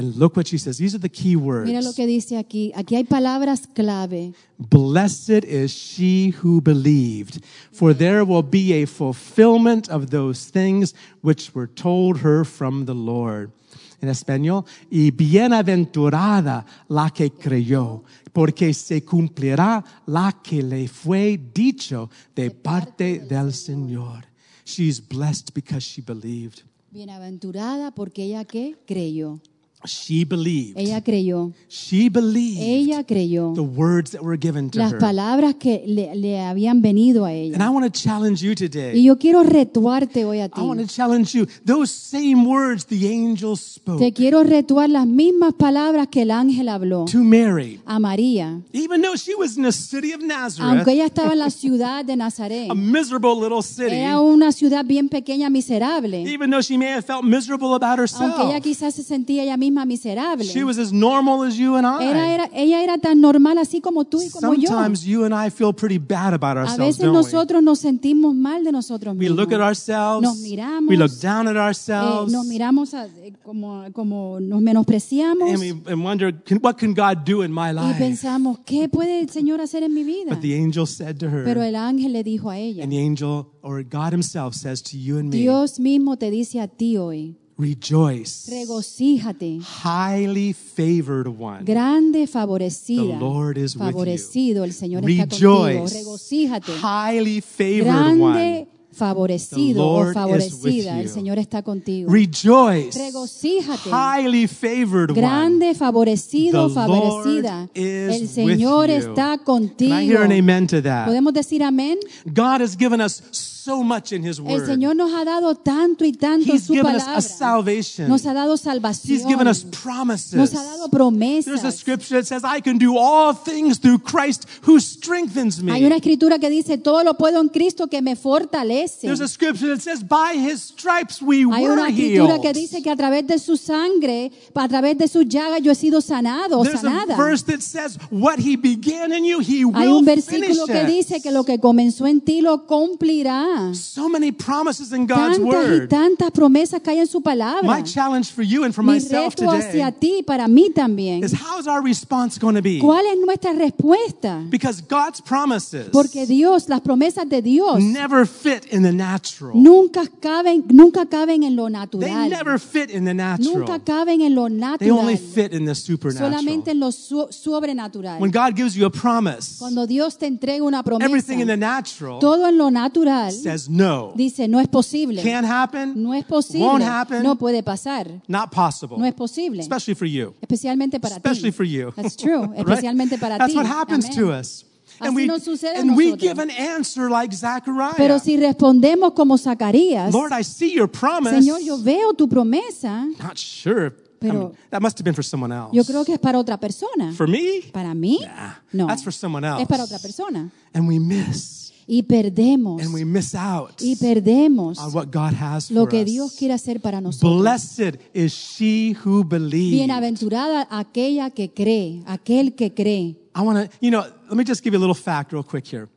And 0.00 0.16
look 0.16 0.34
what 0.34 0.46
she 0.46 0.56
says. 0.56 0.78
These 0.78 0.94
are 0.94 0.98
the 0.98 1.10
key 1.10 1.36
words. 1.36 1.68
Mira 1.68 1.82
lo 1.82 1.92
que 1.92 2.06
dice 2.06 2.38
aquí. 2.38 2.72
Aquí 2.74 2.96
hay 2.96 3.04
palabras 3.04 3.66
clave. 3.66 4.32
Blessed 4.58 5.44
is 5.44 5.70
she 5.72 6.30
who 6.42 6.62
believed, 6.62 7.44
for 7.70 7.92
there 7.92 8.24
will 8.24 8.42
be 8.42 8.72
a 8.82 8.86
fulfillment 8.86 9.90
of 9.90 10.08
those 10.08 10.50
things 10.50 10.94
which 11.20 11.54
were 11.54 11.66
told 11.66 12.20
her 12.20 12.46
from 12.46 12.86
the 12.86 12.94
Lord. 12.94 13.52
En 14.00 14.08
español, 14.08 14.64
y 14.90 15.10
bienaventurada 15.10 16.64
la 16.88 17.10
que 17.10 17.30
creyó, 17.32 18.02
porque 18.32 18.72
se 18.72 19.04
cumplirá 19.04 19.84
la 20.06 20.32
que 20.42 20.62
le 20.62 20.88
fue 20.88 21.38
dicho 21.52 22.08
de 22.34 22.50
parte 22.50 23.18
del 23.18 23.52
Señor. 23.52 24.24
She's 24.64 24.98
blessed 24.98 25.52
because 25.52 25.84
she 25.84 26.00
believed. 26.00 26.62
Bienaventurada 26.90 27.90
porque 27.94 28.24
ella 28.24 28.46
que 28.46 28.78
creyó. 28.86 29.42
She 29.86 30.24
believed. 30.26 30.76
Ella 30.78 31.00
creyó. 31.00 31.52
She 31.68 32.10
believed 32.10 32.60
Ella 32.60 33.02
creyó. 33.04 33.54
the 33.54 33.62
words 33.62 34.10
that 34.10 34.20
were 34.22 34.36
given 34.38 34.68
to 34.70 34.78
Las 34.78 34.92
her. 34.92 34.98
palabras 34.98 35.54
que 35.54 35.82
le, 35.86 36.14
le 36.16 36.38
habían 36.40 36.82
venido 36.82 37.24
a 37.24 37.30
And 37.30 37.54
ella. 37.54 37.66
I 37.66 37.68
want 37.70 37.86
to 37.86 37.90
challenge 37.90 38.42
you 38.42 38.54
today. 38.54 38.92
Y 38.98 39.04
yo 39.04 39.16
quiero 39.16 39.42
retuarte 39.42 40.26
hoy 40.26 40.40
a 40.40 40.50
ti. 40.50 40.60
I 40.60 40.64
want 40.64 40.80
to 40.82 40.86
challenge 40.86 41.32
you. 41.34 41.46
Those 41.64 41.90
same 41.90 42.44
words 42.46 42.84
the 42.86 43.08
angel 43.08 43.56
spoke 43.56 43.98
Te 43.98 44.12
quiero 44.12 44.44
retuar 44.44 44.90
las 44.90 45.06
mismas 45.06 45.54
palabras 45.54 46.08
que 46.08 46.22
el 46.22 46.30
ángel 46.30 46.68
habló 46.68 47.06
to 47.06 47.24
Mary, 47.24 47.80
a 47.86 47.98
María. 47.98 48.60
even 48.74 49.00
though 49.00 49.16
she 49.16 49.34
was 49.34 49.56
in 49.56 49.62
the 49.62 49.72
city 49.72 50.12
of 50.12 50.20
Nazareth, 50.20 50.70
Aunque 50.70 50.92
ella 50.92 51.06
estaba 51.06 51.32
en 51.32 51.38
la 51.38 51.48
ciudad 51.50 52.04
de 52.04 52.16
Nazaret. 52.16 52.68
a 52.70 52.74
miserable 52.74 53.34
little 53.34 53.62
city, 53.62 53.96
Era 53.96 54.20
una 54.20 54.52
ciudad 54.52 54.84
bien 54.84 55.08
pequeña, 55.08 55.48
miserable. 55.48 56.22
even 56.30 56.50
though 56.50 56.62
she 56.62 56.76
may 56.76 56.88
have 56.92 57.04
felt 57.06 57.24
miserable 57.24 57.74
about 57.74 57.98
Aunque 57.98 58.42
ella 58.42 58.56
herself, 58.58 58.62
quizás 58.62 58.94
se 58.94 59.02
sentía 59.02 59.42
ella 59.42 59.56
misma 59.56 59.69
miserable. 59.70 60.44
she 60.44 60.62
was 60.64 60.78
as 60.78 60.92
normal 60.92 61.42
as 61.44 61.56
you 61.58 61.76
and 61.76 61.86
Era, 62.02 62.26
I. 62.26 62.30
era, 62.34 62.50
ella 62.52 62.82
era 62.82 62.98
tan 62.98 63.20
normal 63.20 63.58
así 63.58 63.80
como 63.80 64.04
tú 64.04 64.20
y 64.22 64.28
como 64.30 64.54
yo. 64.54 64.68
Sometimes 64.68 65.04
you 65.04 65.24
and 65.24 65.34
I 65.34 65.50
feel 65.50 65.72
pretty 65.72 65.98
bad 65.98 66.34
about 66.34 66.56
A 66.56 66.60
ourselves, 66.62 66.98
veces 66.98 67.04
don't 67.32 67.56
we? 67.56 67.62
nos 67.62 67.78
sentimos 67.78 68.34
mal 68.34 68.64
de 68.64 68.72
nosotros 68.72 69.14
We 69.16 69.28
mismos. 69.28 69.38
look 69.38 69.52
at 69.52 69.60
ourselves, 69.60 70.22
Nos 70.22 70.38
miramos, 70.38 70.88
we 70.90 70.96
look 70.96 71.12
down 71.20 71.48
at 71.48 71.56
Eh, 71.56 71.58
ourselves, 71.60 72.32
nos 72.32 72.46
miramos 72.46 72.94
a- 72.94 73.06
eh, 73.06 73.32
como, 73.42 73.84
como 73.92 74.38
nos 74.40 74.60
menospreciamos 74.60 75.48
and 75.50 75.58
we 75.60 75.70
and 75.92 76.04
wonder, 76.04 76.32
can, 76.44 76.58
what 76.62 76.76
can 76.76 76.94
God 76.94 77.24
do 77.24 77.42
in 77.42 77.52
my 77.52 77.70
y 77.70 77.72
life? 77.72 77.98
pensamos, 77.98 78.58
¿qué 78.64 78.88
puede 78.88 79.20
el 79.20 79.28
Señor 79.30 79.60
hacer 79.60 79.82
en 79.82 79.94
mi 79.94 80.04
vida? 80.04 80.30
But 80.30 80.40
the 80.40 80.54
angel 80.56 80.86
said 80.86 81.16
to 81.18 81.26
her, 81.28 81.44
Pero 81.44 81.62
el 81.62 81.76
ángel 81.76 82.12
le 82.12 82.22
dijo 82.24 82.50
a 82.50 82.58
ella, 82.58 82.82
and 82.82 82.92
the 82.92 82.98
angel 82.98 83.46
or 83.62 83.82
God 83.84 84.12
Himself 84.12 84.54
says 84.54 84.82
to 84.82 84.96
you 84.98 85.18
and 85.18 85.30
me, 85.30 85.38
Dios 85.38 85.78
mismo 85.78 86.16
te 86.16 86.30
dice 86.30 86.60
a 86.60 86.68
ti 86.68 86.96
hoy, 86.96 87.36
rejoice. 87.60 88.50
regocíjate, 88.50 89.60
highly 89.84 90.52
favored 90.54 91.28
one. 91.28 91.64
grande 91.64 92.26
favorecida, 92.26 93.02
The 93.14 93.18
Lord 93.20 93.58
is 93.58 93.76
with 93.76 93.82
you. 93.84 93.92
favorecido, 93.92 94.64
el 94.64 94.72
Señor 94.72 95.04
está 95.08 95.26
contigo, 95.28 95.74
Rejoice. 95.76 95.98
regocíjate, 95.98 96.72
Highly 96.72 97.40
favored 97.40 97.84
grande 97.84 98.22
one. 98.22 98.68
favorecido 98.92 99.86
o 99.88 100.12
favorecida. 100.12 101.00
El. 101.00 101.08
Señor 101.08 101.38
está 101.38 101.62
contigo. 101.62 102.10
Regjoice. 102.12 102.98
Regocíjate. 102.98 103.88
Highly 103.88 104.48
favored 104.48 105.10
one. 105.12 105.20
Grande, 105.20 105.74
favorecido, 105.74 106.68
The 106.68 106.74
favorecida. 106.74 107.68
El 107.72 108.26
Señor 108.28 108.90
está 108.90 109.38
contigo. 109.38 109.94
Hear 109.96 110.22
an 110.22 110.32
amen 110.32 110.66
to 110.66 110.82
that? 110.82 111.06
¿Podemos 111.06 111.32
decir 111.32 111.62
amén? 111.62 111.98
God 112.26 112.60
has 112.62 112.76
given 112.76 113.00
us 113.00 113.22
so 113.30 113.59
much 113.78 114.12
in 114.12 114.24
His 114.26 114.38
El 114.38 114.44
Word. 114.44 114.66
Señor 114.66 114.96
nos 114.96 115.12
ha 115.12 115.24
dado 115.24 115.54
tanto 115.54 116.04
y 116.04 116.12
tanto 116.12 116.52
He's 116.52 116.64
su 116.64 116.72
given 116.74 116.94
us 116.96 117.02
a 117.02 117.06
palabra. 117.06 117.20
salvation. 117.22 118.08
Nos 118.08 118.26
ha 118.26 118.34
dado 118.34 118.54
He's 118.54 118.60
salvación. 118.62 119.26
given 119.28 119.46
us 119.48 119.64
promises. 119.64 120.34
Nos 120.34 120.52
ha 120.54 120.62
dado 120.62 120.70
There's 120.80 120.84
a 120.86 120.90
promesas. 120.90 121.74
scripture 121.78 122.16
that 122.20 122.26
says, 122.26 122.42
I 122.44 122.60
can 122.60 122.78
do 122.78 122.96
all 122.98 123.34
things 123.34 123.78
through 123.78 123.98
Christ 124.02 124.46
who 124.66 124.78
strengthens 124.80 125.62
me. 125.62 125.72
Hay 125.72 125.84
una 125.84 125.96
escritura 125.96 126.38
que 126.38 126.50
dice, 126.50 126.78
todo 126.78 127.02
lo 127.04 127.14
puedo 127.14 127.40
en 127.40 127.48
Cristo 127.48 127.86
que 127.88 128.02
me 128.02 128.16
fortalece. 128.16 129.06
There's 129.06 129.20
a 129.20 129.28
scripture 129.28 129.68
that 129.74 129.80
says, 129.80 130.02
by 130.02 130.34
his 130.36 130.60
stripes 130.62 131.22
we 131.22 131.38
Hay 131.44 131.64
were 131.66 131.72
una 131.72 131.88
escritura 131.88 132.34
healed. 132.36 132.42
que 132.42 132.52
dice 132.52 132.82
que 132.82 132.90
a 132.90 132.96
través 132.96 133.26
de 133.26 133.38
su 133.38 133.56
sangre, 133.56 134.32
a 134.54 134.68
través 134.68 134.96
de 134.98 135.08
su 135.08 135.22
llaga 135.22 135.58
yo 135.58 135.72
he 135.72 135.74
sido 135.74 136.00
sanado 136.00 136.58
o 136.60 136.62
There's 136.64 136.76
a 136.84 136.88
sanada. 136.88 137.16
verse 137.16 137.42
that 137.44 137.60
says, 137.60 137.98
what 138.10 138.38
he 138.38 138.56
began 138.56 139.12
in 139.12 139.24
you, 139.24 139.40
he 139.40 139.60
Hay 139.60 139.88
will 139.88 139.98
un 139.98 140.04
finish 140.04 140.26
versículo 140.26 140.66
que 140.66 140.82
it. 140.82 140.86
dice 140.86 141.20
que 141.22 141.30
lo 141.30 141.44
que 141.44 141.58
comenzó 141.58 142.06
en 142.06 142.20
ti 142.20 142.40
lo 142.40 142.66
cumplirá. 142.66 143.59
So 143.74 144.08
many 144.08 144.32
promises 144.32 144.92
in 144.92 145.06
God's 145.06 145.38
Tantas 145.38 145.40
y 145.40 145.42
word. 145.44 145.88
tantas 145.88 146.30
promesas 146.30 146.80
que 146.82 146.90
hay 146.90 146.98
en 147.00 147.06
su 147.06 147.20
palabra. 147.20 147.62
My 147.62 147.82
challenge 147.82 148.32
for 148.32 148.42
you 148.42 148.64
and 148.64 148.74
for 148.74 148.82
Mi 148.84 148.94
myself 148.94 149.34
reto 149.36 149.50
hacia 149.50 149.90
today 149.92 150.00
ti 150.18 150.22
para 150.22 150.48
mí 150.48 150.70
también. 150.74 151.22
is 151.24 151.32
how's 151.32 151.66
our 151.66 151.82
response 151.82 152.38
going 152.38 152.54
to 152.54 152.62
be? 152.62 152.78
¿Cuál 152.80 153.04
es 153.06 153.18
nuestra 153.24 153.52
respuesta? 153.52 154.42
Because 154.50 154.80
God's 154.82 155.20
promises 155.20 155.88
Porque 155.92 156.26
Dios, 156.26 156.68
las 156.68 156.80
promesas 156.80 157.28
de 157.28 157.42
Dios 157.42 157.80
never 157.82 158.26
fit 158.26 158.64
in 158.72 158.82
the 158.82 158.92
natural. 158.92 159.52
nunca 159.54 160.02
caben, 160.20 160.64
nunca 160.70 161.06
caben 161.06 161.42
en 161.42 161.56
lo 161.56 161.64
They 161.66 161.72
natural. 161.72 162.28
never 162.30 162.58
fit 162.58 162.90
in 162.90 163.04
the 163.04 163.14
natural. 163.14 163.58
Nunca 163.58 163.78
caben 163.80 164.20
en 164.22 164.34
lo 164.34 164.48
They 164.78 164.90
only 164.90 165.14
natural. 165.14 165.18
fit 165.34 165.52
in 165.52 165.66
the 165.66 165.74
supernatural. 165.74 166.30
Solamente 166.32 166.70
en 166.72 166.80
lo 166.80 166.90
sobrenatural. 166.90 168.20
When 168.20 168.30
God 168.30 168.56
gives 168.56 168.74
you 168.74 168.86
a 168.86 168.90
promise, 168.90 169.58
Cuando 169.58 169.86
Dios 169.86 170.16
te 170.16 170.26
entrega 170.26 170.62
una 170.64 170.82
promesa, 170.82 171.06
everything 171.08 171.40
in 171.40 171.46
the 171.46 171.56
natural 171.56 172.18
todo 172.20 172.46
en 172.46 172.56
lo 172.58 172.70
natural 172.70 173.32
says 173.42 173.68
no. 173.68 174.12
dice 174.16 174.48
no 174.48 174.60
es 174.60 174.68
posible. 174.68 175.22
Can't 175.22 175.46
happen. 175.46 175.94
No 176.02 176.12
es 176.14 176.24
Won't 176.28 176.28
posible. 176.28 176.84
happen. 176.84 177.22
No 177.22 177.36
puede 177.36 177.62
pasar. 177.62 178.20
Not 178.28 178.50
possible. 178.50 178.96
No 178.98 179.04
es 179.06 179.14
posible. 179.14 179.60
Especially 179.60 179.94
for 179.94 180.06
you. 180.06 180.34
Especialmente 180.40 181.00
para 181.00 181.16
Especially 181.16 181.50
ti. 181.50 181.56
for 181.56 181.64
you. 181.64 181.92
That's 181.96 182.16
true. 182.16 182.42
Right? 182.50 182.58
Especialmente 182.60 183.18
para 183.18 183.38
That's 183.38 183.52
ti. 183.52 183.56
what 183.58 183.66
happens 183.66 184.04
Amén. 184.06 184.16
to 184.18 184.32
us. 184.32 184.64
And 185.02 185.14
we, 185.16 185.24
nos 185.26 185.44
sucede 185.44 185.76
a 185.76 185.80
and 185.80 185.96
we 185.96 186.14
give 186.16 186.38
an 186.38 186.50
answer 186.50 187.08
like 187.08 187.32
Zachariah. 187.34 187.94
Pero 187.96 188.18
si 188.18 188.36
respondemos 188.36 189.14
como 189.14 189.38
Zacarías, 189.38 190.12
Lord, 190.12 190.32
I 190.32 190.42
see 190.42 190.74
your 190.74 190.88
promise. 190.90 191.32
Señor, 191.40 191.60
yo 191.62 191.78
veo 191.78 192.12
tu 192.12 192.28
promesa, 192.28 193.06
Not 193.18 193.38
sure. 193.38 193.86
I 193.88 193.92
Pero- 194.26 194.34
mean, 194.48 194.52
that 194.70 194.82
must 194.82 194.98
have 194.98 195.04
been 195.04 195.14
for 195.14 195.22
someone 195.24 195.50
else. 195.54 195.70
yo 195.74 195.82
creo 195.84 196.04
que 196.04 196.12
es 196.12 196.18
para 196.20 196.38
otra 196.38 196.58
persona. 196.60 197.12
For 197.14 197.26
me? 197.26 197.62
Para 197.72 197.94
mí, 197.94 198.18
Nah, 198.20 198.54
no. 198.74 198.86
that's 198.88 199.02
for 199.02 199.12
someone 199.12 199.46
else. 199.46 199.62
Es 199.62 199.68
para 199.68 199.84
otra 199.84 199.98
persona. 199.98 200.50
And 200.74 200.86
we 200.86 200.98
miss. 200.98 201.59
Y 201.92 202.04
perdemos. 202.04 202.80
And 202.80 202.94
we 202.94 203.04
miss 203.04 203.34
out 203.34 203.80
Y 203.80 203.96
perdemos 203.96 204.78
on 204.78 204.94
what 204.94 205.06
God 205.06 205.34
has 205.34 205.72
lo 205.72 205.88
que. 205.88 206.04
Dios 206.04 206.36
quiere 206.36 206.54
hacer 206.54 206.80
para 206.80 207.00
nosotros. 207.00 207.40
Blessed 207.40 207.98
is 208.14 208.32
she 208.32 208.96
who 209.04 209.24
believes. 209.24 209.72
Bienaventurada 209.72 210.68
aquella 210.70 211.30
que 211.30 211.52
cree, 211.52 212.04
aquel 212.06 212.54
que 212.54 212.72
cree. 212.72 213.16
I 213.34 213.40
want 213.40 213.68
to, 213.68 213.76
you 213.80 213.90
know, 213.90 214.04
let 214.28 214.36
me 214.36 214.44
just 214.44 214.62
give 214.62 214.72
you 214.72 214.78
a 214.78 214.84
little 214.86 214.94
fact 214.94 215.32
real 215.32 215.42
quick 215.42 215.66
here. 215.66 215.88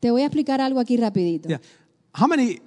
Te 0.00 0.10
voy 0.10 0.22
a 0.22 0.24
explicar 0.24 0.62
algo 0.62 0.80
aquí 0.80 0.96
rapidito. 0.96 1.50
Yeah. 1.50 1.60
How 2.14 2.26
many 2.26 2.58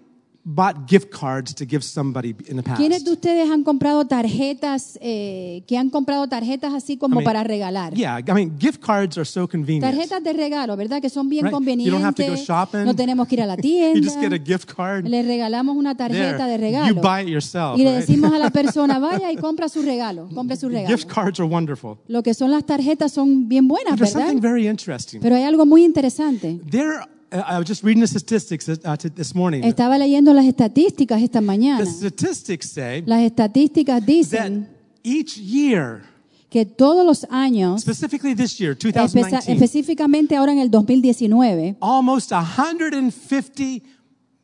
bought 0.47 0.87
gift 0.87 1.09
cards 1.09 1.55
to 1.55 1.65
give 1.65 1.81
somebody 1.83 2.35
in 2.47 2.57
the 2.57 2.61
past? 2.63 2.77
¿Quiénes 2.79 3.03
de 3.03 3.11
ustedes 3.11 3.49
han 3.49 3.63
comprado 3.63 4.05
tarjetas, 4.05 4.97
eh, 5.01 5.63
que 5.67 5.75
han 5.77 5.89
comprado 5.89 6.27
tarjetas 6.29 6.71
así 6.73 6.97
como 6.97 7.15
I 7.15 7.17
mean, 7.17 7.25
para 7.25 7.43
regalar? 7.43 7.93
Yeah, 7.95 8.19
I 8.19 8.31
mean, 8.33 8.55
gift 8.59 8.79
cards 8.79 9.17
are 9.17 9.25
so 9.25 9.47
convenient. 9.47 9.83
Tarjetas 9.83 10.23
de 10.23 10.33
regalo, 10.33 10.77
¿verdad? 10.77 11.01
Que 11.01 11.09
son 11.09 11.27
bien 11.29 11.45
Right. 11.45 11.79
You 11.79 11.91
don't 11.91 12.03
have 12.05 12.13
to 12.15 12.21
go 12.23 12.35
convenientes. 12.35 12.45
shopping. 12.45 12.85
No 12.85 12.93
tenemos 12.95 13.27
que 13.27 13.35
ir 13.35 13.41
a 13.41 13.45
la 13.47 13.55
You 13.57 13.61
tienda. 13.61 13.99
just 14.01 14.19
get 14.19 14.33
a 14.33 14.37
gift 14.37 14.71
card. 14.71 15.07
Le 15.07 15.23
regalamos 15.23 15.75
una 15.75 15.95
tarjeta 15.97 16.37
There. 16.37 16.49
de 16.51 16.57
regalo. 16.57 16.95
You 16.95 17.01
buy 17.01 17.23
it 17.23 17.29
yourself, 17.29 17.79
y 17.79 17.83
le 17.83 17.91
right? 17.97 17.99
decimos 18.07 18.31
a 18.31 18.37
la 18.37 18.49
persona, 18.51 18.99
vaya 18.99 19.31
y 19.31 19.37
compra 19.37 19.67
su 19.67 19.81
regalo, 19.81 20.29
compre 20.33 20.55
su 20.57 20.69
regalo. 20.69 20.95
Gift 20.95 21.09
cards 21.11 21.39
are 21.39 21.49
wonderful. 21.49 21.97
Lo 22.07 22.21
que 22.21 22.33
son 22.35 22.51
las 22.51 22.63
tarjetas 22.65 23.11
son 23.11 23.47
bien 23.47 23.67
buenas, 23.67 23.99
¿verdad? 23.99 24.13
something 24.27 24.39
very 24.41 24.67
interesting. 24.67 25.19
Pero 25.21 25.35
hay 25.35 25.43
algo 25.43 25.65
muy 25.65 25.83
interesante. 25.83 26.59
There, 26.69 26.99
I 27.41 27.57
was 27.57 27.67
just 27.67 27.83
reading 27.83 28.01
the 28.01 28.07
statistics 28.07 28.67
uh, 28.69 28.95
this 29.15 29.33
morning. 29.35 29.63
Estaba 29.63 29.97
leyendo 29.97 30.33
las 30.33 30.45
estadísticas 30.45 31.21
esta 31.21 31.39
The 31.39 31.45
mañana. 31.45 31.85
statistics 31.85 32.69
say 32.69 33.03
Las 33.05 33.21
estadísticas 33.21 33.99
that 34.01 34.05
dicen 34.07 34.67
each 35.03 35.37
year, 35.37 36.03
que 36.49 36.65
todos 36.65 37.05
los 37.05 37.25
años, 37.29 37.81
specifically 37.81 38.33
this 38.35 38.57
year, 38.59 38.75
espe- 38.77 38.93
2019, 38.93 39.51
específicamente 39.53 40.35
ahora 40.35 40.53
en 40.53 40.59
el 40.59 40.69
2019, 40.71 41.77
almost 41.81 42.31
150 42.31 43.81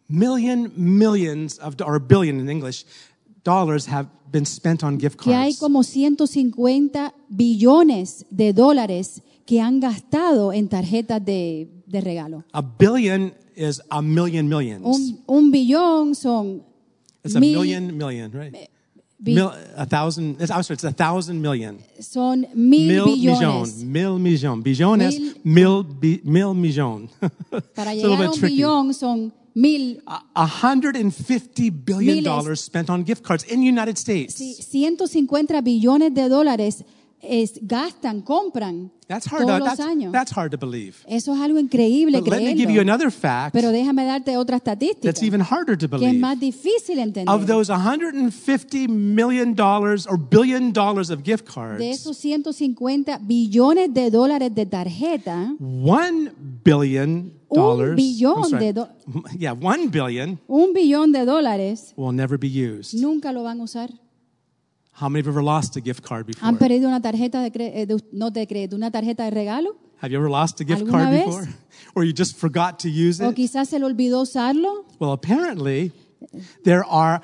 million 0.08 0.72
millions 0.76 1.58
of 1.60 1.76
or 1.86 2.00
billion 2.00 2.40
in 2.40 2.50
English 2.50 2.86
dollars 3.44 3.88
have 3.88 4.08
been 4.32 4.46
spent 4.46 4.84
on 4.84 4.98
gift 5.00 5.20
que 5.20 5.34
hay 5.34 5.52
cards. 5.52 5.60
como 5.60 5.84
150 5.84 7.14
billones 7.30 8.26
de 8.30 8.54
dólares 8.54 9.22
que 9.46 9.60
han 9.62 9.80
gastado 9.80 10.54
en 10.54 10.68
tarjetas 10.70 11.24
de, 11.26 11.70
de 11.92 12.02
regalo. 12.02 12.44
A 12.54 12.62
billion 12.62 13.34
is 13.56 13.82
a 13.90 14.02
million 14.02 14.48
millions. 14.48 14.86
Un, 14.86 15.24
un 15.28 15.52
billón 15.52 16.16
son 16.16 16.64
It's 17.24 17.36
a 17.36 17.40
mil- 17.40 17.60
million 17.60 17.98
million, 17.98 18.32
right? 18.32 18.52
bi- 19.20 19.34
Mil, 19.36 19.52
a 19.78 19.86
thousand. 19.86 20.36
it's- 20.42 20.50
I'm 20.50 20.64
sorry, 20.64 20.76
it's 20.76 20.84
a 20.84 20.92
thousand 20.94 21.42
million. 21.42 21.78
son 22.00 22.48
mil, 22.56 22.88
Mil 22.88 23.06
billones. 23.18 23.84
Mil 23.84 24.18
millón. 24.20 24.64
Billón 24.64 25.02
es 25.02 25.20
Mil- 25.20 25.36
mil, 25.44 25.84
bi- 25.84 26.22
mil 26.24 26.54
millón. 26.56 27.10
Para 27.76 27.94
It's 27.94 28.04
a 28.04 28.08
a 28.08 28.12
un 28.32 28.42
billón 28.42 28.94
son 28.96 29.32
mil, 29.54 30.02
A- 30.08 30.24
a 30.34 30.48
hundred 30.48 30.96
and 30.96 31.14
fifty 31.14 31.70
billion 31.70 32.16
Miles. 32.16 32.24
dollars 32.24 32.62
spent 32.62 32.90
on 32.90 33.04
gift 33.06 33.22
cards 33.22 33.44
in 33.44 33.60
the 33.60 33.68
United 33.68 33.98
States. 33.98 34.34
sí, 34.36 34.56
150 34.64 35.62
billones 35.62 36.14
de 36.16 36.28
dólares 36.30 36.84
es- 37.22 37.60
gastan, 37.62 38.22
compran 38.22 38.92
That's 39.08 39.28
hard. 39.28 39.42
todos 39.46 39.60
To, 39.60 39.66
los 39.66 39.78
that's, 39.78 39.80
años. 39.92 40.12
that's 40.14 40.32
hard 40.36 40.52
to 40.52 40.58
believe. 40.58 40.96
Eso 41.06 41.34
es 41.34 41.40
algo 41.42 41.60
increíble 41.60 42.20
But 42.20 42.30
let 42.30 42.40
me 42.40 42.54
give 42.56 42.72
you 42.72 42.80
creerlo. 42.82 42.82
another 42.94 43.12
fact 43.12 43.54
Pero 43.54 43.72
déjame 43.72 44.06
darte 44.06 44.38
otra 44.38 44.58
estadística 44.58 45.02
that's 45.12 45.22
even 45.22 45.42
harder 45.42 45.78
to 45.78 45.88
que 45.90 45.96
es 45.98 46.02
believe. 46.02 46.20
más 46.20 46.40
difícil 46.40 46.98
entender. 47.00 47.34
Of 47.34 47.46
those 47.46 47.70
150 47.72 48.88
million 48.88 49.54
dollars 49.54 50.08
or 50.08 50.18
billion 50.18 50.72
dollars 50.72 51.10
of 51.10 51.24
gift 51.24 51.46
de 51.48 51.54
cards, 51.54 51.82
esos 51.84 52.18
150 52.18 53.18
billones 53.20 53.94
de 53.94 54.10
dólares 54.12 54.54
de 54.56 54.66
tarjeta, 54.66 55.56
one 55.60 56.32
billion 56.64 57.34
Un 57.50 57.58
dollars. 57.58 57.96
billón 57.98 58.38
I'm 58.46 58.50
sorry. 58.50 58.66
de 58.68 58.74
do- 58.74 58.90
yeah, 59.38 59.52
one 59.54 59.90
billion 59.90 60.40
un 60.48 60.74
billón 60.74 61.12
de 61.12 61.26
dólares 61.26 61.94
will 61.98 62.16
never 62.16 62.38
be 62.38 62.48
used. 62.48 62.94
nunca 62.94 63.32
lo 63.34 63.44
van 63.44 63.60
a 63.60 63.64
usar. 63.64 63.92
How 65.02 65.10
many 65.10 65.24
have 65.26 65.30
ever 65.32 65.44
lost 65.44 65.76
a 65.78 65.82
gift 65.82 66.04
card 66.04 66.28
before? 66.28 66.48
¿Han 66.48 66.58
perdido 66.58 66.88
una 66.88 67.02
tarjeta 67.02 67.42
de, 67.42 67.52
cre- 67.52 67.72
eh, 67.74 67.86
de- 67.88 68.04
no 68.12 68.30
de 68.30 68.46
crédito, 68.46 68.76
una 68.76 68.92
tarjeta 68.92 69.24
de 69.24 69.32
regalo? 69.32 69.76
Have 70.02 70.12
you 70.12 70.18
ever 70.20 70.30
lost 70.30 70.62
a 70.62 70.64
gift 70.64 70.88
card 70.90 71.10
vez? 71.10 71.26
before? 71.26 71.48
Or 71.96 72.04
you 72.04 72.14
just 72.16 72.38
forgot 72.38 72.78
to 72.80 72.88
use 72.90 73.20
¿O 73.24 73.30
it? 73.32 73.36
quizás 73.36 73.70
se 73.70 73.80
le 73.80 73.86
olvidó 73.86 74.22
usarlo? 74.22 74.86
Well, 75.00 75.12
apparently, 75.12 75.92
there 76.64 76.84
are 76.88 77.22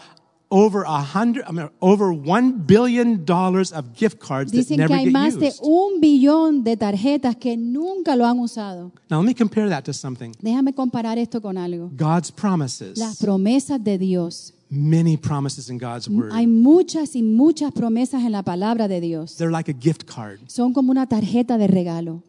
over 0.50 0.84
a 0.86 1.02
hundred, 1.02 1.44
I 1.48 1.52
mean, 1.52 1.70
over 1.82 2.12
one 2.12 2.54
billion 2.66 3.26
dollars 3.26 3.72
of 3.74 3.94
gift 3.96 4.20
cards 4.20 4.52
that 4.52 4.60
Dicen 4.60 4.78
que 4.78 4.84
never 4.84 4.96
hay 4.96 5.06
get 5.06 5.14
más 5.14 5.40
de 5.40 5.48
used. 5.50 5.60
un 5.62 6.00
billón 6.00 6.64
de 6.64 6.78
tarjetas 6.78 7.36
que 7.36 7.58
nunca 7.58 8.16
lo 8.16 8.26
han 8.26 8.40
usado. 8.40 8.92
Now, 9.10 9.20
let 9.22 9.26
me 9.28 9.36
compare 9.36 9.70
that 9.70 9.84
to 9.86 9.94
something. 9.94 10.32
Déjame 10.42 10.74
comparar 10.74 11.18
esto 11.18 11.42
con 11.42 11.58
algo. 11.58 11.90
God's 11.96 12.32
promises, 12.32 12.98
Las 12.98 13.18
promesas 13.18 13.84
de 13.84 13.98
Dios. 13.98 14.54
Many 14.70 15.18
promises 15.18 15.70
in 15.70 15.78
God's 15.78 16.08
word. 16.10 16.32
Hay 16.34 16.48
muchas 16.48 17.16
y 17.16 17.24
muchas 17.24 17.72
promesas 17.72 18.24
en 18.24 18.32
la 18.32 18.44
palabra 18.44 18.88
de 18.88 19.00
Dios. 19.02 19.36
They're 19.38 19.52
like 19.52 19.70
a 19.72 19.76
gift 19.80 20.04
card. 20.06 20.40
Son 20.48 20.74
como 20.74 20.92
una 20.92 21.08
tarjeta 21.08 21.58
de 21.58 21.68
regalo. 21.68 22.24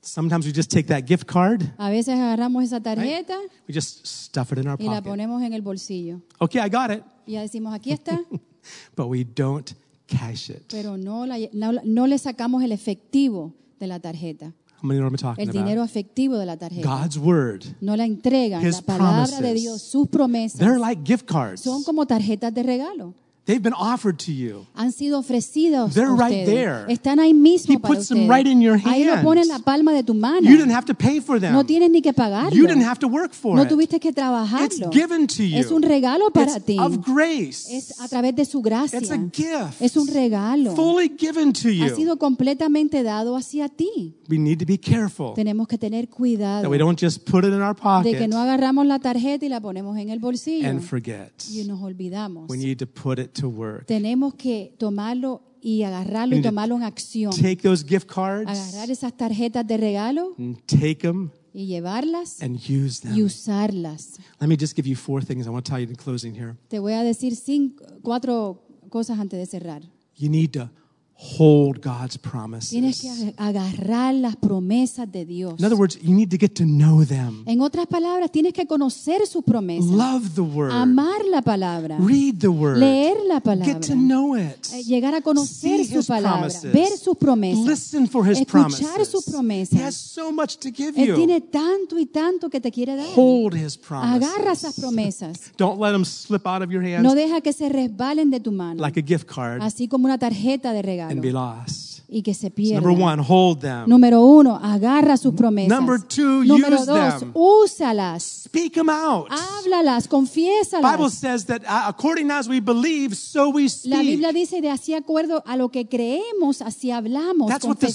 Sometimes 0.00 0.44
we 0.44 0.52
just 0.52 0.70
take 0.70 0.86
that 0.88 1.06
gift 1.06 1.24
card, 1.26 1.62
A 1.78 1.88
veces 1.88 2.14
agarramos 2.18 2.62
esa 2.62 2.78
tarjeta 2.78 3.38
we 3.66 3.72
just 3.72 4.06
stuff 4.06 4.52
it 4.52 4.58
in 4.58 4.68
our 4.68 4.76
y 4.78 4.84
la 4.84 4.96
pocket. 5.00 5.08
ponemos 5.08 5.42
en 5.42 5.54
el 5.54 5.62
bolsillo. 5.62 6.20
Okay, 6.38 6.60
I 6.60 6.68
got 6.68 6.90
it, 6.90 7.02
Y 7.26 7.32
ya 7.32 7.40
decimos, 7.40 7.72
aquí 7.72 7.90
está, 7.90 8.20
but 8.96 9.06
we 9.08 9.24
don't 9.24 9.72
cash 10.06 10.50
it. 10.50 10.64
pero 10.70 10.98
no, 10.98 11.24
la- 11.24 11.38
no, 11.54 11.72
no 11.84 12.06
le 12.06 12.18
sacamos 12.18 12.62
el 12.62 12.72
efectivo 12.72 13.54
de 13.80 13.86
la 13.86 13.98
tarjeta, 13.98 14.52
How 14.84 14.88
many 14.88 15.00
know 15.00 15.06
what 15.06 15.12
I'm 15.14 15.16
talking 15.16 15.44
el 15.44 15.48
about? 15.50 15.64
dinero 15.64 15.82
efectivo 15.82 16.36
de 16.36 16.44
la 16.44 16.58
tarjeta. 16.58 16.86
God's 16.86 17.16
word. 17.18 17.64
No 17.80 17.96
la 17.96 18.04
entregan, 18.04 18.60
His 18.62 18.74
la 18.74 18.82
palabra 18.82 19.24
promises. 19.24 19.40
de 19.40 19.54
Dios, 19.54 19.80
sus 19.82 20.06
promesas. 20.08 20.58
They're 20.58 20.78
like 20.78 21.02
gift 21.06 21.24
cards. 21.26 21.62
Son 21.62 21.82
como 21.84 22.04
tarjetas 22.04 22.52
de 22.52 22.62
regalo. 22.62 23.14
They've 23.46 23.62
been 23.62 23.74
offered 23.74 24.16
to 24.24 24.32
you. 24.32 24.66
Han 24.74 24.90
sido 24.90 25.18
ofrecidos 25.18 25.92
They're 25.92 26.14
right 26.16 26.46
there. 26.46 26.86
Están 26.88 27.20
ahí 27.20 27.34
mismo 27.34 27.74
He 27.74 27.78
para 27.78 27.94
puts 27.94 28.08
them 28.08 28.26
right 28.26 28.46
in 28.46 28.62
your 28.62 28.78
Ahí 28.84 29.04
lo 29.04 29.20
pone 29.22 29.42
en 29.42 29.48
la 29.48 29.58
palma 29.58 29.92
de 29.92 30.02
tu 30.02 30.14
mano. 30.14 30.48
You 30.48 30.56
didn't 30.56 30.72
have 30.72 30.86
to 30.86 30.94
pay 30.94 31.20
for 31.20 31.38
them. 31.38 31.52
No 31.52 31.62
tienes 31.62 31.90
ni 31.90 32.00
que 32.00 32.14
pagarlo. 32.14 32.56
You 32.56 32.66
didn't 32.66 32.84
have 32.84 32.98
to 33.00 33.06
work 33.06 33.34
for 33.34 33.54
no 33.54 33.66
tuviste 33.68 34.00
que 34.00 34.08
It's 34.08 34.16
trabajarlo. 34.16 34.90
given 34.90 35.26
to 35.26 35.42
you. 35.42 35.58
Es 35.58 35.70
un 35.70 35.82
regalo 35.82 36.30
para 36.30 36.56
It's 36.56 36.64
ti. 36.64 36.78
of 36.78 37.04
grace. 37.04 37.68
Es 37.70 38.00
a 38.00 38.08
través 38.08 38.34
de 38.34 38.46
su 38.46 38.62
gracia. 38.62 38.98
It's 38.98 39.10
a 39.10 39.18
gift. 39.18 39.80
Es 39.82 39.94
un 39.98 40.06
regalo. 40.08 40.74
Fully 40.74 41.10
given 41.18 41.52
to 41.52 41.68
Ha 41.68 41.88
you. 41.88 41.96
sido 41.96 42.16
completamente 42.18 43.02
dado 43.02 43.36
hacia 43.36 43.68
ti. 43.68 44.14
We 44.30 44.38
need 44.38 44.58
to 44.60 44.64
be 44.66 44.78
careful 44.78 45.34
Tenemos 45.34 45.68
que 45.68 45.76
tener 45.76 46.08
cuidado 46.08 46.62
that 46.62 46.70
we 46.70 46.78
don't 46.78 46.98
just 46.98 47.28
put 47.30 47.44
it 47.44 47.52
in 47.52 47.60
our 47.60 47.74
de 47.74 47.82
pocket 47.82 48.16
que 48.18 48.26
no 48.26 48.38
agarramos 48.38 48.86
la 48.86 48.98
tarjeta 49.00 49.44
y 49.44 49.50
la 49.50 49.60
ponemos 49.60 49.98
en 49.98 50.08
el 50.08 50.18
bolsillo 50.18 50.66
and 50.66 50.80
forget. 50.80 51.30
y 51.52 51.62
nos 51.64 51.82
olvidamos. 51.82 52.48
We 52.48 52.56
need 52.56 52.78
to 52.78 52.86
put 52.86 53.18
it 53.18 53.33
to 53.34 53.48
work. 53.48 53.86
Tenemos 53.86 54.34
que 54.34 54.74
tomarlo 54.78 55.42
y 55.60 55.82
agarrarlo 55.82 56.34
y 56.34 56.38
We 56.38 56.42
need 56.42 56.42
to 56.44 56.48
tomarlo 56.50 56.76
en 56.76 56.82
acción. 56.82 57.32
Take 57.32 57.56
those 57.56 57.84
gift 57.86 58.06
cards 58.06 58.48
Agarrar 58.50 58.90
esas 58.90 59.16
tarjetas 59.16 59.66
de 59.66 59.76
regalo 59.76 60.34
and 60.38 60.58
take 60.66 60.96
them 60.96 61.30
y 61.54 61.66
llevarlas 61.66 62.42
and 62.42 62.56
use 62.58 63.06
y 63.06 63.14
them. 63.14 63.24
usarlas. 63.24 64.18
Let 64.40 64.48
me 64.48 64.56
just 64.58 64.74
give 64.76 64.88
you 64.88 64.96
four 64.96 65.24
things 65.24 65.46
I 65.46 65.50
want 65.50 65.64
to 65.64 65.70
tell 65.70 65.80
you 65.80 65.88
in 65.88 65.96
closing 65.96 66.34
here. 66.34 66.56
Te 66.68 66.78
voy 66.78 66.92
a 66.94 67.02
decir 67.02 67.36
cinco, 67.36 67.84
cuatro 68.02 68.62
cosas 68.90 69.18
antes 69.18 69.38
de 69.38 69.46
cerrar. 69.46 69.82
You 70.16 70.28
need 70.28 70.50
to 70.52 70.70
hold 71.16 71.80
God's 71.82 72.18
Tienes 72.18 73.00
que 73.00 73.08
promises. 73.08 73.34
ag- 73.36 73.56
agarrar 73.56 74.14
las 74.14 74.36
promesas 74.36 75.10
de 75.10 75.24
Dios. 75.24 75.58
In 75.58 75.64
other 75.64 75.76
words, 75.78 75.98
you 76.02 76.12
need 76.12 76.28
to 76.30 76.36
get 76.38 76.54
to 76.54 76.64
know 76.64 77.04
them. 77.04 77.42
En 77.46 77.60
otras 77.60 77.86
palabras, 77.86 78.30
tienes 78.30 78.52
que 78.52 78.66
conocer 78.66 79.26
sus 79.26 79.44
promesas, 79.44 79.90
Love 79.90 80.34
the 80.34 80.40
word. 80.40 80.72
amar 80.72 81.24
la 81.30 81.40
palabra, 81.42 81.98
Read 82.00 82.36
the 82.38 82.48
word. 82.48 82.78
leer 82.78 83.16
la 83.26 83.40
palabra, 83.40 83.74
Get 83.74 83.86
to 83.86 83.94
know 83.94 84.36
it. 84.36 84.66
eh, 84.72 84.82
llegar 84.84 85.14
a 85.14 85.20
conocer 85.22 85.84
See 85.84 86.02
su 86.02 86.04
palabra, 86.06 86.40
promises. 86.48 86.72
ver 86.72 86.98
sus 86.98 87.16
promesas, 87.16 87.64
Listen 87.64 88.08
for 88.08 88.24
his 88.28 88.38
escuchar 88.40 88.68
promises. 88.70 89.08
sus 89.08 89.24
He 89.24 89.30
has 89.30 89.34
promesas. 89.34 89.94
so 89.94 90.32
much 90.32 90.56
to 90.58 90.70
give 90.70 90.94
Él 91.00 91.08
you. 91.08 91.14
tiene 91.16 91.40
tanto 91.40 91.98
y 91.98 92.06
tanto 92.06 92.50
que 92.50 92.60
te 92.60 92.70
quiere 92.70 92.96
dar. 92.96 93.06
Hold 93.16 93.54
his 93.54 93.78
Agarra 93.88 94.52
esas 94.52 94.74
promises. 94.74 95.16
promesas. 95.18 95.52
Don't 95.56 95.80
let 95.80 95.92
them 95.92 96.04
slip 96.04 96.46
out 96.46 96.62
of 96.62 96.70
your 96.70 96.82
hands 96.84 97.02
No 97.02 97.14
deja 97.14 97.40
que 97.40 97.52
se 97.52 97.68
resbalen 97.68 98.30
de 98.30 98.40
tu 98.40 98.50
mano, 98.52 98.82
like 98.82 98.98
a 98.98 99.02
gift 99.02 99.26
card 99.26 99.62
así 99.62 99.88
como 99.88 100.06
una 100.06 100.18
tarjeta 100.18 100.72
de 100.72 100.82
and 101.03 101.03
regalo 101.08 101.22
be 101.22 101.32
lost. 101.32 101.94
y 102.06 102.22
que 102.22 102.32
se 102.34 102.50
pierda. 102.50 102.80
number 102.80 103.02
one, 103.02 103.20
hold 103.20 103.60
them. 103.60 103.88
Número 103.88 104.20
uno, 104.24 104.56
agarra 104.62 105.16
sus 105.16 105.34
promesas. 105.34 105.68
Number 105.76 105.98
two, 106.00 106.44
Número 106.44 106.76
use 106.76 106.86
dos, 106.86 107.20
them. 107.20 107.30
úsalas, 107.34 108.22
Speak 108.44 108.74
them 108.74 108.88
out. 108.88 109.26
háblalas, 109.30 110.04
Bible 110.04 110.18
confiésalas. 110.18 111.12
says 111.12 111.46
that 111.46 111.62
uh, 111.64 111.88
according 111.88 112.30
as 112.30 112.48
we 112.48 112.60
believe, 112.60 113.16
so 113.16 113.48
we 113.50 113.64
La 113.64 113.68
speak. 113.68 114.00
Biblia 114.00 114.32
dice 114.32 114.60
de 114.60 114.70
así 114.70 114.94
acuerdo 114.94 115.42
a 115.46 115.56
lo 115.56 115.70
que 115.70 115.88
creemos, 115.88 116.62
así 116.62 116.90
hablamos, 116.92 117.48
That's 117.48 117.64
what 117.64 117.78
the, 117.78 117.86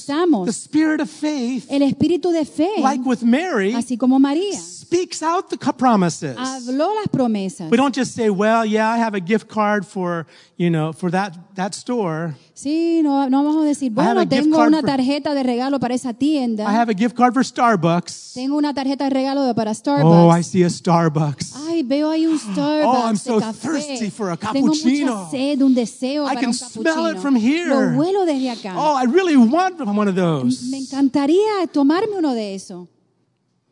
the 0.45 0.51
spirit 0.51 0.99
of 1.01 1.09
faith, 1.09 1.67
El 1.69 1.83
espíritu 1.83 2.31
de 2.31 2.43
fe, 2.45 2.69
like 2.81 3.03
with 3.07 3.21
Mary, 3.23 3.73
así 3.73 3.97
como 3.97 4.19
María, 4.19 4.59
speaks 4.59 5.21
out 5.23 5.49
the 5.49 5.57
promises. 5.77 6.35
habló 6.37 6.93
las 6.95 7.07
promesas. 7.09 7.71
We 7.71 7.77
don't 7.77 7.95
just 7.95 8.13
say, 8.15 8.29
"Well, 8.29 8.65
yeah, 8.65 8.91
I 8.91 8.97
have 8.97 9.15
a 9.15 9.21
gift 9.21 9.47
card 9.47 9.85
for 9.85 10.25
you 10.59 10.69
know 10.69 10.91
for 10.93 11.09
that 11.09 11.33
that 11.55 11.73
store. 11.73 12.35
Sí, 12.53 12.99
no, 13.01 13.29
no 13.29 13.41
vamos 13.43 13.63
a 13.63 13.65
decir, 13.65 13.89
bueno, 13.91 14.27
tengo 14.27 14.57
una 14.59 14.81
tarjeta 14.83 15.33
de 15.33 15.43
regalo 15.43 15.79
para 15.79 15.93
esa 15.95 16.09
I 16.09 16.13
tienda. 16.13 16.67
have 16.69 16.91
a 16.91 16.93
gift 16.93 17.15
card 17.15 17.33
for 17.33 17.41
Starbucks. 17.43 18.33
Tengo 18.33 18.57
una 18.57 18.73
tarjeta 18.73 19.05
de 19.05 19.09
regalo 19.11 19.55
para 19.55 19.71
Oh, 19.71 19.73
I 19.73 20.41
Starbucks. 20.43 20.45
see 20.45 20.63
a 20.65 20.69
Starbucks. 20.69 21.55
Ay, 21.69 21.83
veo 21.83 22.09
ahí 22.11 22.27
un 22.27 22.37
Starbucks 22.51 22.85
Oh, 22.85 23.07
I'm 23.07 23.15
so 23.15 23.39
café. 23.39 23.61
thirsty 23.69 24.09
for 24.09 24.29
a 24.31 24.35
Tengo 24.37 24.67
mucha 24.67 24.81
cappuccino. 24.83 25.29
sed, 25.31 25.61
un 25.63 25.73
deseo 25.73 26.25
I 26.25 26.29
para 26.35 26.39
can 26.41 26.49
un 26.49 26.53
smell 26.53 26.83
cappuccino. 26.83 27.11
it 27.11 27.17
from 27.19 27.35
here. 27.37 27.69
Lo 27.69 27.97
huelo 27.97 28.25
desde 28.25 28.49
acá. 28.51 28.73
Oh, 28.77 28.97
I 29.01 29.05
really 29.05 29.37
want 29.37 29.79
one 29.79 30.09
of 30.09 30.15
those. 30.15 30.69
Me 30.69 30.79
encantaría 30.79 31.65
tomarme 31.71 32.17
uno 32.17 32.33
de 32.33 32.55
esos, 32.55 32.89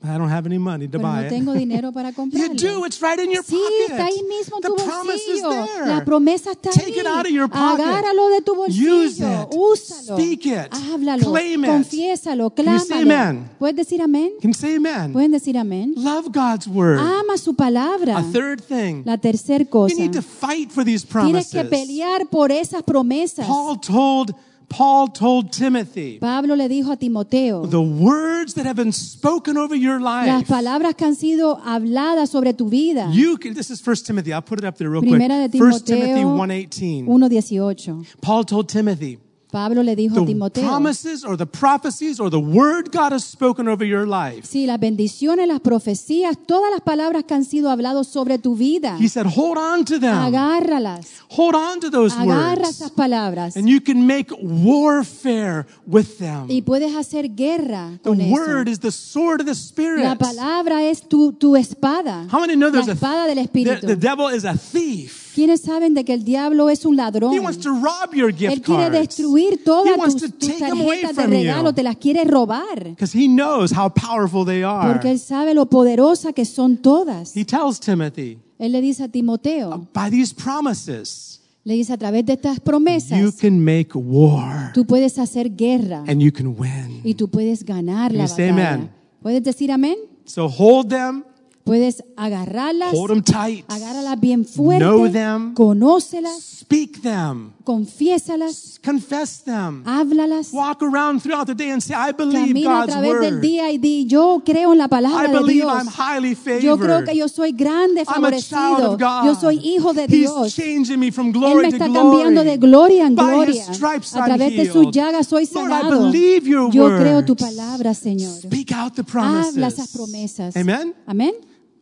I 0.03 0.15
don't 0.17 0.29
have 0.29 0.45
any 0.45 0.59
money 0.59 0.87
to 0.87 0.99
pero 0.99 1.09
buy 1.11 1.23
no 1.23 1.29
tengo 1.29 1.53
it. 1.53 1.57
dinero 1.57 1.91
para 1.91 2.09
You 2.11 2.15
comprarlo. 2.15 2.53
do. 2.55 2.85
It's 2.85 3.01
right 3.01 3.17
in 3.19 3.31
your 3.31 3.43
Sí, 3.43 3.55
pocket. 3.57 3.89
está 3.91 4.05
ahí 4.05 4.21
mismo 4.29 4.57
en 4.57 4.61
the 4.61 4.67
tu 4.69 4.75
promise 4.75 5.15
is 5.27 5.41
bolsillo. 5.41 5.65
there. 5.65 5.87
La 5.87 6.05
promesa 6.05 6.51
está 6.51 6.69
Take 6.69 6.85
ahí. 6.93 6.99
it 6.99 7.05
out 7.07 7.25
of 7.25 7.31
your 7.31 7.49
pocket. 7.49 7.83
Agárralo 7.83 8.29
de 8.29 8.41
tu 8.41 8.55
bolsillo. 8.55 9.03
Use 9.03 9.19
it. 9.19 9.49
Úsalo. 9.51 10.15
Speak 10.17 10.45
it. 10.45 10.71
Háblalo. 10.71 11.23
Claim 11.31 11.63
it. 11.65 11.69
Confiésalo. 11.71 12.49
Can 12.53 12.65
you 12.65 12.79
say 12.79 13.01
Clámalo. 13.03 13.11
amen? 13.33 13.49
¿Puedes 13.57 13.75
decir 13.75 14.01
amén? 14.03 14.31
Can 14.39 14.51
you 14.51 14.53
say 14.53 14.75
amen? 14.75 15.13
¿Pueden 15.13 15.31
decir 15.31 15.57
amén? 15.57 15.93
Love 15.97 16.27
God's 16.31 16.67
word. 16.67 16.99
Ama 16.99 17.35
su 17.37 17.55
palabra. 17.55 18.17
A 18.19 18.23
third 18.31 18.61
thing. 18.61 19.01
La 19.03 19.17
tercer 19.17 19.61
You 19.61 19.69
cosa. 19.69 19.95
need 19.95 20.11
to 20.13 20.21
fight 20.21 20.69
for 20.71 20.85
these 20.85 21.03
Tienes 21.07 21.49
promises. 21.49 21.51
que 21.51 21.63
pelear 21.65 22.27
por 22.29 22.51
esas 22.51 22.83
promesas. 22.83 23.47
Paul 23.47 23.79
told 23.79 24.35
Paul 24.69 25.07
told 25.13 25.51
Timothy, 25.51 26.19
Pablo 26.19 26.55
le 26.55 26.67
dijo 26.67 26.91
a 26.91 26.97
Timoteo, 26.97 27.65
the 27.67 27.79
words 27.81 28.53
that 28.55 28.65
have 28.65 28.75
been 28.75 28.91
spoken 28.91 29.57
over 29.57 29.75
your 29.75 29.99
life, 29.99 30.27
las 30.27 30.43
palabras 30.43 30.95
que 30.95 31.05
han 31.05 31.15
sido 31.15 31.57
habladas 31.63 32.29
sobre 32.29 32.53
tu 32.53 32.69
vida. 32.69 33.09
You 33.11 33.37
can, 33.37 33.53
this 33.53 33.69
is 33.71 33.81
First 33.81 34.05
Timothy. 34.05 34.33
I'll 34.33 34.41
put 34.41 34.59
it 34.59 34.65
up 34.65 34.77
there 34.77 34.89
real 34.89 35.01
Primera 35.01 35.47
de 35.47 35.57
quick. 35.57 35.61
First 35.61 35.87
Timothy 35.87 36.23
1:18. 36.23 37.05
1.18. 37.05 38.05
Paul 38.21 38.43
told 38.43 38.67
Timothy, 38.67 39.19
Pablo 39.49 39.81
le 39.81 39.95
dijo 39.95 40.17
a 40.17 40.19
the 40.19 40.25
Timoteo, 40.25 40.63
promises 40.67 41.23
or 41.23 41.37
the 41.37 41.45
prophecies 41.45 42.19
or 42.19 42.29
the 42.29 42.37
word 42.37 42.89
God 42.91 43.13
has 43.13 43.23
spoken 43.23 43.67
over 43.69 43.85
your 43.87 44.05
life. 44.05 44.45
sí, 44.45 44.65
las 44.65 44.77
bendiciones, 44.79 45.47
las 45.47 45.61
profecías, 45.61 46.35
todas 46.45 46.69
las 46.69 46.81
palabras 46.81 47.23
que 47.23 47.33
han 47.33 47.45
sido 47.45 47.69
habladas 47.71 48.07
sobre 48.07 48.37
tu 48.39 48.55
vida, 48.57 48.97
He 48.99 49.07
said, 49.07 49.25
hold 49.25 49.57
on 49.57 49.85
to 49.85 49.99
them. 49.99 50.17
agárralas, 50.17 51.07
Hold 51.29 51.55
on 51.55 51.79
to 51.79 51.89
those 51.89 52.13
agarra 52.13 52.57
words. 52.63 52.69
esas 52.81 52.91
palabras 52.91 53.55
And 53.55 53.67
you 53.69 53.79
can 53.81 54.05
make 54.05 54.31
warfare 54.77 55.65
with 55.85 56.17
them. 56.19 56.47
y 56.49 56.61
puedes 56.61 56.93
hacer 56.95 57.29
guerra 57.35 57.99
The 58.03 58.09
con 58.09 58.29
word 58.31 58.67
eso. 58.67 58.71
is 58.73 58.79
the 58.79 58.91
sword 58.91 59.41
of 59.41 59.47
the 59.47 59.55
Spirit. 59.55 60.03
La 60.03 60.15
palabra 60.17 60.83
es 60.83 61.07
tu, 61.07 61.33
tu 61.33 61.55
espada, 61.55 62.27
How 62.31 62.41
many 62.41 62.55
know 62.55 62.67
la 62.67 62.73
there's 62.73 62.89
a 62.89 62.93
espada 62.93 63.25
del 63.27 63.35
the, 63.35 63.41
Espíritu. 63.43 63.87
the 63.87 63.95
devil 63.95 64.27
is 64.27 64.43
a 64.45 64.53
thief? 64.57 65.26
¿Quiénes 65.37 65.61
saben 65.61 65.93
de 65.93 66.03
que 66.03 66.13
el 66.15 66.23
diablo 66.23 66.67
es 66.67 66.83
un 66.83 66.95
ladrón? 66.95 67.31
He 67.31 67.39
wants 67.39 67.59
to 67.59 67.69
rob 67.69 68.11
your 68.11 68.29
Él 68.29 68.35
gift 68.35 68.65
quiere 68.65 68.89
cards. 68.89 68.99
destruir 69.17 69.63
todas 69.63 70.15
tus, 70.15 70.33
tus 70.35 70.57
tarjetas 70.57 71.15
de 71.15 71.27
regalo, 71.27 71.69
you. 71.69 71.75
te 71.75 71.83
las 71.83 71.95
quiere 71.97 72.23
robar. 72.23 72.95
He 73.13 73.27
knows 73.27 73.71
how 73.71 73.87
powerful 73.87 74.43
they 74.43 74.63
are. 74.63 74.91
Porque 74.91 75.11
él 75.11 75.19
sabe 75.19 75.53
lo 75.53 75.67
poderosa 75.67 76.33
que 76.33 76.43
son 76.43 76.77
todas. 76.77 77.37
He 77.37 77.45
tells 77.45 77.79
Timothy, 77.79 78.39
Él 78.57 78.71
le 78.71 78.81
dice 78.81 79.03
a 79.03 79.09
Timoteo, 79.09 79.87
by 79.93 80.09
these 80.09 80.33
promises, 80.33 81.39
le 81.63 81.75
dice 81.75 81.93
a 81.93 81.97
través 81.97 82.25
de 82.25 82.33
estas 82.33 82.57
you 82.57 82.63
promesas, 82.63 83.35
can 83.35 83.63
make 83.63 83.89
war 83.93 84.71
tú 84.73 84.87
puedes 84.87 85.19
hacer 85.19 85.55
guerra 85.55 86.03
and 86.07 86.19
you 86.19 86.31
can 86.33 86.55
win. 86.57 87.01
y 87.03 87.13
tú 87.13 87.27
puedes 87.29 87.63
ganar 87.63 88.11
la 88.11 88.25
you 88.25 88.31
batalla. 88.31 88.73
amen? 88.73 88.89
¿Puedes 89.21 89.43
decir 89.43 89.71
amén? 89.71 89.97
So 90.25 90.47
hold 90.47 90.89
them, 90.89 91.23
Puedes 91.67 92.01
agarrarlas, 92.15 92.93
hold 92.93 93.09
them 93.09 93.21
tight, 93.21 93.65
agárralas 93.67 94.17
bien 94.21 94.45
Know 94.45 94.53
fuerte, 94.55 95.11
them. 95.11 95.53
conócelas, 95.53 96.41
speak 96.61 97.01
them, 97.01 97.51
confiésalas, 97.65 98.79
confess 98.81 99.43
them, 99.43 99.83
háblalas, 99.85 100.53
walk 100.53 100.81
around 100.81 101.21
throughout 101.21 101.45
the 101.45 101.53
day 101.53 101.71
and 101.71 101.81
say, 101.83 101.93
I 101.93 102.13
believe 102.13 102.47
camina 102.53 102.69
a 102.69 102.79
God's 102.85 102.93
través 102.93 103.19
del 103.19 103.33
word. 103.35 103.41
día 103.41 103.69
y 103.71 103.77
di, 103.79 104.05
yo 104.07 104.41
creo 104.45 104.71
en 104.71 104.77
la 104.77 104.85
I 104.85 104.87
palabra 104.87 105.27
de 105.27 105.33
believe 105.39 105.65
Dios. 105.65 105.73
I'm 105.73 105.87
highly 105.87 106.35
Yo 106.61 106.77
creo 106.77 106.99
favored. 106.99 107.05
que 107.09 107.15
yo 107.17 107.27
soy 107.27 107.51
grande, 107.51 108.03
I'm 108.07 108.23
a 108.23 108.31
child 108.31 108.45
favorecido. 108.79 108.91
of 108.93 108.99
God. 109.01 109.25
Yo 109.25 109.35
soy 109.35 109.59
hijo 109.61 109.93
de 109.93 110.03
He's 110.03 110.09
Dios. 110.31 110.55
changing 110.55 110.97
me 110.99 111.11
from 111.11 111.27
Él 111.27 111.33
glory 111.33 111.65
me 111.65 111.71
to 111.71 111.75
está 111.75 111.87
glory. 111.87 111.99
cambiando 112.23 112.43
de 112.45 112.57
gloria 112.57 113.07
en 113.07 113.15
By 113.15 113.25
gloria. 113.25 113.61
his 113.69 113.75
stripes 113.75 114.15
A 114.15 114.19
I'm 114.19 114.25
través 114.25 114.51
de 114.55 114.63
healed. 114.63 114.71
sus 114.71 114.91
llagas 114.91 115.27
soy 115.27 115.49
Lord, 115.53 115.67
I 115.69 115.81
sanado. 115.81 115.89
believe 116.11 116.47
your 116.47 116.71
Yo 116.71 116.87
creo 116.97 117.25
tu 117.25 117.35
palabra, 117.35 117.93
Señor. 117.93 118.39
Speak 118.41 118.71
out 118.71 118.93
the 118.95 119.03
promises. 119.03 119.55
Habla 119.55 119.67
esas 119.67 119.89
promesas. 119.91 120.55
Amen. 120.55 120.93
Amén. 121.05 121.33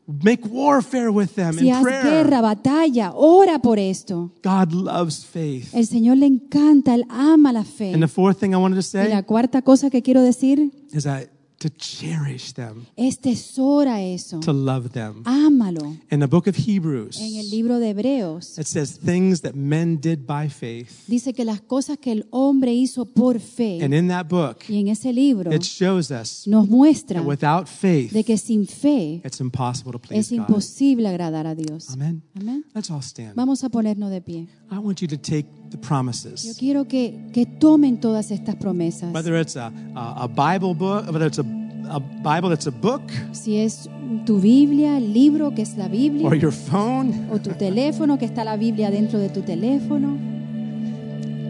Make 0.07 0.45
warfare 0.47 1.09
with 1.11 1.33
them 1.33 1.53
Si 1.57 1.67
in 1.67 1.73
haz 1.73 1.81
prayer. 1.83 2.03
guerra, 2.03 2.39
batalla, 2.41 3.11
ora 3.15 3.57
por 3.59 3.79
esto. 3.79 4.31
God 4.43 4.71
loves 4.71 5.25
faith. 5.25 5.73
El 5.73 5.87
Señor 5.87 6.17
le 6.17 6.27
encanta, 6.27 6.93
Él 6.93 7.05
ama 7.09 7.51
la 7.51 7.63
fe. 7.63 7.91
And 7.91 8.03
the 8.03 8.07
fourth 8.07 8.37
thing 8.39 8.51
I 8.53 8.57
wanted 8.57 8.75
to 8.75 8.81
Y 8.81 8.83
say 8.83 9.09
la 9.09 9.23
cuarta 9.23 9.63
cosa 9.63 9.89
que 9.89 10.03
quiero 10.03 10.21
decir 10.21 10.71
is 10.93 11.03
that 11.05 11.29
to 11.69 11.75
cherish 11.77 12.53
them, 12.53 12.85
es 12.95 13.19
tesora 13.19 14.01
eso. 14.01 14.39
to 14.39 14.53
love 14.53 14.89
them. 14.91 15.21
Ámalo. 15.25 15.97
In 16.11 16.19
the 16.19 16.27
book 16.27 16.47
of 16.47 16.55
Hebrews, 16.55 17.19
En 17.19 17.35
el 17.37 17.49
libro 17.49 17.79
de 17.79 17.89
Hebreos 17.89 18.57
it 18.57 18.67
says 18.67 18.99
things 18.99 19.41
that 19.41 19.53
men 19.55 19.99
did 19.99 20.25
by 20.27 20.49
faith. 20.49 20.89
dice 21.07 21.33
que 21.33 21.43
las 21.45 21.61
cosas 21.61 21.97
que 21.97 22.11
el 22.11 22.27
hombre 22.31 22.73
hizo 22.73 23.05
por 23.05 23.39
fe 23.39 23.79
And 23.83 23.93
in 23.93 24.07
that 24.09 24.27
book, 24.27 24.57
y 24.69 24.79
en 24.79 24.89
ese 24.89 25.11
libro 25.11 25.51
it 25.53 25.63
shows 25.63 26.11
us 26.11 26.47
nos 26.47 26.67
muestra 26.69 27.19
that 27.21 27.27
without 27.27 27.67
faith, 27.67 28.11
de 28.11 28.23
que 28.23 28.37
sin 28.37 28.67
fe 28.67 29.21
it's 29.23 29.39
impossible 29.39 29.91
to 29.91 29.99
please 29.99 30.19
es 30.33 30.39
God. 30.39 31.05
agradar 31.05 31.47
a 31.47 31.55
Dios. 31.55 31.89
Amen. 31.89 32.21
Amén. 32.35 32.65
Let's 32.73 32.89
all 32.91 33.01
stand. 33.01 33.35
Vamos 33.35 33.63
a 33.63 33.69
ponernos 33.69 34.11
de 34.11 34.21
pie. 34.21 34.47
I 34.71 34.77
want 34.77 34.99
you 35.01 35.07
to 35.07 35.17
take 35.17 35.47
the 35.69 35.77
Yo 35.77 35.81
promises. 35.81 36.55
quiero 36.57 36.87
que, 36.87 37.17
que 37.33 37.45
tomen 37.45 37.99
todas 37.99 38.31
estas 38.31 38.55
promesas. 38.55 39.13
Whether 39.13 39.35
it's 39.39 39.55
a, 39.55 39.71
a, 39.95 40.23
a 40.23 40.27
Bible 40.27 40.73
book, 40.73 41.05
whether 41.11 41.27
it's 41.27 41.39
a, 41.39 41.45
a 41.89 41.99
Bible 41.99 42.49
that's 42.49 42.67
a 42.67 42.71
book 42.71 43.01
Si 43.31 43.59
es 43.59 43.89
tu 44.25 44.39
Biblia, 44.39 44.97
el 44.97 45.13
libro 45.13 45.53
que 45.53 45.61
es 45.61 45.77
la 45.77 45.87
Biblia, 45.87 46.27
or 46.27 46.35
your 46.35 46.51
phone, 46.51 47.27
o 47.31 47.39
tu 47.39 47.51
teléfono 47.51 48.17
que 48.17 48.25
está 48.25 48.43
la 48.43 48.57
Biblia 48.57 48.89
dentro 48.91 49.19
de 49.19 49.29
tu 49.29 49.41
teléfono, 49.41 50.17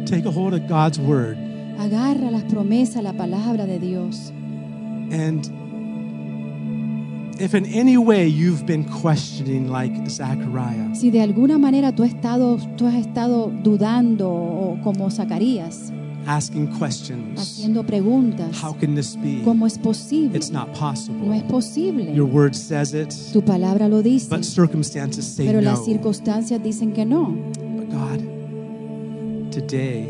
take 0.06 0.26
a 0.26 0.32
hold 0.32 0.54
of 0.54 0.68
God's 0.68 1.00
word 1.00 1.38
agarra 1.78 2.32
las 2.32 2.44
promesas, 2.44 3.04
la 3.04 3.14
palabra 3.14 3.66
de 3.66 3.80
Dios. 3.80 4.32
and 5.12 5.50
if 7.40 7.54
in 7.54 7.66
any 7.66 7.98
way 7.98 8.28
you've 8.28 8.66
been 8.66 8.84
questioning 8.86 9.70
like 9.72 9.94
Zachariah, 10.10 10.94
Si 10.96 11.12
de 11.12 11.22
alguna 11.22 11.58
manera 11.58 11.92
tú 11.92 12.04
has 12.04 12.12
estado, 12.14 12.58
tú 12.78 12.88
has 12.88 12.96
estado 12.96 13.52
dudando 13.64 14.30
o 14.32 14.80
como 14.84 15.10
Zacarías, 15.10 15.92
asking 16.28 16.68
questions, 16.80 17.40
haciendo 17.40 17.84
preguntas, 17.86 18.62
how 18.64 18.74
can 18.74 18.96
this 18.96 19.16
be? 19.16 19.42
¿cómo 19.44 19.68
es 19.68 19.78
posible? 19.78 20.38
It's 20.38 20.50
not 20.52 20.74
possible. 20.74 21.28
No 21.28 21.34
es 21.34 21.44
posible. 21.44 22.14
Your 22.16 22.26
word 22.28 22.56
says 22.56 22.94
it, 22.94 23.14
Tu 23.34 23.42
palabra 23.44 23.88
lo 23.90 24.02
dice, 24.02 24.30
but 24.30 24.44
circumstances 24.44 25.26
say 25.26 25.46
pero 25.46 25.62
no. 25.62 25.72
las 25.72 25.86
circunstancias 25.86 26.62
dicen 26.64 26.94
que 26.94 27.06
no. 27.06 27.36
But 27.78 27.90
God, 27.90 29.52
today, 29.52 30.08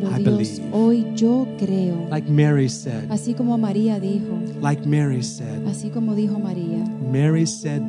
Pero 0.00 0.10
I 0.16 0.22
Dios, 0.22 0.60
believe. 0.60 0.68
hoy 0.72 1.06
yo 1.16 1.46
creo, 1.58 2.06
like 2.10 2.30
Mary 2.30 2.68
said, 2.68 3.10
así 3.10 3.34
como 3.34 3.58
María 3.58 3.98
dijo, 3.98 4.38
like 4.62 4.86
Mary 4.88 5.22
said, 5.22 5.66
así 5.66 5.90
como 5.90 6.14
dijo 6.14 6.38
María, 6.38 6.84
Mary 7.12 7.46
said, 7.46 7.82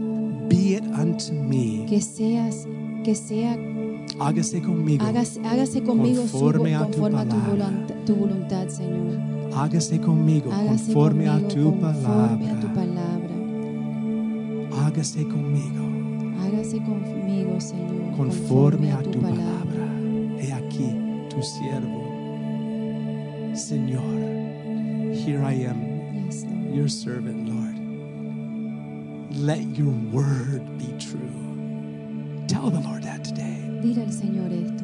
Be 0.49 0.75
it 0.77 0.83
unto 0.85 1.31
me, 1.33 1.85
que 1.87 2.01
seas, 2.01 2.65
que 3.03 3.13
sea, 3.13 3.55
hágase 4.19 4.61
conmigo, 4.61 5.05
hágase, 5.05 5.39
hágase 5.45 5.83
conmigo 5.83 6.23
su- 6.23 6.31
Conforme 6.39 6.75
a 6.75 6.79
tu 6.89 7.05
a 7.05 7.09
tu 7.25 7.35
voluntad, 7.37 7.95
tu 8.05 8.15
voluntad, 8.15 8.67
Señor. 8.69 9.19
hágase 9.53 9.99
conmigo, 10.01 10.51
Hágase 10.51 10.85
conforme 10.85 11.27
a 11.29 11.37
tu 11.47 11.79
conforme 11.79 12.49
a 12.49 12.59
tu 12.59 12.67
palabra, 12.73 13.35
hágase 14.85 15.23
conmigo, 15.27 15.85
Hágase 16.41 16.77
conmigo, 16.77 17.61
Señor, 17.61 18.15
conforme 18.17 18.91
a 18.91 18.99
tu 19.03 19.19
palabra. 19.19 19.98
Tu 21.39 21.45
siervo, 21.45 22.03
Señor, 23.55 25.15
here 25.15 25.41
I 25.41 25.53
am, 25.53 26.25
Yes, 26.25 26.43
your 26.73 26.89
servant, 26.89 27.47
Lord. 27.47 27.77
Let 29.37 29.61
your 29.77 29.93
word 30.11 30.77
be 30.77 30.93
true. 30.99 32.45
Tell 32.47 32.69
the 32.69 32.81
Lord 32.81 33.03
that 33.03 33.23
today. 33.23 33.57
Dile 33.81 34.01
al 34.01 34.11
Señor 34.11 34.51
esto. 34.51 34.83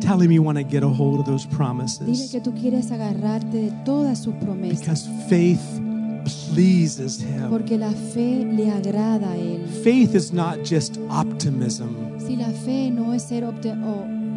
Tell 0.00 0.18
him 0.20 0.32
you 0.32 0.42
want 0.42 0.56
to 0.56 0.64
get 0.64 0.82
a 0.82 0.88
hold 0.88 1.20
of 1.20 1.26
those 1.26 1.44
Dile 1.44 1.56
promises 1.56 2.30
que 2.30 2.40
tú 2.40 2.54
quieres 2.54 2.90
agarrarte 2.90 3.52
de 3.52 3.72
todas 3.84 4.22
sus 4.22 4.34
promesas. 4.36 4.80
because 4.80 5.08
faith 5.28 5.60
pleases 6.54 7.20
him. 7.20 7.50
Porque 7.50 7.76
la 7.76 7.92
fe 7.92 8.44
le 8.44 8.70
agrada 8.70 9.32
a 9.32 9.36
Él. 9.36 9.66
Faith 9.82 10.14
is 10.14 10.32
not 10.32 10.64
just 10.64 10.98
optimism. 11.10 12.18
Si 12.18 12.34
la 12.34 12.50
fe 12.50 12.90
no 12.90 13.12
es 13.12 13.24
ser 13.24 13.44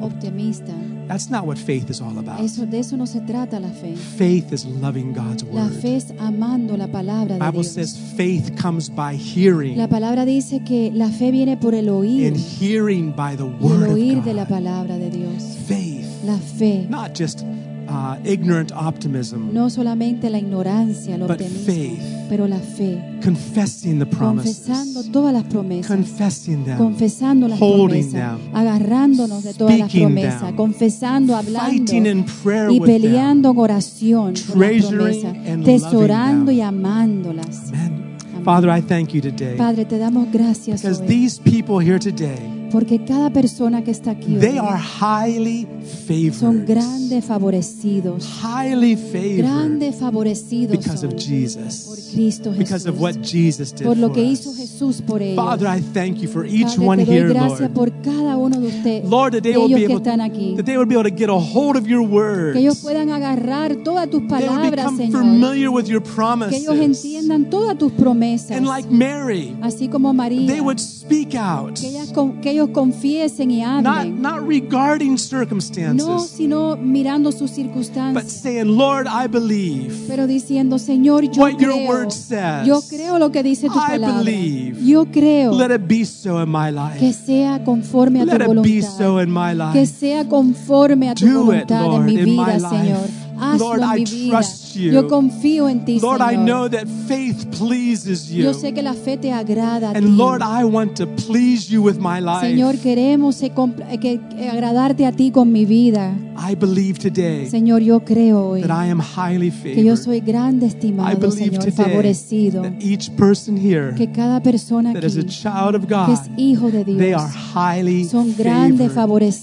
optimista, 0.01 0.73
That's 1.07 1.29
not 1.29 1.45
what 1.45 1.57
faith 1.57 1.89
is 1.89 2.01
all 2.01 2.17
about. 2.17 2.39
eso, 2.41 2.65
de 2.65 2.79
eso 2.79 2.97
no 2.97 3.05
se 3.05 3.21
trata 3.21 3.59
la 3.59 3.69
fe. 3.69 3.95
Faith 3.95 4.51
is 4.51 4.65
loving 4.65 5.13
God's 5.13 5.43
La 5.43 5.63
word. 5.63 5.73
fe 5.81 5.95
es 5.95 6.13
amando 6.19 6.75
la 6.77 6.87
palabra 6.87 7.35
de 7.35 7.39
Bible 7.39 7.61
Dios. 7.61 7.71
says 7.73 7.97
faith 8.17 8.55
comes 8.61 8.89
by 8.89 9.15
hearing 9.15 9.77
La 9.77 9.87
palabra 9.87 10.25
dice 10.25 10.63
que 10.65 10.91
la 10.93 11.09
fe 11.09 11.31
viene 11.31 11.55
por 11.57 11.73
el 11.75 11.87
oír 11.89 12.27
and 12.27 12.37
hearing 12.37 13.11
by 13.15 13.35
the 13.37 13.43
y 13.45 13.47
el 13.47 13.59
word 13.61 13.89
oír 13.91 14.17
of 14.19 14.25
de 14.25 14.33
la 14.33 14.45
palabra 14.45 14.97
de 14.97 15.09
Dios. 15.09 15.57
Faith, 15.67 16.05
La 16.25 16.37
fe, 16.37 16.85
not 16.89 17.13
just 17.17 17.43
uh, 17.89 18.15
ignorant 18.23 18.71
optimism, 18.73 19.53
no 19.53 19.69
solamente 19.69 20.29
la 20.29 20.39
ignorancia, 20.39 21.15
el 21.15 21.21
But 21.27 21.41
faith. 21.41 21.99
pero 22.29 22.47
la 22.47 22.59
fe, 22.59 23.01
confessing 23.23 23.99
the 23.99 24.05
confesando 24.05 25.01
promises, 25.01 25.11
todas 25.11 25.33
las 25.33 25.43
promesas. 25.45 25.87
confessing 25.87 26.65
them, 26.65 26.77
confesando 26.77 27.47
las 27.47 27.59
holding 27.61 28.09
promesas, 28.09 28.39
them, 28.39 28.55
agarrándonos 28.55 29.43
de 29.43 29.53
todas 29.53 29.79
las 29.79 29.91
promesas, 29.91 30.41
them, 30.41 30.55
confesando, 30.55 31.35
hablando. 31.35 31.69
Fighting 31.69 32.05
in 32.05 32.25
prayer 32.43 32.71
y 32.71 32.79
peleando 32.79 33.51
en 33.51 33.57
oración 33.57 34.33
por 34.47 34.57
las 34.57 34.85
promesas, 34.85 35.35
and 35.47 35.65
tesorando 35.65 36.51
y 36.51 36.61
amándolas. 36.61 37.69
Amen. 37.69 38.07
Father, 38.43 38.69
I 38.69 38.79
thank 38.81 39.09
you 39.13 39.19
today. 39.21 39.57
Padre, 39.57 39.83
te 39.83 39.97
damos 39.97 40.31
gracias 40.31 40.81
because 40.81 41.01
hoy, 41.01 41.07
these 41.07 41.37
people 41.37 41.79
here 41.79 41.99
today, 41.99 42.39
porque 42.71 43.03
cada 43.05 43.29
persona 43.31 43.83
que 43.83 43.91
está 43.91 44.11
aquí 44.11 44.35
they 44.35 44.57
are 44.57 44.77
highly 44.77 45.63
son 45.63 45.79
favored. 46.07 46.65
grandes 46.67 47.25
favorecidos, 47.25 48.25
Highly 48.43 48.95
favored 48.95 49.93
favorecidos 49.93 50.71
because 50.77 50.99
son 51.01 51.05
of 51.09 51.13
por 51.15 51.19
Jesus. 51.19 52.13
Because 52.57 52.87
of 52.89 52.99
what 52.99 53.15
Jesus 53.21 53.73
did 53.73 53.85
por 53.85 53.97
lo 53.97 54.11
que 54.11 54.23
hizo. 54.23 54.53
Jesús 54.53 55.01
por 55.01 55.21
ellos. 55.21 55.35
Father, 55.35 55.67
I 55.67 55.81
thank 55.93 56.17
you 56.21 56.27
for 56.29 56.45
each 56.45 56.75
Padre, 56.75 56.85
one 56.87 57.05
te 57.05 57.05
doy 57.05 57.15
here, 57.15 57.27
gracias 57.33 57.59
Lord. 57.59 57.73
por 57.73 57.91
cada 58.01 58.37
uno 58.37 58.59
de 58.59 58.67
ustedes, 58.67 59.09
Lord, 59.09 59.33
that 59.33 59.41
they 59.43 59.55
will 59.57 59.67
be 59.67 59.85
que 59.85 59.93
able 59.93 59.99
that 60.01 60.65
they 60.65 60.77
would 60.77 60.87
be 60.89 60.95
able 60.95 61.09
to 61.09 61.15
get 61.15 61.29
a 61.29 61.33
hold 61.33 61.75
of 61.75 61.85
your 61.87 62.01
words. 62.01 62.53
Que 62.53 62.61
ellos 62.61 62.77
puedan 62.79 63.09
agarrar 63.09 63.75
todas 63.83 64.09
tus 64.09 64.21
They 64.21 64.27
would 64.27 64.45
palabras, 64.47 64.85
become 64.91 64.97
Señor. 64.97 65.21
familiar 65.21 65.69
with 65.69 65.85
your 65.87 66.01
Que 66.01 66.11
promises. 66.13 66.61
ellos 66.61 66.75
entiendan 66.77 67.49
todas 67.49 67.77
tus 67.77 67.91
promesas. 67.91 68.51
And 68.51 68.65
like 68.67 68.87
Mary, 68.89 69.55
Así 69.61 69.87
como 69.89 70.13
María. 70.13 70.47
they 70.47 70.61
would 70.61 70.79
speak 70.79 71.35
out, 71.35 71.79
Que, 71.79 71.89
ellas 71.89 72.11
que 72.41 72.49
ellos 72.57 72.69
confiesen 72.73 73.51
y 73.51 73.61
not, 73.61 73.85
hablen. 73.85 74.21
not 74.21 74.47
regarding 74.47 75.11
No, 75.11 75.17
circumstances, 75.17 76.29
sino 76.29 76.75
mirando 76.77 77.31
sus 77.31 77.51
but 77.51 77.55
circunstancias. 77.55 78.31
saying, 78.31 78.77
Lord, 78.77 79.07
I 79.07 79.27
believe. 79.27 79.93
Pero 80.07 80.27
diciendo, 80.27 80.79
Señor, 80.79 81.23
yo 81.31 81.41
What 81.41 81.59
your 81.59 81.73
creo. 81.73 81.87
word 81.87 82.11
says. 82.11 82.67
Yo 82.67 82.81
creo 82.89 83.19
lo 83.19 83.31
que 83.31 83.43
dice 83.43 83.67
tu 83.67 83.77
I 83.77 83.91
palabra. 83.99 84.23
believe. 84.23 84.77
Yo 84.85 85.05
creo 85.05 85.53
Let 85.57 85.73
it 85.73 85.87
be 85.87 86.03
so 86.05 86.41
in 86.41 86.49
my 86.49 86.71
que 86.99 87.07
life. 87.07 87.13
sea 87.25 87.63
conforme 87.63 88.21
a 88.21 88.25
Let 88.25 88.39
tu 88.45 88.51
it 88.53 88.61
be 88.63 88.81
so 88.81 89.19
in 89.21 89.29
my 89.31 89.51
Que 89.71 89.81
life. 89.81 89.85
sea 89.85 90.27
conforme 90.27 91.09
a 91.09 91.15
tu 91.15 91.25
Do 91.25 91.31
it, 91.31 91.67
voluntad 91.67 91.85
en 91.85 91.91
Lord, 91.91 92.05
mi 92.05 92.15
vida. 92.17 92.59
Señor. 92.59 93.26
Hazlo 93.39 93.75
Lord, 93.75 93.81
en 93.81 93.89
I 93.89 93.99
mi 93.99 94.05
vida. 94.05 94.29
trust 94.39 94.75
you. 94.75 94.91
Yo 94.91 95.07
confío 95.07 95.69
en 95.69 95.85
ti, 95.85 95.99
Lord, 95.99 96.21
I 96.21 96.35
know 96.35 96.69
that 96.69 96.85
faith 97.07 97.45
pleases 97.57 98.29
you. 98.29 98.43
Yo 98.43 98.53
sé 98.53 98.73
que 98.73 98.81
la 98.81 98.93
fe 98.93 99.17
te 99.17 99.31
agrada 99.31 99.89
a 99.91 99.93
ti. 99.93 99.97
And 99.99 100.17
Lord, 100.17 100.41
I 100.41 100.63
want 100.63 100.95
to 100.97 101.07
please 101.07 101.69
you 101.71 101.81
with 101.81 101.97
my 101.99 102.19
life. 102.19 102.41
Señor, 102.41 102.77
queremos 102.77 103.41
compl- 103.53 103.85
que, 103.99 104.19
que 104.35 104.49
agradarte 104.49 105.05
a 105.05 105.11
ti 105.11 105.31
con 105.31 105.51
mi 105.51 105.65
vida. 105.65 106.15
I 106.39 106.53
believe 106.53 106.99
today 106.99 107.47
Señor, 107.49 107.81
yo 107.81 108.01
creo 108.05 108.49
hoy 108.49 108.61
that 108.61 108.69
I 108.69 108.91
am 108.91 108.99
highly 109.01 109.49
que 109.49 109.83
yo 109.83 109.95
favored. 109.95 109.97
soy 109.97 110.19
grande 110.21 110.67
I 110.67 111.15
believe 111.15 111.31
Señor, 111.49 111.63
today 111.63 111.71
favorecido. 111.85 112.61
that 112.61 112.73
each 112.79 113.09
person 113.17 113.57
here 113.57 113.95
Que 113.95 114.11
cada 114.11 114.39
persona 114.41 114.93
that 114.93 115.03
is 115.03 115.17
a 115.17 115.23
child 115.23 115.73
of 115.75 115.87
que 115.87 115.95
God, 115.95 116.09
es 116.13 116.21
hijo 116.37 116.69
de 116.69 116.83
they 116.85 117.13
are 117.13 117.27
highly 117.27 118.03
son 118.05 118.35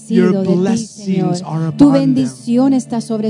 Your 0.07 0.31
de 0.31 0.47
ti, 0.47 0.55
blessings 0.55 1.05
Señor. 1.05 1.35
are 1.45 1.71
Tu 1.75 1.83
upon 1.89 1.93
them. 2.15 2.15
está 2.73 3.01
sobre 3.01 3.29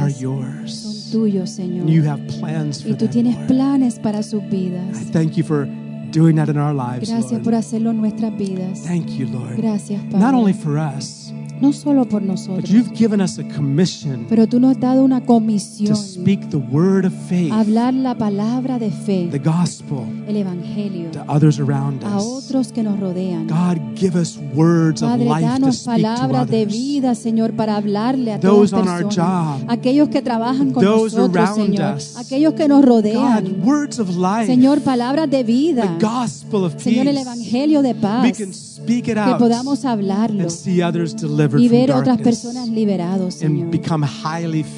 are 0.00 0.08
vidas. 0.08 0.18
Son 0.18 0.22
yours. 0.22 1.08
tuyos, 1.12 1.50
Señor. 1.50 1.86
You 1.88 2.02
have 2.08 2.20
plans 2.38 2.82
for 2.82 2.90
Y 2.90 2.94
tú 2.94 3.04
them, 3.06 3.10
tienes 3.10 3.34
Lord. 3.36 3.46
planes 3.48 3.98
para 3.98 4.22
sus 4.22 4.42
I 4.44 5.04
thank 5.12 5.36
you 5.36 5.44
for 5.44 5.66
doing 6.12 6.36
that 6.36 6.48
in 6.48 6.56
our 6.58 6.74
lives, 6.74 7.08
Gracias 7.08 7.32
Lord. 7.32 7.44
por 7.44 7.54
hacerlo 7.54 7.90
en 7.90 8.00
nuestras 8.00 8.36
vidas. 8.36 8.82
Thank 8.84 9.08
you, 9.16 9.26
Lord. 9.28 9.56
Gracias, 9.56 10.02
Not 10.12 10.34
only 10.34 10.52
for 10.52 10.78
us, 10.78 11.19
No 11.60 11.72
solo 11.72 12.06
por 12.08 12.22
but 12.22 12.68
you've 12.68 12.92
given 12.94 13.20
us 13.20 13.38
a 13.38 13.44
commission 13.54 14.24
pero 14.28 14.46
tú 14.46 14.58
nos 14.58 14.72
has 14.72 14.80
dado 14.80 15.04
una 15.04 15.20
to 15.20 15.94
speak 15.94 16.48
the 16.50 16.56
word 16.56 17.04
of 17.04 17.12
faith, 17.28 17.52
Hablar 17.52 17.92
la 17.92 18.14
palabra 18.16 18.78
de 18.78 18.90
fe, 18.90 19.28
the 19.30 19.38
gospel, 19.38 20.04
el 20.26 20.36
evangelio, 20.36 21.10
to 21.10 21.22
others 21.28 21.58
around 21.58 22.02
a 22.02 22.16
us. 22.16 22.24
otros 22.24 22.72
que 22.72 22.82
nos 22.82 22.98
rodean. 22.98 23.46
God, 23.46 23.78
give 23.94 24.16
us 24.18 24.38
words 24.54 25.02
of 25.02 25.10
Padre, 25.10 25.24
life 25.26 25.40
to 25.40 25.46
danos 25.46 25.76
speak 25.76 25.96
to 25.96 26.02
palabras 26.02 26.48
de 26.50 26.62
others. 26.62 26.72
vida, 26.72 27.14
Señor, 27.14 27.52
para 27.52 27.76
hablarle 27.76 28.32
a 28.32 28.40
Those 28.40 28.70
todas 28.70 28.86
on 28.86 28.88
our 28.88 29.02
personas. 29.04 29.60
job. 29.60 29.70
Aquellos 29.70 30.08
que 30.08 30.22
trabajan 30.22 30.72
con 30.72 30.82
Those 30.82 31.16
nosotros, 31.16 31.50
Señor. 31.54 31.96
us. 31.96 32.16
Aquellos 32.16 32.54
que 32.54 32.68
nos 32.68 32.84
God, 32.84 33.64
words 33.64 33.98
of 33.98 34.08
life, 34.16 34.46
Señor, 34.46 34.80
palabras 34.80 35.28
de 35.28 35.42
vida. 35.44 35.82
the 35.98 36.04
gospel 36.06 36.64
of 36.64 36.80
Señor, 36.82 37.06
el 37.06 37.18
evangelio 37.18 37.82
de 37.82 37.90
We 37.92 38.32
can 38.32 38.52
speak 38.54 39.08
it 39.08 39.14
Que 39.14 39.20
out 39.20 39.38
podamos 39.38 39.84
hablarlo 39.84 40.42
and 40.42 40.50
see 40.50 40.80
others 40.82 41.14
delivered 41.14 41.49
y 41.58 41.68
ver 41.68 41.92
otras 41.92 42.18
personas 42.20 42.68
liberados, 42.68 43.34
Señor, 43.34 43.68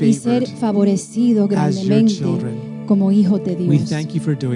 y 0.00 0.14
ser 0.14 0.46
favorecido 0.46 1.48
grandemente 1.48 2.71
como 2.86 3.10
hijos 3.12 3.42
de 3.44 3.56
Dios. 3.56 3.68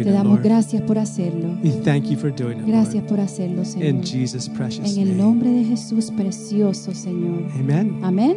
Te 0.04 0.10
damos 0.12 0.42
gracias 0.42 0.82
por 0.82 0.98
hacerlo. 0.98 1.56
gracias 2.66 3.04
por 3.04 3.20
hacerlo, 3.20 3.64
Señor. 3.64 3.88
en 4.84 4.98
el 4.98 5.16
nombre 5.16 5.50
de 5.50 5.64
Jesús 5.64 6.10
precioso, 6.10 6.94
Señor. 6.94 7.42
Amén. 8.02 8.36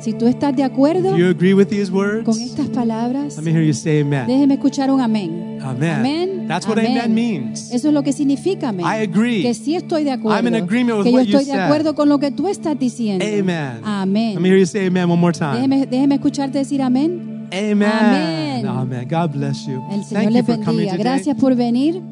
si 0.00 0.12
tú 0.12 0.26
estás 0.26 0.54
de 0.56 0.62
acuerdo 0.64 1.12
con 2.24 2.40
estas 2.40 2.68
palabras, 2.68 3.36
déjeme 4.26 4.54
escuchar 4.54 4.90
un 4.90 5.00
amén. 5.00 5.58
Amén. 6.00 6.46
Eso 7.72 7.88
es 7.88 7.94
lo 7.94 8.02
que 8.02 8.12
significa 8.12 8.68
amén. 8.68 8.84
Que 9.42 9.54
sí 9.54 9.74
estoy 9.76 10.04
de 10.04 10.10
acuerdo. 10.12 10.38
que 11.04 11.10
yo 11.12 11.18
estoy 11.20 11.44
de 11.44 11.52
acuerdo 11.64 11.94
con 11.94 12.08
lo 12.08 12.18
que 12.18 12.30
tú 12.30 12.48
estás 12.48 12.78
diciendo. 12.78 13.24
Amén. 13.84 14.34
Amén. 14.38 14.58
Déjeme, 15.56 15.86
déjeme 15.86 16.14
escucharte 16.16 16.58
decir 16.58 16.82
amén. 16.82 17.33
Amen. 17.54 17.88
Amén. 17.92 18.66
Amen. 18.66 19.08
God 19.08 19.32
bless 19.32 19.66
you. 19.66 19.82
El 19.90 20.04
Señor 20.04 20.22
Thank 20.22 20.24
you 20.24 20.30
les 20.30 20.46
for 20.46 20.54
coming 20.64 20.86
bendiga. 20.86 20.92
today. 20.92 21.04
Gracias 21.04 21.36
por 21.36 21.54
venir. 21.54 22.02